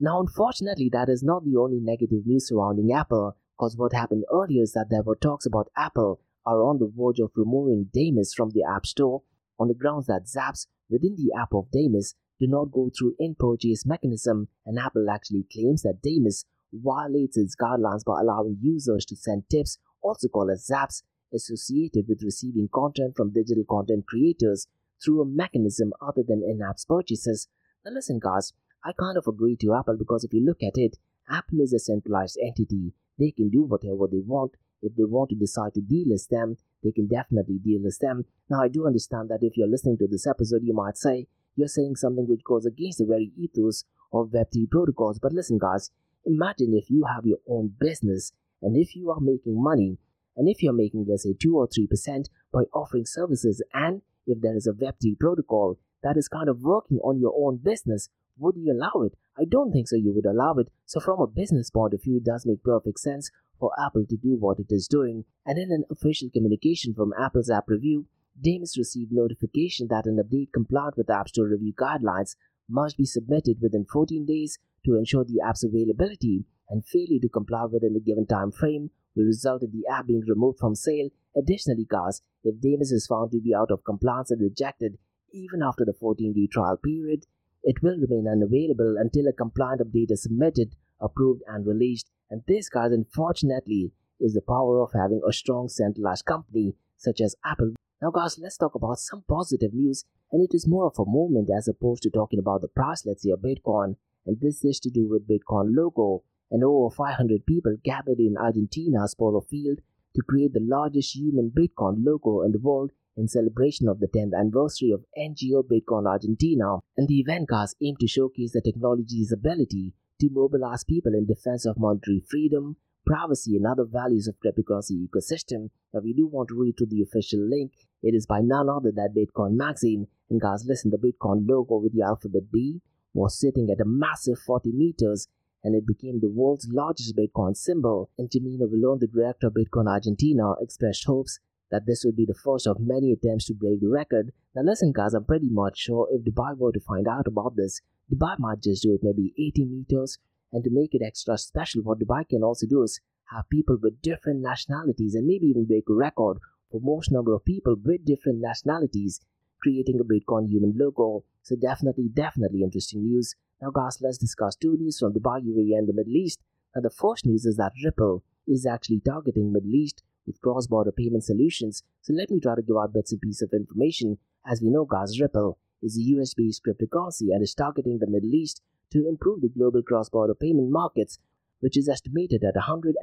Now, 0.00 0.20
unfortunately, 0.20 0.88
that 0.92 1.08
is 1.08 1.22
not 1.22 1.44
the 1.44 1.56
only 1.56 1.80
negative 1.80 2.26
news 2.26 2.48
surrounding 2.48 2.92
Apple, 2.92 3.36
because 3.56 3.76
what 3.76 3.92
happened 3.92 4.24
earlier 4.32 4.62
is 4.62 4.72
that 4.72 4.86
there 4.90 5.02
were 5.02 5.16
talks 5.16 5.46
about 5.46 5.70
Apple 5.76 6.20
are 6.46 6.62
on 6.62 6.78
the 6.78 6.90
verge 6.94 7.18
of 7.18 7.30
removing 7.34 7.88
Damus 7.92 8.32
from 8.34 8.50
the 8.50 8.62
App 8.62 8.86
Store 8.86 9.22
on 9.58 9.68
the 9.68 9.74
grounds 9.74 10.06
that 10.06 10.24
Zaps 10.24 10.66
within 10.88 11.16
the 11.16 11.32
app 11.38 11.52
of 11.52 11.70
Damus 11.70 12.14
do 12.40 12.46
not 12.46 12.72
go 12.72 12.90
through 12.96 13.14
in-purchase 13.18 13.86
mechanism 13.86 14.48
and 14.64 14.78
Apple 14.78 15.06
actually 15.10 15.46
claims 15.52 15.82
that 15.82 16.02
Damus 16.02 16.44
violates 16.72 17.36
its 17.36 17.56
guidelines 17.56 18.04
by 18.04 18.20
allowing 18.20 18.58
users 18.60 19.04
to 19.06 19.16
send 19.16 19.44
tips, 19.50 19.78
also 20.02 20.28
called 20.28 20.50
as 20.50 20.68
Zaps, 20.70 21.02
associated 21.34 22.06
with 22.08 22.22
receiving 22.22 22.68
content 22.72 23.14
from 23.16 23.32
digital 23.32 23.64
content 23.68 24.06
creators 24.06 24.66
through 25.02 25.20
a 25.20 25.26
mechanism 25.26 25.92
other 26.00 26.22
than 26.26 26.42
in-app 26.42 26.76
purchases. 26.88 27.48
Now 27.84 27.92
listen 27.92 28.18
guys, 28.22 28.52
I 28.84 28.92
kind 28.92 29.16
of 29.16 29.26
agree 29.26 29.56
to 29.56 29.74
Apple 29.74 29.96
because 29.98 30.24
if 30.24 30.32
you 30.32 30.44
look 30.44 30.62
at 30.62 30.78
it, 30.78 30.96
Apple 31.28 31.60
is 31.60 31.72
a 31.72 31.78
centralized 31.78 32.38
entity. 32.42 32.92
They 33.18 33.32
can 33.32 33.50
do 33.50 33.62
whatever 33.62 34.06
they 34.10 34.22
want 34.24 34.52
if 34.82 34.94
they 34.94 35.04
want 35.04 35.30
to 35.30 35.36
decide 35.36 35.74
to 35.74 35.80
delist 35.80 36.28
them, 36.28 36.56
they 36.82 36.92
can 36.92 37.08
definitely 37.08 37.58
delist 37.58 37.98
them. 37.98 38.24
Now, 38.48 38.62
I 38.62 38.68
do 38.68 38.86
understand 38.86 39.28
that 39.30 39.42
if 39.42 39.56
you're 39.56 39.68
listening 39.68 39.98
to 39.98 40.06
this 40.06 40.26
episode, 40.26 40.62
you 40.62 40.74
might 40.74 40.96
say 40.96 41.26
you're 41.58 41.68
saying 41.68 41.96
something 41.96 42.26
which 42.28 42.44
goes 42.44 42.64
against 42.64 42.98
the 42.98 43.04
very 43.04 43.32
ethos 43.36 43.84
of 44.12 44.30
Web3 44.30 44.70
protocols. 44.70 45.18
But 45.18 45.32
listen, 45.32 45.58
guys, 45.58 45.90
imagine 46.24 46.72
if 46.72 46.88
you 46.88 47.04
have 47.12 47.26
your 47.26 47.38
own 47.48 47.74
business 47.80 48.32
and 48.62 48.76
if 48.76 48.94
you 48.94 49.10
are 49.10 49.20
making 49.20 49.62
money 49.62 49.98
and 50.36 50.48
if 50.48 50.62
you're 50.62 50.72
making, 50.72 51.06
let's 51.08 51.24
say, 51.24 51.34
2 51.38 51.56
or 51.56 51.66
3% 51.66 52.26
by 52.52 52.62
offering 52.72 53.04
services, 53.04 53.60
and 53.74 54.02
if 54.24 54.40
there 54.40 54.56
is 54.56 54.68
a 54.68 54.72
Web3 54.72 55.18
protocol 55.18 55.78
that 56.04 56.16
is 56.16 56.28
kind 56.28 56.48
of 56.48 56.62
working 56.62 56.98
on 56.98 57.18
your 57.18 57.34
own 57.36 57.56
business, 57.56 58.08
would 58.38 58.54
you 58.56 58.72
allow 58.72 59.02
it? 59.02 59.14
I 59.36 59.44
don't 59.44 59.72
think 59.72 59.88
so, 59.88 59.96
you 59.96 60.12
would 60.14 60.26
allow 60.26 60.54
it. 60.54 60.68
So, 60.86 61.00
from 61.00 61.20
a 61.20 61.26
business 61.26 61.70
point 61.70 61.92
of 61.92 62.04
view, 62.04 62.18
it 62.18 62.24
does 62.24 62.46
make 62.46 62.62
perfect 62.62 63.00
sense 63.00 63.32
for 63.58 63.72
Apple 63.84 64.04
to 64.08 64.16
do 64.16 64.36
what 64.38 64.60
it 64.60 64.70
is 64.70 64.86
doing. 64.86 65.24
And 65.44 65.58
in 65.58 65.72
an 65.72 65.84
official 65.90 66.28
communication 66.32 66.94
from 66.94 67.12
Apple's 67.18 67.50
app 67.50 67.64
review, 67.66 68.06
Damus 68.40 68.78
received 68.78 69.12
notification 69.12 69.88
that 69.88 70.06
an 70.06 70.22
update 70.22 70.52
compliant 70.52 70.96
with 70.96 71.10
App 71.10 71.28
Store 71.28 71.48
review 71.48 71.72
guidelines 71.74 72.36
must 72.68 72.96
be 72.96 73.04
submitted 73.04 73.60
within 73.60 73.84
14 73.84 74.26
days 74.26 74.58
to 74.84 74.96
ensure 74.96 75.24
the 75.24 75.40
app's 75.44 75.64
availability, 75.64 76.44
and 76.70 76.84
failure 76.84 77.18
to 77.20 77.28
comply 77.28 77.64
within 77.64 77.94
the 77.94 78.00
given 78.00 78.26
time 78.26 78.52
frame 78.52 78.90
will 79.16 79.24
result 79.24 79.62
in 79.62 79.70
the 79.72 79.86
app 79.92 80.06
being 80.06 80.22
removed 80.26 80.58
from 80.58 80.74
sale. 80.74 81.08
Additionally, 81.36 81.86
guys, 81.88 82.22
if 82.44 82.60
Damus 82.60 82.92
is 82.92 83.06
found 83.06 83.32
to 83.32 83.40
be 83.40 83.54
out 83.54 83.70
of 83.70 83.84
compliance 83.84 84.30
and 84.30 84.40
rejected 84.40 84.98
even 85.32 85.62
after 85.62 85.84
the 85.84 85.92
14 85.92 86.32
day 86.32 86.46
trial 86.46 86.76
period, 86.76 87.26
it 87.64 87.82
will 87.82 87.98
remain 87.98 88.28
unavailable 88.30 88.96
until 88.98 89.26
a 89.26 89.32
compliant 89.32 89.80
update 89.80 90.10
is 90.10 90.22
submitted, 90.22 90.76
approved, 91.00 91.42
and 91.46 91.66
released. 91.66 92.10
And 92.30 92.42
this, 92.46 92.68
guys, 92.68 92.92
unfortunately, 92.92 93.92
is 94.20 94.34
the 94.34 94.42
power 94.42 94.80
of 94.80 94.92
having 94.92 95.20
a 95.26 95.32
strong 95.32 95.68
centralized 95.68 96.24
company 96.24 96.74
such 96.96 97.20
as 97.20 97.34
Apple. 97.44 97.72
Now, 98.00 98.12
guys, 98.12 98.38
let's 98.40 98.56
talk 98.56 98.76
about 98.76 99.00
some 99.00 99.24
positive 99.28 99.74
news, 99.74 100.04
and 100.30 100.40
it 100.40 100.54
is 100.54 100.68
more 100.68 100.86
of 100.86 101.00
a 101.00 101.10
moment 101.10 101.50
as 101.50 101.66
opposed 101.66 102.04
to 102.04 102.10
talking 102.10 102.38
about 102.38 102.60
the 102.60 102.68
price, 102.68 103.04
let's 103.04 103.26
of 103.26 103.40
Bitcoin. 103.40 103.96
And 104.24 104.40
this 104.40 104.64
is 104.64 104.78
to 104.80 104.90
do 104.90 105.08
with 105.08 105.28
Bitcoin 105.28 105.74
logo. 105.76 106.22
And 106.48 106.62
over 106.62 106.94
500 106.94 107.44
people 107.44 107.76
gathered 107.84 108.20
in 108.20 108.36
Argentina's 108.38 109.16
Polo 109.16 109.40
Field 109.40 109.80
to 110.14 110.22
create 110.22 110.52
the 110.52 110.60
largest 110.62 111.16
human 111.16 111.50
Bitcoin 111.50 112.04
logo 112.06 112.42
in 112.42 112.52
the 112.52 112.60
world 112.60 112.92
in 113.16 113.26
celebration 113.26 113.88
of 113.88 113.98
the 113.98 114.06
10th 114.06 114.38
anniversary 114.38 114.92
of 114.92 115.04
NGO 115.18 115.64
Bitcoin 115.64 116.06
Argentina. 116.06 116.76
And 116.96 117.08
the 117.08 117.18
event 117.18 117.48
guys 117.48 117.74
aimed 117.82 117.98
to 117.98 118.06
showcase 118.06 118.52
the 118.52 118.60
technology's 118.60 119.32
ability 119.32 119.92
to 120.20 120.30
mobilize 120.30 120.84
people 120.84 121.14
in 121.14 121.26
defense 121.26 121.66
of 121.66 121.78
monetary 121.78 122.22
freedom, 122.30 122.76
privacy, 123.06 123.56
and 123.56 123.66
other 123.66 123.84
values 123.84 124.28
of 124.28 124.36
cryptocurrency 124.40 125.06
ecosystem. 125.06 125.70
Now, 125.92 126.00
we 126.00 126.12
do 126.12 126.26
want 126.26 126.48
to 126.48 126.60
read 126.60 126.76
to 126.78 126.86
the 126.86 127.02
official 127.02 127.40
link. 127.40 127.72
It 128.02 128.14
is 128.14 128.26
by 128.26 128.40
none 128.40 128.68
other 128.68 128.92
than 128.94 129.14
Bitcoin 129.16 129.52
Magazine. 129.52 130.06
And 130.30 130.40
guys, 130.40 130.64
listen, 130.66 130.90
the 130.90 130.98
Bitcoin 130.98 131.48
logo 131.48 131.78
with 131.78 131.94
the 131.94 132.02
alphabet 132.02 132.52
B 132.52 132.80
was 133.14 133.38
sitting 133.38 133.70
at 133.70 133.80
a 133.80 133.88
massive 133.88 134.38
40 134.38 134.72
meters 134.72 135.28
and 135.64 135.74
it 135.74 135.86
became 135.86 136.20
the 136.20 136.30
world's 136.30 136.68
largest 136.70 137.16
Bitcoin 137.16 137.56
symbol. 137.56 138.10
And 138.18 138.30
Jimena 138.30 138.70
Vilon, 138.70 139.00
the 139.00 139.08
director 139.08 139.48
of 139.48 139.54
Bitcoin 139.54 139.88
Argentina, 139.88 140.52
expressed 140.60 141.04
hopes 141.04 141.40
that 141.70 141.86
this 141.86 142.04
would 142.04 142.16
be 142.16 142.24
the 142.24 142.38
first 142.44 142.66
of 142.66 142.78
many 142.80 143.12
attempts 143.12 143.46
to 143.46 143.54
break 143.54 143.80
the 143.80 143.88
record. 143.88 144.32
Now 144.54 144.62
listen 144.62 144.92
guys, 144.92 145.14
I'm 145.14 145.24
pretty 145.24 145.50
much 145.50 145.78
sure 145.78 146.08
if 146.10 146.22
Dubai 146.22 146.56
were 146.56 146.72
to 146.72 146.80
find 146.80 147.06
out 147.06 147.26
about 147.26 147.56
this, 147.56 147.80
Dubai 148.12 148.38
might 148.38 148.62
just 148.62 148.82
do 148.82 148.94
it 148.94 149.00
maybe 149.02 149.34
80 149.38 149.66
meters 149.66 150.18
and 150.52 150.64
to 150.64 150.70
make 150.70 150.94
it 150.94 151.02
extra 151.04 151.36
special, 151.38 151.82
what 151.82 151.98
Dubai 151.98 152.28
can 152.28 152.42
also 152.42 152.66
do 152.66 152.82
is 152.82 153.00
have 153.30 153.48
people 153.50 153.76
with 153.80 154.00
different 154.00 154.40
nationalities 154.40 155.14
and 155.14 155.26
maybe 155.26 155.46
even 155.46 155.66
break 155.66 155.84
a 155.90 155.92
record 155.92 156.38
for 156.70 156.80
most 156.82 157.12
number 157.12 157.34
of 157.34 157.44
people 157.44 157.76
with 157.84 158.04
different 158.04 158.40
nationalities 158.40 159.20
creating 159.60 160.00
a 160.00 160.04
Bitcoin 160.04 160.48
human 160.48 160.74
logo. 160.76 161.24
So 161.42 161.56
definitely, 161.56 162.08
definitely 162.12 162.62
interesting 162.62 163.02
news. 163.02 163.34
Now 163.60 163.70
guys, 163.70 163.98
let's 164.00 164.18
discuss 164.18 164.56
two 164.56 164.76
news 164.76 164.98
from 164.98 165.12
Dubai, 165.12 165.44
UAE 165.44 165.76
and 165.76 165.88
the 165.88 165.92
Middle 165.92 166.16
East. 166.16 166.40
Now 166.74 166.82
the 166.82 166.90
first 166.90 167.26
news 167.26 167.44
is 167.44 167.56
that 167.56 167.72
Ripple 167.84 168.22
is 168.46 168.66
actually 168.66 169.00
targeting 169.00 169.52
Middle 169.52 169.74
East 169.74 170.02
with 170.26 170.40
cross-border 170.40 170.92
payment 170.92 171.24
solutions. 171.24 171.82
So 172.02 172.12
let 172.12 172.30
me 172.30 172.40
try 172.40 172.54
to 172.54 172.62
give 172.62 172.76
out 172.76 172.92
bits 172.92 173.12
and 173.12 173.20
pieces 173.20 173.42
of 173.42 173.52
information. 173.52 174.18
As 174.46 174.62
we 174.62 174.70
know 174.70 174.84
guys, 174.84 175.20
Ripple 175.20 175.58
is 175.82 175.96
a 175.98 176.00
US-based 176.00 176.62
cryptocurrency 176.64 177.32
and 177.32 177.42
is 177.42 177.54
targeting 177.54 177.98
the 177.98 178.06
Middle 178.06 178.34
East 178.34 178.62
to 178.92 179.08
improve 179.08 179.40
the 179.40 179.48
global 179.48 179.82
cross-border 179.82 180.34
payment 180.34 180.70
markets, 180.70 181.18
which 181.60 181.76
is 181.76 181.88
estimated 181.88 182.44
at 182.44 182.54
$156 182.54 182.94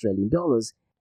trillion 0.00 0.30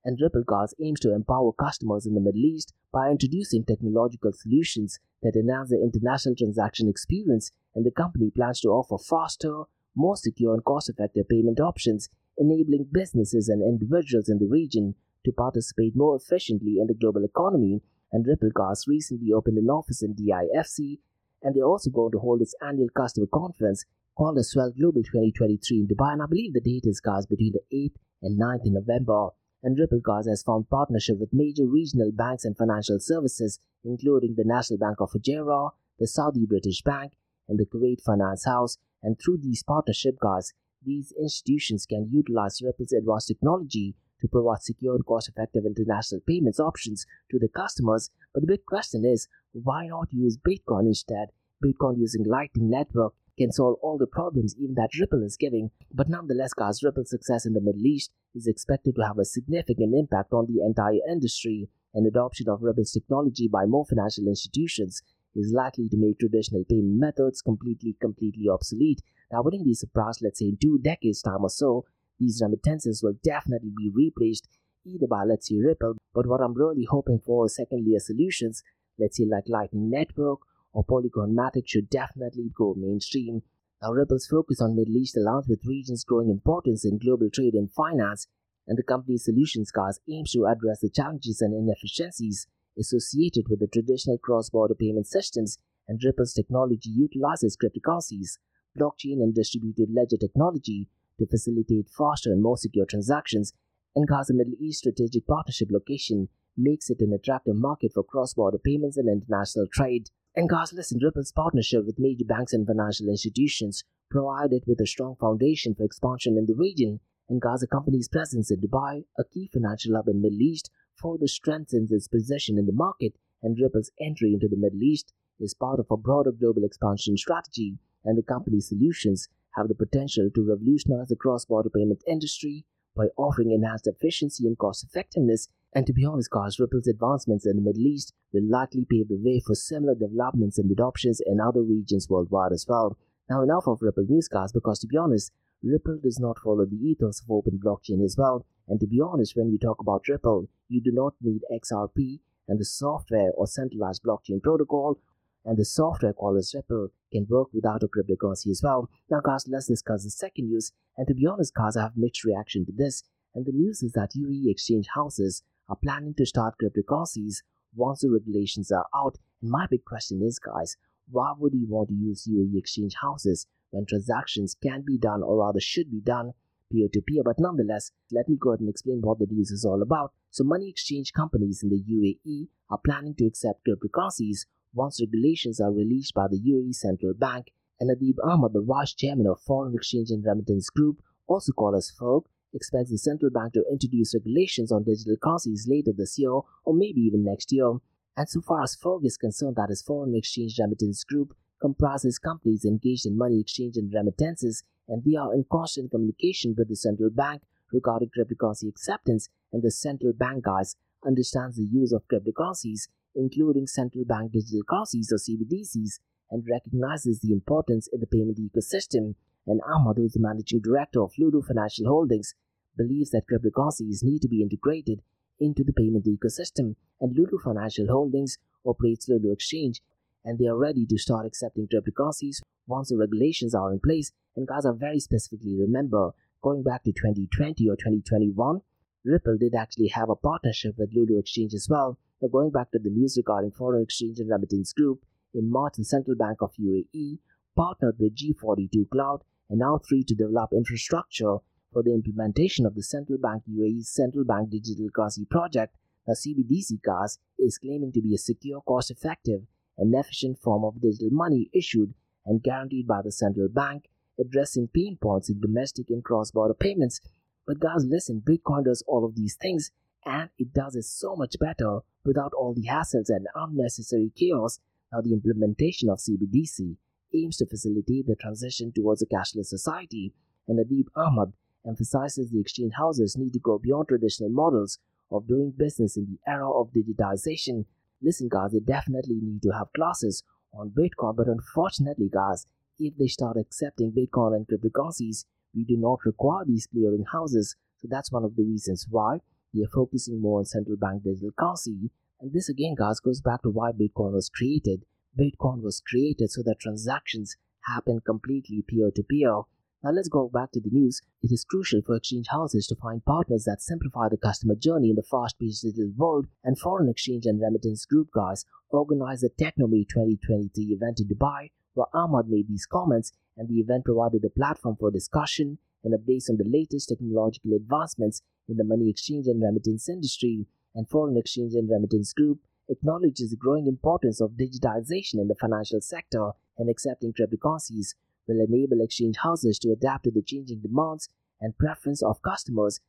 and 0.06 0.20
Ripple 0.22 0.44
aims 0.80 1.00
to 1.00 1.14
empower 1.14 1.52
customers 1.52 2.06
in 2.06 2.14
the 2.14 2.22
Middle 2.22 2.46
East 2.46 2.74
by 2.92 3.10
introducing 3.10 3.66
technological 3.66 4.32
solutions 4.32 5.00
that 5.24 5.36
enhance 5.36 5.72
the 5.72 5.82
international 5.82 6.36
transaction 6.36 6.88
experience, 6.88 7.52
and 7.74 7.84
the 7.84 7.92
company 7.92 8.30
plans 8.30 8.62
to 8.62 8.68
offer 8.68 9.04
faster, 9.04 9.64
more 9.96 10.16
secure, 10.16 10.54
and 10.54 10.64
cost 10.64 10.90
effective 10.90 11.28
payment 11.28 11.60
options, 11.60 12.08
enabling 12.38 12.88
businesses 12.92 13.50
and 13.50 13.64
individuals 13.64 14.30
in 14.30 14.38
the 14.38 14.48
region 14.48 14.94
to 15.26 15.32
participate 15.32 15.96
more 15.96 16.16
efficiently 16.16 16.78
in 16.80 16.86
the 16.86 16.94
global 16.94 17.26
economy. 17.26 17.82
And 18.12 18.28
Ripple 18.28 18.52
recently 18.88 19.34
opened 19.34 19.58
an 19.58 19.70
office 19.72 20.04
in 20.04 20.14
DIFC, 20.14 21.00
and 21.42 21.56
they're 21.56 21.64
also 21.64 21.90
going 21.90 22.12
to 22.12 22.20
hold 22.20 22.42
its 22.42 22.56
annual 22.62 22.90
customer 22.96 23.28
conference 23.34 23.86
called 24.18 24.38
the 24.38 24.44
Swell 24.44 24.72
Global 24.72 25.04
2023 25.04 25.80
in 25.80 25.88
Dubai. 25.88 26.14
And 26.14 26.22
I 26.22 26.26
believe 26.26 26.54
the 26.54 26.62
date 26.62 26.86
is, 26.86 27.00
guys, 27.00 27.26
between 27.26 27.54
the 27.54 27.76
8th 27.76 27.96
and 28.22 28.40
9th 28.40 28.66
of 28.68 28.74
November 28.74 29.30
and 29.66 29.80
Ripple 29.80 30.02
Cards 30.06 30.28
has 30.28 30.44
formed 30.44 30.70
partnership 30.70 31.18
with 31.20 31.34
major 31.34 31.66
regional 31.66 32.12
banks 32.12 32.46
and 32.46 32.56
financial 32.56 33.00
services, 33.00 33.60
including 33.84 34.36
the 34.38 34.44
National 34.46 34.78
Bank 34.78 34.98
of 35.02 35.10
Fujairah, 35.12 35.72
the 35.98 36.08
Saudi 36.08 36.46
British 36.46 36.84
Bank, 36.84 37.14
and 37.50 37.58
the 37.58 37.66
Kuwait 37.66 38.02
Finance 38.02 38.46
House. 38.46 38.78
And 39.02 39.18
through 39.20 39.40
these 39.42 39.64
partnership 39.64 40.20
cards, 40.22 40.54
these 40.86 41.14
institutions 41.20 41.88
can 41.88 42.10
utilize 42.12 42.62
Ripple's 42.64 42.92
advanced 42.92 43.28
technology 43.28 43.96
to 44.22 44.28
provide 44.28 44.62
secure 44.62 44.96
and 44.96 45.06
cost-effective 45.06 45.64
international 45.66 46.22
payments 46.28 46.60
options 46.60 47.06
to 47.32 47.40
the 47.40 47.50
customers. 47.50 48.12
But 48.34 48.42
the 48.42 48.48
big 48.48 48.66
question 48.66 49.04
is, 49.04 49.28
why 49.64 49.88
not 49.88 50.08
use 50.12 50.38
Bitcoin 50.38 50.88
instead? 50.88 51.30
Bitcoin 51.64 51.98
using 51.98 52.24
Lightning 52.26 52.70
Network 52.70 53.14
can 53.38 53.52
solve 53.52 53.78
all 53.82 53.98
the 53.98 54.08
problems 54.08 54.56
even 54.58 54.76
that 54.76 54.98
Ripple 55.00 55.24
is 55.24 55.38
giving. 55.38 55.72
But 55.94 56.10
nonetheless, 56.10 56.54
guys, 56.54 56.84
Ripple's 56.84 57.10
success 57.10 57.46
in 57.46 57.54
the 57.54 57.62
Middle 57.62 57.86
East 57.86 58.12
is 58.34 58.48
expected 58.48 58.96
to 58.96 59.06
have 59.06 59.18
a 59.18 59.26
significant 59.26 59.94
impact 59.96 60.34
on 60.34 60.46
the 60.48 60.62
entire 60.66 61.00
industry, 61.10 61.70
and 61.94 62.06
adoption 62.06 62.50
of 62.50 62.62
Ripple's 62.62 62.92
technology 62.92 63.48
by 63.48 63.66
more 63.66 63.86
financial 63.86 64.28
institutions 64.28 65.02
is 65.36 65.54
likely 65.54 65.88
to 65.90 65.98
make 65.98 66.20
traditional 66.20 66.64
payment 66.70 67.00
methods 67.00 67.42
completely, 67.42 67.96
completely 68.02 68.48
obsolete. 68.50 69.02
Now, 69.32 69.40
I 69.40 69.42
wouldn't 69.42 69.66
be 69.66 69.74
surprised, 69.74 70.22
let's 70.22 70.40
say, 70.40 70.46
in 70.46 70.58
two 70.62 70.80
decades' 70.82 71.22
time 71.22 71.44
or 71.44 71.50
so, 71.50 71.86
these 72.20 72.42
remittances 72.44 73.02
will 73.04 73.16
definitely 73.24 73.72
be 73.76 73.92
replaced 73.94 74.48
either 74.86 75.08
by, 75.08 75.24
let's 75.24 75.50
say, 75.50 75.56
Ripple, 75.58 75.96
but 76.14 76.28
what 76.28 76.42
I'm 76.42 76.54
really 76.54 76.86
hoping 76.90 77.20
for 77.26 77.46
is 77.46 77.56
second 77.56 77.86
layer 77.88 78.00
solutions, 78.00 78.64
let's 79.00 79.18
say, 79.18 79.26
like 79.26 79.46
Lightning 79.48 79.90
Network 79.90 80.40
or 80.74 80.84
Polygon 80.84 81.36
Matic 81.36 81.68
should 81.68 81.90
definitely 81.90 82.52
go 82.56 82.74
mainstream. 82.78 83.42
Now, 83.82 83.92
Ripple's 83.92 84.28
focus 84.28 84.62
on 84.62 84.76
Middle 84.76 84.98
East 84.98 85.18
allows 85.18 85.48
with 85.48 85.66
region's 85.66 86.04
growing 86.04 86.30
importance 86.30 86.86
in 86.86 86.98
global 86.98 87.30
trade 87.32 87.54
and 87.54 87.72
finance, 87.72 88.28
and 88.68 88.78
the 88.78 88.84
company's 88.84 89.26
solutions 89.26 89.72
cars 89.72 90.00
aims 90.10 90.32
to 90.32 90.46
address 90.46 90.80
the 90.82 90.90
challenges 90.90 91.42
and 91.42 91.54
inefficiencies 91.54 92.48
associated 92.78 93.46
with 93.50 93.60
the 93.60 93.68
traditional 93.68 94.18
cross-border 94.18 94.76
payment 94.76 95.08
systems, 95.08 95.60
and 95.88 96.02
Ripple's 96.04 96.34
technology 96.34 96.90
utilizes 96.90 97.58
cryptocurrencies, 97.58 98.38
blockchain 98.78 99.22
and 99.22 99.34
distributed 99.34 99.90
ledger 99.94 100.18
technology 100.18 100.90
to 101.20 101.28
facilitate 101.28 101.88
faster 101.90 102.32
and 102.32 102.42
more 102.42 102.58
secure 102.58 102.86
transactions, 102.86 103.54
and 103.96 104.08
Gaza 104.08 104.34
Middle 104.34 104.56
East 104.60 104.80
strategic 104.80 105.26
partnership 105.26 105.70
location 105.72 106.28
makes 106.58 106.90
it 106.90 107.02
an 107.02 107.14
attractive 107.14 107.56
market 107.56 107.92
for 107.94 108.04
cross-border 108.04 108.58
payments 108.58 108.98
and 108.98 109.10
international 109.10 109.68
trade. 109.72 110.10
And 110.36 110.50
guys, 110.50 110.74
listen, 110.74 111.00
Ripple's 111.02 111.32
partnership 111.32 111.86
with 111.86 112.00
major 112.00 112.26
banks 112.26 112.54
and 112.54 112.68
financial 112.68 113.08
institutions 113.08 113.84
provided 114.12 114.64
with 114.68 114.80
a 114.82 114.88
strong 114.88 115.16
foundation 115.20 115.76
for 115.76 115.84
expansion 115.84 116.38
in 116.38 116.46
the 116.46 116.56
region. 116.56 117.00
And 117.30 117.42
Gaza 117.42 117.68
company's 117.68 118.08
presence 118.08 118.52
in 118.52 118.60
Dubai, 118.60 119.06
a 119.18 119.24
key 119.24 119.50
financial 119.52 119.96
hub 119.96 120.08
in 120.08 120.22
the 120.22 120.30
Middle 120.30 120.42
East, 120.42 120.70
further 120.96 121.28
strengthens 121.28 121.92
its 121.92 122.08
position 122.08 122.58
in 122.58 122.66
the 122.66 122.74
market. 122.74 123.14
And 123.42 123.58
Ripple's 123.60 123.92
entry 124.00 124.34
into 124.34 124.48
the 124.48 124.58
Middle 124.58 124.84
East 124.84 125.14
is 125.40 125.54
part 125.54 125.80
of 125.80 125.88
a 125.90 125.98
broader 125.98 126.32
global 126.32 126.64
expansion 126.64 127.18
strategy. 127.18 127.78
And 128.04 128.18
the 128.18 128.24
company's 128.24 128.70
solutions 128.70 129.28
have 129.56 129.68
the 129.68 129.76
potential 129.76 130.30
to 130.36 130.48
revolutionize 130.48 131.08
the 131.08 131.16
cross-border 131.16 131.70
payment 131.70 132.04
industry 132.08 132.66
by 132.96 133.08
offering 133.18 133.52
enhanced 133.52 133.88
efficiency 133.88 134.46
and 134.46 134.58
cost 134.58 134.84
effectiveness 134.84 135.50
and 135.76 135.86
to 135.86 135.94
be 135.94 136.06
honest, 136.06 136.30
guys, 136.30 136.58
Ripple's 136.58 136.88
advancements 136.88 137.46
in 137.46 137.58
the 137.58 137.62
Middle 137.62 137.86
East 137.86 138.14
will 138.32 138.50
likely 138.50 138.88
pave 138.90 139.10
the 139.10 139.20
way 139.20 139.42
for 139.46 139.56
similar 139.56 139.94
developments 139.94 140.58
and 140.58 140.72
adoptions 140.72 141.22
in 141.26 141.42
other 141.42 141.62
regions 141.62 142.10
worldwide 142.10 142.54
as 142.54 142.66
well. 142.68 142.98
Now, 143.30 143.42
enough 143.42 143.68
of 143.68 143.82
Ripple 143.82 144.06
news, 144.08 144.30
guys, 144.30 144.54
because 144.54 144.80
to 144.80 144.88
be 144.88 144.96
honest, 144.96 145.34
Ripple 145.62 146.00
does 146.02 146.18
not 146.18 146.40
follow 146.40 146.66
the 146.66 146.78
ethos 146.78 147.22
of 147.22 147.30
open 147.30 147.60
blockchain 147.64 148.02
as 148.04 148.16
well. 148.18 148.46
And 148.70 148.80
to 148.80 148.88
be 148.88 149.02
honest, 149.02 149.36
when 149.36 149.52
you 149.52 149.58
talk 149.58 149.82
about 149.82 150.08
Ripple, 150.08 150.48
you 150.70 150.82
do 150.82 150.92
not 150.94 151.14
need 151.22 151.42
XRP 151.52 152.20
and 152.48 152.58
the 152.58 152.66
software 152.66 153.32
or 153.36 153.46
centralized 153.46 154.04
blockchain 154.04 154.42
protocol 154.42 155.00
and 155.44 155.58
the 155.58 155.66
software 155.66 156.14
called 156.14 156.38
as 156.38 156.54
Ripple 156.56 156.90
can 157.12 157.28
work 157.30 157.50
without 157.54 157.84
a 157.84 157.88
cryptocurrency 157.88 158.50
as 158.50 158.62
well. 158.64 158.90
Now 159.10 159.22
guys, 159.22 159.46
let's 159.48 159.68
discuss 159.68 160.04
the 160.04 160.10
second 160.10 160.50
news. 160.50 160.72
And 160.98 161.08
to 161.08 161.14
be 161.14 161.28
honest 161.28 161.54
guys, 161.54 161.76
I 161.76 161.84
have 161.84 161.98
mixed 161.98 162.24
reaction 162.24 162.66
to 162.66 162.72
this. 162.72 163.04
And 163.34 163.46
the 163.46 163.52
news 163.52 163.84
is 163.84 163.92
that 163.92 164.14
UAE 164.14 164.50
exchange 164.50 164.88
houses 164.96 165.44
are 165.70 165.76
planning 165.76 166.14
to 166.16 166.26
start 166.26 166.56
cryptocurrencies 166.62 167.38
once 167.76 168.02
the 168.02 168.10
regulations 168.10 168.72
are 168.72 168.88
out. 168.96 169.18
And 169.42 169.52
my 169.52 169.68
big 169.68 169.86
question 169.86 170.22
is, 170.22 170.40
guys, 170.40 170.78
why 171.10 171.34
would 171.38 171.54
you 171.54 171.68
want 171.68 171.90
to 171.90 171.96
use 171.96 172.28
UAE 172.28 172.58
exchange 172.58 172.96
houses 173.02 173.48
when 173.72 173.86
transactions 173.86 174.56
can 174.62 174.82
be 174.82 174.98
done 174.98 175.22
or 175.22 175.38
rather 175.38 175.60
should 175.60 175.92
be 175.92 176.00
done 176.00 176.34
peer 176.72 176.88
to 176.92 177.02
peer. 177.02 177.24
But 177.24 177.40
nonetheless, 177.40 177.92
let 178.12 178.28
me 178.28 178.38
go 178.40 178.52
ahead 178.52 178.62
and 178.62 178.70
explain 178.70 179.02
what 179.02 179.20
the 179.20 179.28
news 179.30 179.52
is 179.52 179.66
all 179.66 179.82
about. 179.82 180.14
So, 180.32 180.44
money 180.44 180.70
exchange 180.70 181.14
companies 181.14 181.62
in 181.64 181.70
the 181.70 181.84
UAE 181.84 182.48
are 182.70 182.80
planning 182.84 183.16
to 183.16 183.26
accept 183.26 183.68
cryptocurrencies 183.68 184.46
once 184.74 185.00
regulations 185.00 185.60
are 185.60 185.72
released 185.72 186.14
by 186.14 186.28
the 186.28 186.40
UAE 186.40 186.76
Central 186.76 187.14
Bank. 187.14 187.52
And 187.80 187.90
Nadeeb 187.90 188.16
Ahmad, 188.24 188.54
the 188.54 188.62
vice 188.62 188.94
chairman 188.94 189.28
of 189.28 189.42
Foreign 189.42 189.76
Exchange 189.76 190.10
and 190.10 190.24
Remittance 190.26 190.70
Group, 190.70 191.02
also 191.28 191.52
called 191.52 191.76
as 191.76 191.92
FERG, 191.92 192.24
expects 192.54 192.92
the 192.92 192.98
central 192.98 193.32
bank 193.32 193.54
to 193.54 193.64
introduce 193.72 194.14
regulations 194.14 194.72
on 194.72 194.84
digital 194.84 195.18
currencies 195.22 195.68
later 195.70 195.92
this 195.96 196.18
year 196.18 196.32
or 196.32 196.74
maybe 196.74 197.02
even 197.02 197.24
next 197.24 197.52
year. 197.52 197.74
And 198.18 198.30
so 198.30 198.42
far 198.42 198.64
as 198.64 198.76
FERG 198.76 199.06
is 199.06 199.18
concerned, 199.18 199.56
that 199.58 199.70
is 199.70 199.82
Foreign 199.82 200.16
Exchange 200.16 200.58
Remittance 200.60 201.04
Group, 201.04 201.36
comprises 201.60 202.18
companies 202.18 202.64
engaged 202.64 203.06
in 203.06 203.18
money 203.18 203.40
exchange 203.40 203.76
and 203.76 203.92
remittances, 203.94 204.64
and 204.88 205.04
they 205.04 205.16
are 205.16 205.34
in 205.34 205.46
constant 205.52 205.92
communication 205.92 206.56
with 206.58 206.70
the 206.70 206.76
central 206.76 207.10
bank 207.10 207.42
regarding 207.74 208.10
cryptocurrency 208.10 208.70
acceptance, 208.70 209.30
and 209.52 209.64
the 209.64 209.72
central 209.72 210.14
bank 210.14 210.46
guys 210.46 210.76
understands 211.06 211.58
the 211.58 211.64
use 211.64 211.92
of 211.92 212.08
cryptocurrencies, 212.08 212.88
including 213.16 213.68
central 213.68 214.06
bank 214.06 214.32
digital 214.32 214.62
currencies 214.70 215.12
or 215.12 215.18
CBDCs, 215.18 216.00
and 216.32 216.48
recognizes 216.50 217.20
the 217.20 217.32
importance 217.32 217.88
in 217.92 218.00
the 218.00 218.08
payment 218.08 218.40
ecosystem. 218.40 219.16
And 219.48 219.62
Ahmad, 219.68 219.98
who 219.98 220.06
is 220.06 220.14
the 220.14 220.20
managing 220.20 220.62
director 220.62 221.02
of 221.02 221.14
Lulu 221.18 221.42
Financial 221.42 221.86
Holdings, 221.88 222.34
believes 222.78 223.12
that 223.12 223.28
cryptocurrencies 223.32 224.04
need 224.04 224.22
to 224.22 224.28
be 224.28 224.42
integrated 224.42 225.02
into 225.40 225.64
the 225.64 225.74
payment 225.74 226.06
ecosystem, 226.06 226.76
and 227.00 227.16
Lulu 227.16 227.38
Financial 227.44 227.88
Holdings 227.88 228.38
operates 228.66 229.08
Lulu 229.08 229.32
Exchange, 229.32 229.82
and 230.24 230.40
they 230.40 230.48
are 230.48 230.58
ready 230.58 230.86
to 230.88 230.98
start 230.98 231.26
accepting 231.26 231.68
cryptocurrencies 231.68 232.42
once 232.68 232.90
the 232.90 232.98
regulations 232.98 233.54
are 233.54 233.72
in 233.72 233.80
place. 233.80 234.12
And 234.36 234.48
guys, 234.48 234.66
I 234.66 234.72
very 234.76 235.00
specifically 235.00 235.56
remember 235.60 236.12
going 236.42 236.64
back 236.64 236.84
to 236.84 236.92
2020 236.92 237.70
or 237.70 237.76
2021, 237.76 238.62
Ripple 239.04 239.38
did 239.38 239.54
actually 239.54 239.90
have 239.90 240.10
a 240.10 240.16
partnership 240.16 240.76
with 240.78 240.90
Lulu 240.94 241.20
Exchange 241.20 241.54
as 241.54 241.68
well. 241.70 242.00
Now, 242.22 242.30
going 242.30 242.50
back 242.50 242.72
to 242.72 242.80
the 242.80 242.90
news 242.90 243.18
regarding 243.18 243.52
foreign 243.52 243.84
exchange 243.84 244.20
and 244.20 244.30
remittance 244.30 244.74
group, 244.74 245.06
in 245.34 245.52
March, 245.52 245.74
the 245.78 245.84
Central 245.84 246.16
Bank 246.16 246.42
of 246.42 246.54
UAE 246.60 247.20
partnered 247.56 247.98
with 248.00 248.16
G42 248.16 248.90
Cloud 248.90 249.24
and 249.50 249.60
now 249.60 249.80
3 249.88 250.04
to 250.04 250.16
develop 250.16 250.52
infrastructure 250.54 251.38
for 251.72 251.84
the 251.84 251.94
implementation 251.94 252.66
of 252.66 252.76
the 252.76 252.84
Central 252.84 253.18
Bank 253.18 253.44
UAE's 253.50 253.90
Central 253.90 254.24
Bank 254.24 254.50
Digital 254.50 254.90
Currency 254.90 255.26
Project, 255.26 255.76
the 256.08 256.14
CBDC 256.14 256.82
CAS, 256.84 257.20
is 257.38 257.58
claiming 257.58 257.92
to 257.92 258.02
be 258.02 258.16
a 258.16 258.18
secure, 258.18 258.62
cost 258.62 258.92
effective, 258.92 259.42
and 259.78 259.94
efficient 259.94 260.40
form 260.40 260.64
of 260.64 260.82
digital 260.82 261.10
money 261.12 261.50
issued 261.54 261.94
and 262.26 262.42
guaranteed 262.42 262.88
by 262.88 263.02
the 263.02 263.12
central 263.12 263.50
bank, 263.50 263.90
addressing 264.20 264.70
pain 264.70 264.98
points 265.02 265.30
in 265.30 265.42
domestic 265.42 265.90
and 265.90 266.04
cross 266.04 266.32
border 266.32 266.54
payments. 266.54 267.02
But 267.46 267.60
guys, 267.60 267.86
listen, 267.86 268.24
Bitcoin 268.26 268.66
does 268.66 268.84
all 268.88 269.06
of 269.06 269.16
these 269.16 269.36
things 269.36 269.72
and 270.06 270.30
it 270.38 270.54
does 270.54 270.76
it 270.76 270.86
so 270.86 271.16
much 271.16 271.36
better 271.40 271.80
without 272.04 272.34
all 272.34 272.54
the 272.54 272.68
hassles 272.68 273.10
and 273.10 273.28
unnecessary 273.36 274.12
chaos. 274.16 274.60
Now, 274.92 275.02
the 275.02 275.14
implementation 275.14 275.90
of 275.90 276.00
CBDC 276.00 276.78
aims 277.16 277.38
to 277.38 277.46
facilitate 277.46 278.08
the 278.08 278.16
transition 278.16 278.72
towards 278.72 279.02
a 279.02 279.06
cashless 279.06 279.48
society, 279.48 280.14
and 280.48 280.60
Nadeeb 280.60 280.86
Ahmad 280.96 281.34
emphasizes 281.68 282.30
the 282.30 282.40
exchange 282.40 282.74
houses 282.78 283.18
need 283.18 283.34
to 283.34 283.40
go 283.40 283.58
beyond 283.58 283.88
traditional 283.88 284.30
models 284.30 284.80
of 285.12 285.28
doing 285.28 285.54
business 285.56 285.98
in 285.98 286.06
the 286.06 286.32
era 286.32 286.50
of 286.50 286.72
digitization. 286.72 287.66
Listen, 288.02 288.28
guys, 288.30 288.52
they 288.52 288.60
definitely 288.60 289.20
need 289.22 289.42
to 289.42 289.52
have 289.52 289.74
classes 289.74 290.24
on 290.54 290.72
Bitcoin, 290.72 291.16
but 291.16 291.28
unfortunately, 291.28 292.10
guys, 292.12 292.46
if 292.80 292.98
they 292.98 293.08
start 293.08 293.38
accepting 293.38 293.92
Bitcoin 293.92 294.36
and 294.36 294.48
cryptocurrencies, 294.48 295.26
we 295.56 295.64
do 295.64 295.78
not 295.78 296.00
require 296.06 296.44
these 296.46 296.68
clearing 296.68 297.06
houses. 297.12 297.56
So 297.78 297.88
that's 297.90 298.12
one 298.12 298.24
of 298.24 298.36
the 298.36 298.44
reasons 298.44 298.88
why 298.90 299.20
they 299.54 299.64
are 299.64 299.70
focusing 299.74 300.22
more 300.22 300.40
on 300.40 300.46
central 300.46 300.78
bank 300.78 301.04
digital 301.04 301.32
currency. 301.38 301.90
And 302.20 302.34
this 302.34 302.50
again, 302.50 302.76
guys, 302.78 303.00
goes 303.00 303.22
back 303.22 303.42
to 303.44 303.50
why 303.50 303.72
Bitcoin 303.72 304.14
was 304.14 304.30
created. 304.30 304.84
Bitcoin 305.18 305.62
was 305.62 305.82
created 305.88 306.30
so 306.30 306.44
that 306.44 306.60
transactions 306.60 307.38
happen 307.68 308.02
completely 308.06 308.62
peer 308.68 308.92
to 308.94 309.04
peer. 309.04 309.44
Now 309.84 309.92
let's 309.92 310.10
go 310.10 310.28
back 310.28 310.52
to 310.52 310.60
the 310.60 310.70
news. 310.72 311.02
It 311.22 311.32
is 311.32 311.46
crucial 311.46 311.82
for 311.82 311.96
exchange 311.96 312.28
houses 312.30 312.68
to 312.68 312.76
find 312.76 313.06
partners 313.06 313.46
that 313.46 313.62
simplify 313.62 314.10
the 314.10 314.18
customer 314.18 314.56
journey 314.56 314.90
in 314.90 314.96
the 314.96 315.04
fast-paced 315.04 315.62
digital 315.64 315.92
world, 315.96 316.26
and 316.44 316.60
Foreign 316.60 316.90
Exchange 316.90 317.26
and 317.26 317.40
Remittance 317.40 317.86
Group 317.86 318.10
guys 318.14 318.46
organized 318.70 319.24
the 319.24 319.30
Technomeet 319.30 319.90
2023 319.90 320.66
event 320.66 321.00
in 321.00 321.08
Dubai, 321.08 321.52
where 321.76 321.88
Ahmad 321.94 322.28
made 322.28 322.48
these 322.50 322.66
comments, 322.66 323.14
and 323.38 323.48
the 323.48 323.60
event 323.60 323.86
provided 323.86 324.26
a 324.26 324.30
platform 324.30 324.76
for 324.80 324.92
discussion 324.92 325.60
and 325.84 325.94
updates 325.94 326.30
on 326.30 326.38
the 326.38 326.50
latest 326.50 326.90
technological 326.90 327.54
advancements 327.54 328.22
in 328.50 328.58
the 328.58 328.64
money 328.64 328.90
exchange 328.90 329.28
and 329.28 329.42
remittance 329.42 329.88
industry. 329.88 330.48
And 330.74 330.90
Foreign 330.90 331.16
Exchange 331.16 331.54
and 331.54 331.70
Remittance 331.70 332.12
Group 332.12 332.40
acknowledges 332.70 333.32
the 333.32 333.38
growing 333.38 333.68
importance 333.68 334.22
of 334.22 334.32
digitization 334.32 335.16
in 335.16 335.28
the 335.28 335.36
financial 335.36 335.82
sector 335.82 336.32
and 336.58 336.70
accepting 336.70 337.14
cryptocurrencies 337.14 337.96
will 338.28 338.40
enable 338.40 338.82
exchange 338.82 339.18
houses 339.18 339.60
to 339.60 339.72
adapt 339.72 340.06
to 340.06 340.12
the 340.12 340.22
changing 340.22 340.62
demands 340.62 341.10
and 341.40 341.58
preference 341.58 342.02
of 342.02 342.22
customers, 342.22 342.80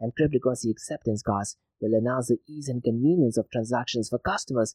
and 0.00 0.12
cryptocurrency 0.14 0.70
acceptance 0.70 1.22
cards 1.22 1.56
will 1.80 1.94
enhance 1.94 2.28
the 2.28 2.38
ease 2.48 2.68
and 2.68 2.82
convenience 2.82 3.36
of 3.36 3.50
transactions 3.50 4.08
for 4.08 4.18
customers. 4.18 4.74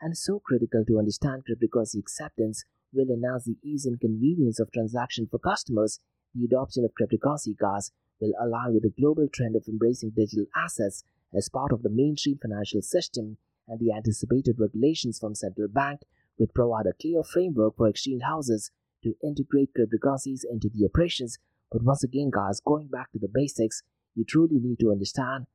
And 0.00 0.16
so 0.16 0.40
critical 0.40 0.84
to 0.86 0.98
understand 0.98 1.44
cryptocurrency 1.48 1.98
acceptance 1.98 2.64
will 2.92 3.10
enhance 3.10 3.44
the 3.44 3.56
ease 3.62 3.86
and 3.86 4.00
convenience 4.00 4.60
of 4.60 4.70
transaction 4.70 5.26
for 5.30 5.38
customers. 5.38 6.00
The 6.34 6.44
adoption 6.44 6.84
of 6.84 6.92
cryptocurrency 6.94 7.58
cards 7.58 7.92
will 8.20 8.32
align 8.40 8.74
with 8.74 8.82
the 8.82 8.92
global 9.00 9.26
trend 9.32 9.56
of 9.56 9.64
embracing 9.68 10.10
digital 10.10 10.46
assets 10.56 11.02
as 11.34 11.48
part 11.48 11.72
of 11.72 11.82
the 11.82 11.90
mainstream 11.90 12.38
financial 12.40 12.82
system, 12.82 13.38
and 13.68 13.78
the 13.78 13.92
anticipated 13.92 14.56
regulations 14.58 15.18
from 15.18 15.34
central 15.34 15.68
bank 15.68 16.00
would 16.38 16.54
provide 16.54 16.86
a 16.86 16.92
clear 16.92 17.22
framework 17.22 17.76
for 17.76 17.88
exchange 17.88 18.22
houses 18.22 18.70
to 19.02 19.16
integrate 19.22 19.70
cryptocurrencies 19.74 20.40
into 20.50 20.68
the 20.68 20.84
operations. 20.84 21.38
But 21.70 21.82
once 21.82 22.04
again, 22.04 22.30
guys, 22.30 22.60
going 22.60 22.88
back 22.88 23.10
to 23.12 23.18
the 23.18 23.30
basics, 23.32 23.82
you 24.14 24.24
truly 24.24 24.58
need 24.58 24.78
to 24.80 24.90
understand 24.90 25.46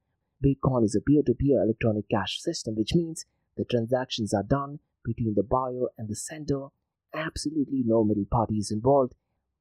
Bitcoin 0.44 0.84
is 0.84 0.96
a 0.96 1.02
peer 1.02 1.22
to 1.24 1.36
peer 1.36 1.62
electronic 1.62 2.10
cash 2.10 2.40
system, 2.42 2.76
which 2.76 2.96
means 2.96 3.26
the 3.58 3.66
transactions 3.66 4.34
are 4.34 4.44
done 4.44 4.80
between 5.04 5.36
the 5.36 5.44
buyer 5.44 5.88
and 5.98 6.10
the 6.10 6.16
sender. 6.16 6.68
Absolutely 7.14 7.84
no 7.86 8.04
middle 8.04 8.26
parties 8.30 8.72
involved. 8.72 9.14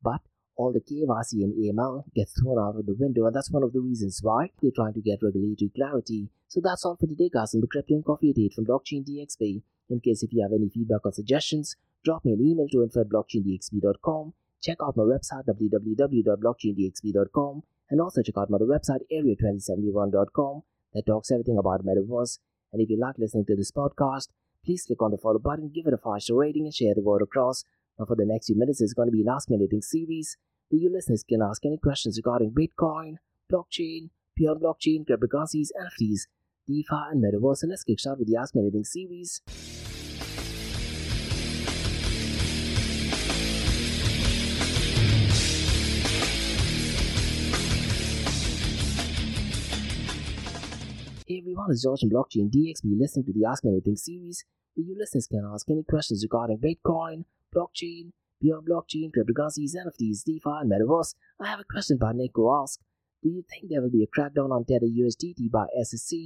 But 0.02 0.22
all 0.60 0.72
the 0.72 0.80
KYC 0.80 1.42
and 1.42 1.54
AML 1.54 2.04
gets 2.14 2.38
thrown 2.38 2.58
out 2.58 2.76
of 2.76 2.84
the 2.84 2.94
window, 2.98 3.24
and 3.24 3.34
that's 3.34 3.50
one 3.50 3.62
of 3.62 3.72
the 3.72 3.80
reasons 3.80 4.20
why 4.22 4.50
they're 4.60 4.70
trying 4.74 4.92
to 4.92 5.00
get 5.00 5.22
regulatory 5.22 5.70
clarity. 5.74 6.28
So 6.48 6.60
that's 6.62 6.84
all 6.84 6.96
for 6.96 7.06
today, 7.06 7.30
guys, 7.32 7.54
on 7.54 7.62
the 7.62 7.66
Crypto 7.66 7.94
and 7.94 8.04
Coffee 8.04 8.28
at 8.30 8.38
8 8.38 8.52
from 8.54 8.66
Blockchain 8.66 9.08
DXB. 9.08 9.62
In 9.88 10.00
case 10.00 10.22
if 10.22 10.30
you 10.32 10.42
have 10.42 10.52
any 10.52 10.68
feedback 10.68 11.00
or 11.04 11.12
suggestions, 11.12 11.76
drop 12.04 12.26
me 12.26 12.34
an 12.34 12.40
email 12.40 12.68
to 12.68 12.82
info 12.82 13.00
at 13.00 13.08
blockchaindxb.com. 13.08 14.34
Check 14.62 14.76
out 14.82 14.96
my 14.96 15.04
website 15.04 15.46
www.blockchaindxb.com 15.48 17.62
and 17.88 18.00
also 18.00 18.22
check 18.22 18.36
out 18.36 18.50
my 18.50 18.56
other 18.56 18.66
website 18.66 19.00
area2071.com 19.10 20.62
that 20.92 21.06
talks 21.06 21.30
everything 21.30 21.56
about 21.58 21.82
metaverse. 21.84 22.38
And 22.72 22.82
if 22.82 22.90
you 22.90 22.98
like 23.00 23.18
listening 23.18 23.46
to 23.46 23.56
this 23.56 23.72
podcast, 23.72 24.28
please 24.64 24.84
click 24.84 25.00
on 25.00 25.10
the 25.10 25.18
follow 25.18 25.38
button, 25.38 25.70
give 25.74 25.86
it 25.86 25.94
a 25.94 25.98
5 25.98 26.22
star 26.22 26.36
rating, 26.36 26.66
and 26.66 26.74
share 26.74 26.94
the 26.94 27.00
word 27.00 27.22
across. 27.22 27.64
Now, 27.98 28.04
for 28.04 28.16
the 28.16 28.26
next 28.26 28.46
few 28.46 28.56
minutes, 28.56 28.80
it's 28.80 28.94
going 28.94 29.08
to 29.08 29.12
be 29.12 29.22
an 29.22 29.28
Ask 29.28 29.50
Me 29.50 29.56
Anything 29.56 29.82
series 29.82 30.36
where 30.70 30.80
you 30.80 30.90
listeners 30.92 31.24
can 31.28 31.42
ask 31.42 31.66
any 31.66 31.76
questions 31.76 32.16
regarding 32.16 32.52
Bitcoin, 32.52 33.16
blockchain, 33.52 34.10
beyond 34.36 34.62
blockchain, 34.62 35.04
cryptocurrencies, 35.04 35.70
NFTs, 35.76 36.28
DeFi, 36.68 37.10
and 37.10 37.24
metaverse. 37.24 37.56
So 37.58 37.66
let's 37.66 37.84
started 37.98 38.20
with 38.20 38.28
the 38.28 38.36
Ask 38.36 38.54
Me 38.54 38.62
Anything 38.62 38.84
series. 38.84 39.42
Hey 51.26 51.38
everyone, 51.38 51.70
it's 51.70 51.82
George 51.82 52.00
from 52.00 52.10
Blockchain 52.10 52.48
DXB 52.48 52.96
listening 52.96 53.24
to 53.26 53.32
the 53.32 53.44
Ask 53.44 53.64
Me 53.64 53.72
Anything 53.72 53.96
series 53.96 54.44
where 54.74 54.86
you 54.86 54.96
listeners 54.96 55.26
can 55.26 55.44
ask 55.52 55.68
any 55.68 55.82
questions 55.82 56.22
regarding 56.22 56.58
Bitcoin, 56.58 57.24
blockchain, 57.52 58.12
beyond 58.40 58.66
blockchain, 58.66 59.10
cryptocurrencies, 59.10 59.76
NFTs, 59.76 60.24
DeFi, 60.24 60.60
and 60.62 60.70
Metaverse. 60.70 61.14
I 61.40 61.48
have 61.48 61.60
a 61.60 61.64
question 61.64 61.98
by 61.98 62.12
Nick 62.12 62.32
asks, 62.38 62.82
Do 63.22 63.28
you 63.28 63.44
think 63.48 63.68
there 63.68 63.82
will 63.82 63.90
be 63.90 64.04
a 64.04 64.20
crackdown 64.20 64.50
on 64.50 64.64
Tether 64.64 64.86
USDT 64.86 65.50
by 65.50 65.66
SEC? 65.82 66.18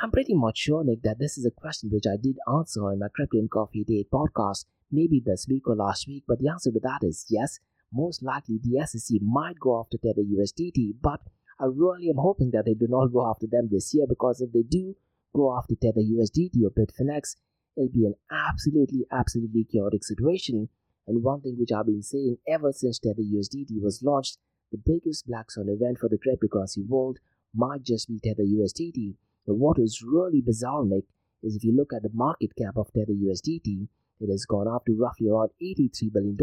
I'm 0.00 0.10
pretty 0.10 0.34
much 0.34 0.58
sure, 0.58 0.84
Nick, 0.84 1.02
that 1.02 1.18
this 1.18 1.36
is 1.38 1.44
a 1.44 1.50
question 1.50 1.90
which 1.90 2.06
I 2.06 2.16
did 2.16 2.36
answer 2.52 2.92
in 2.92 3.00
my 3.00 3.08
Crypto 3.14 3.38
and 3.38 3.50
Coffee 3.50 3.80
at 3.80 3.92
8 3.92 4.10
podcast, 4.12 4.66
maybe 4.92 5.20
this 5.24 5.46
week 5.48 5.66
or 5.66 5.74
last 5.74 6.06
week, 6.06 6.24
but 6.28 6.38
the 6.38 6.48
answer 6.48 6.70
to 6.70 6.80
that 6.80 7.00
is 7.02 7.26
yes. 7.28 7.58
Most 7.92 8.22
likely 8.22 8.60
the 8.62 8.86
SEC 8.86 9.20
might 9.22 9.58
go 9.58 9.80
after 9.80 9.96
Tether 9.96 10.22
USDT, 10.22 10.96
but 11.00 11.20
I 11.58 11.64
really 11.64 12.10
am 12.10 12.18
hoping 12.18 12.50
that 12.52 12.66
they 12.66 12.74
do 12.74 12.86
not 12.88 13.12
go 13.12 13.26
after 13.28 13.46
them 13.50 13.68
this 13.70 13.92
year 13.92 14.06
because 14.08 14.40
if 14.40 14.52
they 14.52 14.62
do 14.62 14.94
go 15.34 15.56
after 15.56 15.74
Tether 15.74 16.00
USDT 16.00 16.62
or 16.62 16.70
Bitfinex, 16.70 17.36
it'll 17.76 17.88
be 17.88 18.06
an 18.06 18.14
absolutely, 18.30 19.06
absolutely 19.10 19.64
chaotic 19.64 20.04
situation. 20.04 20.68
And 21.08 21.22
one 21.22 21.40
thing 21.40 21.56
which 21.58 21.72
I've 21.72 21.86
been 21.86 22.02
saying 22.02 22.36
ever 22.46 22.70
since 22.70 22.98
Tether 22.98 23.22
USDT 23.22 23.80
was 23.80 24.02
launched, 24.02 24.36
the 24.70 24.76
biggest 24.76 25.26
black 25.26 25.50
swan 25.50 25.70
event 25.70 25.98
for 25.98 26.10
the 26.10 26.18
cryptocurrency 26.18 26.86
world 26.86 27.18
might 27.54 27.82
just 27.82 28.08
be 28.08 28.20
Tether 28.22 28.42
USDT. 28.42 29.14
But 29.46 29.54
what 29.54 29.78
is 29.78 30.04
really 30.06 30.42
bizarre, 30.42 30.84
Nick, 30.84 31.04
is 31.42 31.56
if 31.56 31.64
you 31.64 31.74
look 31.74 31.94
at 31.94 32.02
the 32.02 32.10
market 32.12 32.50
cap 32.58 32.76
of 32.76 32.92
Tether 32.92 33.14
USDT, 33.14 33.88
it 34.20 34.30
has 34.30 34.44
gone 34.44 34.68
up 34.68 34.84
to 34.84 34.94
roughly 34.94 35.28
around 35.30 35.48
$83 35.62 36.12
billion. 36.12 36.36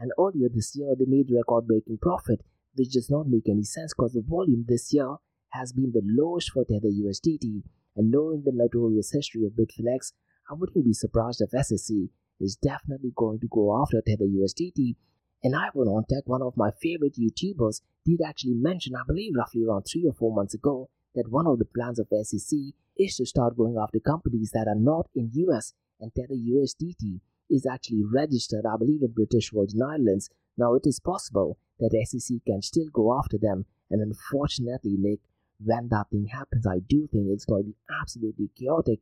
And 0.00 0.10
earlier 0.18 0.48
this 0.52 0.74
year, 0.74 0.96
they 0.98 1.04
made 1.06 1.30
record 1.30 1.68
breaking 1.68 1.98
profit, 2.02 2.40
which 2.74 2.90
does 2.90 3.08
not 3.08 3.28
make 3.28 3.48
any 3.48 3.62
sense 3.62 3.94
because 3.94 4.14
the 4.14 4.24
volume 4.26 4.64
this 4.66 4.92
year 4.92 5.18
has 5.50 5.72
been 5.72 5.92
the 5.92 6.02
lowest 6.04 6.50
for 6.50 6.64
Tether 6.64 6.88
USDT. 6.88 7.62
And 7.94 8.10
knowing 8.10 8.42
the 8.44 8.50
notorious 8.52 9.12
history 9.12 9.44
of 9.44 9.52
Bitfinex, 9.52 10.14
I 10.50 10.54
wouldn't 10.54 10.84
be 10.84 10.94
surprised 10.94 11.40
if 11.40 11.64
SEC 11.64 12.08
is 12.40 12.56
definitely 12.56 13.12
going 13.16 13.40
to 13.40 13.48
go 13.48 13.80
after 13.80 14.00
Tether 14.00 14.24
USDT. 14.24 14.96
And 15.44 15.56
Ivan 15.56 15.88
on 15.88 16.04
Tech, 16.08 16.22
one 16.26 16.42
of 16.42 16.56
my 16.56 16.70
favorite 16.70 17.16
YouTubers, 17.16 17.80
did 18.04 18.20
actually 18.26 18.54
mention, 18.54 18.94
I 18.94 19.02
believe 19.06 19.34
roughly 19.36 19.64
around 19.64 19.82
three 19.82 20.06
or 20.06 20.12
four 20.12 20.34
months 20.34 20.54
ago, 20.54 20.88
that 21.14 21.30
one 21.30 21.46
of 21.46 21.58
the 21.58 21.64
plans 21.64 21.98
of 21.98 22.08
SEC 22.22 22.58
is 22.96 23.16
to 23.16 23.26
start 23.26 23.56
going 23.56 23.76
after 23.76 23.98
companies 24.00 24.50
that 24.52 24.68
are 24.68 24.78
not 24.78 25.08
in 25.14 25.30
US 25.34 25.74
and 26.00 26.14
Tether 26.14 26.34
USDT 26.34 27.20
is 27.50 27.66
actually 27.66 28.02
registered, 28.02 28.64
I 28.66 28.76
believe, 28.76 29.02
in 29.02 29.12
British 29.12 29.50
Virgin 29.52 29.82
Islands. 29.82 30.30
Now, 30.56 30.74
it 30.74 30.86
is 30.86 31.00
possible 31.00 31.58
that 31.78 31.96
SEC 32.06 32.38
can 32.46 32.62
still 32.62 32.88
go 32.92 33.16
after 33.16 33.38
them, 33.38 33.66
and 33.90 34.00
unfortunately, 34.00 34.96
Nick, 34.98 35.20
when 35.64 35.88
that 35.88 36.10
thing 36.10 36.26
happens, 36.26 36.66
I 36.66 36.78
do 36.80 37.08
think 37.10 37.28
it's 37.28 37.44
going 37.44 37.64
to 37.64 37.68
be 37.68 37.76
absolutely 38.00 38.50
chaotic. 38.58 39.00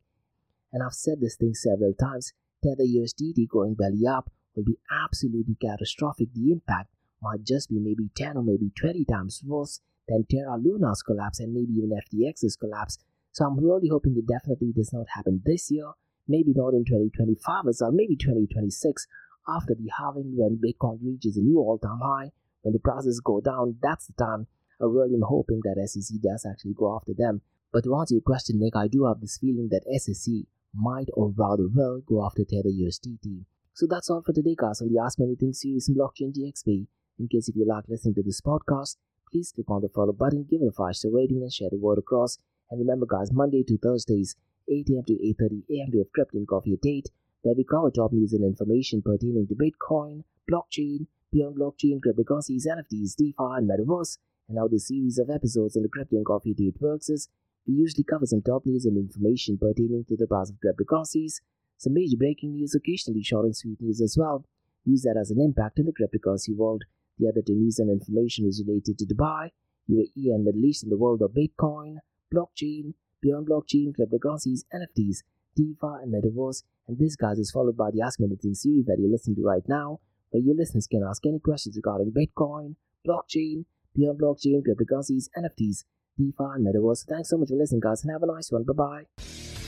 And 0.73 0.83
I've 0.83 0.95
said 0.95 1.21
this 1.21 1.37
thing 1.37 1.55
several 1.55 1.95
times 1.95 2.33
Tether 2.63 2.85
USDT 2.85 3.49
going 3.49 3.75
belly 3.75 4.07
up 4.07 4.31
will 4.55 4.65
be 4.65 4.79
absolutely 4.91 5.57
catastrophic. 5.61 6.29
The 6.35 6.53
impact 6.53 6.95
might 7.23 7.45
just 7.45 7.69
be 7.69 7.79
maybe 7.79 8.11
10 8.17 8.37
or 8.37 8.43
maybe 8.43 8.71
20 8.79 9.05
times 9.05 9.43
worse 9.45 9.81
than 10.09 10.27
Terra 10.31 10.57
Luna's 10.57 11.03
collapse 11.03 11.41
and 11.41 11.53
maybe 11.53 11.73
even 11.73 11.91
FTX's 11.91 12.57
collapse. 12.57 12.99
So 13.33 13.45
I'm 13.45 13.59
really 13.59 13.89
hoping 13.89 14.17
it 14.17 14.27
definitely 14.27 14.73
does 14.75 14.93
not 14.93 15.07
happen 15.15 15.43
this 15.45 15.71
year, 15.71 15.93
maybe 16.27 16.53
not 16.55 16.75
in 16.75 16.85
2025 16.85 17.69
as 17.69 17.81
well, 17.81 17.93
maybe 17.93 18.17
2026 18.17 19.07
after 19.49 19.75
the 19.75 19.91
halving 19.99 20.37
when 20.37 20.59
Bitcoin 20.59 20.99
reaches 21.03 21.37
a 21.37 21.41
new 21.41 21.59
all-time 21.59 22.01
high, 22.03 22.31
when 22.63 22.73
the 22.73 22.79
prices 22.79 23.21
go 23.25 23.41
down, 23.41 23.77
that's 23.83 24.07
the 24.07 24.13
time 24.13 24.47
I 24.81 24.85
really 24.85 25.15
am 25.15 25.23
hoping 25.23 25.61
that 25.65 25.89
SEC 25.89 26.21
does 26.21 26.47
actually 26.49 26.75
go 26.75 26.95
after 26.95 27.13
them. 27.17 27.43
But 27.73 27.85
to 27.85 27.95
answer 27.97 28.15
your 28.15 28.23
question, 28.23 28.59
Nick, 28.59 28.77
I 28.77 28.89
do 28.89 29.05
have 29.05 29.21
this 29.21 29.39
feeling 29.39 29.69
that 29.71 29.85
SEC 30.01 30.45
might 30.75 31.09
or 31.15 31.31
rather 31.37 31.69
will 31.69 32.01
go 32.01 32.25
after 32.25 32.45
Tether 32.45 32.69
USDT. 32.69 33.45
So 33.75 33.87
that's 33.89 34.11
all 34.11 34.23
for 34.23 34.33
today, 34.33 34.55
guys, 34.59 34.81
on 34.81 34.93
the 34.93 35.01
Ask 35.01 35.19
Me 35.19 35.27
Anything 35.27 35.53
series 35.53 35.89
in 35.89 35.95
Blockchain 35.95 36.35
DXB. 36.37 36.87
In 37.19 37.29
case 37.29 37.49
if 37.49 37.57
you 37.57 37.67
like 37.67 37.85
listening 37.89 38.15
to 38.15 38.23
this 38.23 38.41
podcast, 38.41 38.97
please 39.31 39.53
click 39.53 39.71
on 39.71 39.83
the 39.83 39.89
follow 39.89 40.13
button, 40.13 40.47
give 40.51 40.63
it 40.63 40.69
a 40.69 40.73
5 40.73 40.97
star 40.97 41.13
rating, 41.13 41.43
and 41.43 41.53
share 41.53 41.71
the 41.71 41.79
word 41.79 41.99
across. 41.99 42.39
And 42.71 42.81
remember, 42.81 43.07
guys, 43.07 43.33
Monday 43.33 43.63
to 43.65 43.79
Thursdays, 43.79 44.37
8 44.69 44.89
a.m. 44.91 45.05
to 45.07 45.13
8.30 45.15 45.63
a.m. 45.71 45.91
we 45.93 45.99
have 45.99 46.13
Crypto 46.13 46.39
and 46.39 46.49
Coffee 46.49 46.75
at 46.75 46.87
8, 46.87 47.09
where 47.43 47.55
we 47.55 47.65
cover 47.65 47.91
top 47.91 48.13
news 48.13 48.33
and 48.33 48.45
information 48.45 49.03
pertaining 49.03 49.47
to 49.49 49.55
Bitcoin, 49.55 50.25
blockchain, 50.51 51.07
beyond 51.33 51.57
blockchain, 51.57 52.01
cryptocurrencies, 52.01 52.67
NFTs, 52.67 53.17
DeFi, 53.17 53.35
and 53.39 53.69
Metaverse. 53.69 54.19
And 54.49 54.59
how 54.59 54.69
the 54.69 54.79
series 54.79 55.19
of 55.19 55.31
episodes 55.31 55.77
on 55.77 55.83
the 55.83 55.89
Crypto 55.89 56.17
and 56.17 56.27
Coffee 56.27 56.51
at 56.51 56.61
8 56.61 56.75
works 56.81 57.09
is 57.09 57.29
we 57.67 57.75
usually 57.75 58.05
cover 58.05 58.27
some 58.27 58.43
top 58.43 58.67
news 58.67 58.85
and 58.85 58.97
information 58.97 59.59
pertaining 59.59 60.05
to 60.09 60.17
the 60.17 60.27
price 60.27 60.51
of 60.51 60.57
cryptocurrencies, 60.57 61.41
some 61.77 61.95
major 61.95 62.17
breaking 62.17 62.53
news, 62.53 62.75
occasionally 62.75 63.23
short 63.23 63.45
and 63.45 63.57
sweet 63.57 63.81
news 63.81 64.01
as 64.01 64.17
well, 64.19 64.45
news 64.85 65.03
that 65.03 65.17
has 65.17 65.31
an 65.31 65.41
impact 65.41 65.79
in 65.79 65.87
the 65.87 65.93
cryptocurrency 65.93 66.55
world. 66.55 66.85
The 67.19 67.29
other 67.29 67.43
two 67.47 67.55
news 67.55 67.79
and 67.79 67.91
information 67.91 68.47
is 68.47 68.63
related 68.67 68.99
to 68.99 69.07
Dubai, 69.07 69.51
UAE, 69.91 70.35
and 70.35 70.45
Middle 70.45 70.65
East 70.65 70.85
in 70.85 70.91
the 70.91 70.99
world 70.99 71.23
of 71.23 71.33
Bitcoin, 71.33 71.97
blockchain, 72.35 72.95
beyond 73.21 73.49
blockchain, 73.49 73.93
cryptocurrencies, 73.93 74.65
NFTs, 74.75 75.19
DeFi, 75.57 76.03
and 76.03 76.15
Metaverse. 76.15 76.63
And 76.89 76.99
this, 76.99 77.17
guys, 77.17 77.39
is 77.39 77.51
followed 77.51 77.77
by 77.77 77.91
the 77.91 78.03
Ask 78.03 78.21
Me 78.21 78.27
Anything 78.27 78.55
series 78.55 78.87
that 78.87 78.97
you're 78.99 79.11
listening 79.11 79.37
to 79.37 79.43
right 79.43 79.67
now, 79.69 80.01
where 80.31 80.43
your 80.43 80.55
listeners 80.55 80.87
can 80.87 81.03
ask 81.03 81.25
any 81.27 81.39
questions 81.39 81.77
regarding 81.77 82.13
Bitcoin, 82.13 82.77
blockchain, 83.07 83.65
beyond 83.95 84.21
blockchain, 84.21 84.63
cryptocurrencies, 84.63 85.29
NFTs, 85.37 85.85
DeFi, 86.21 86.61
Metaverse. 86.61 87.07
Thanks 87.07 87.31
so 87.31 87.39
much 87.39 87.49
for 87.49 87.57
listening, 87.57 87.81
guys, 87.81 88.03
and 88.03 88.13
have 88.13 88.23
a 88.23 88.27
nice 88.27 88.53
one. 88.53 88.65
Bye 88.65 88.73
bye. 88.75 89.60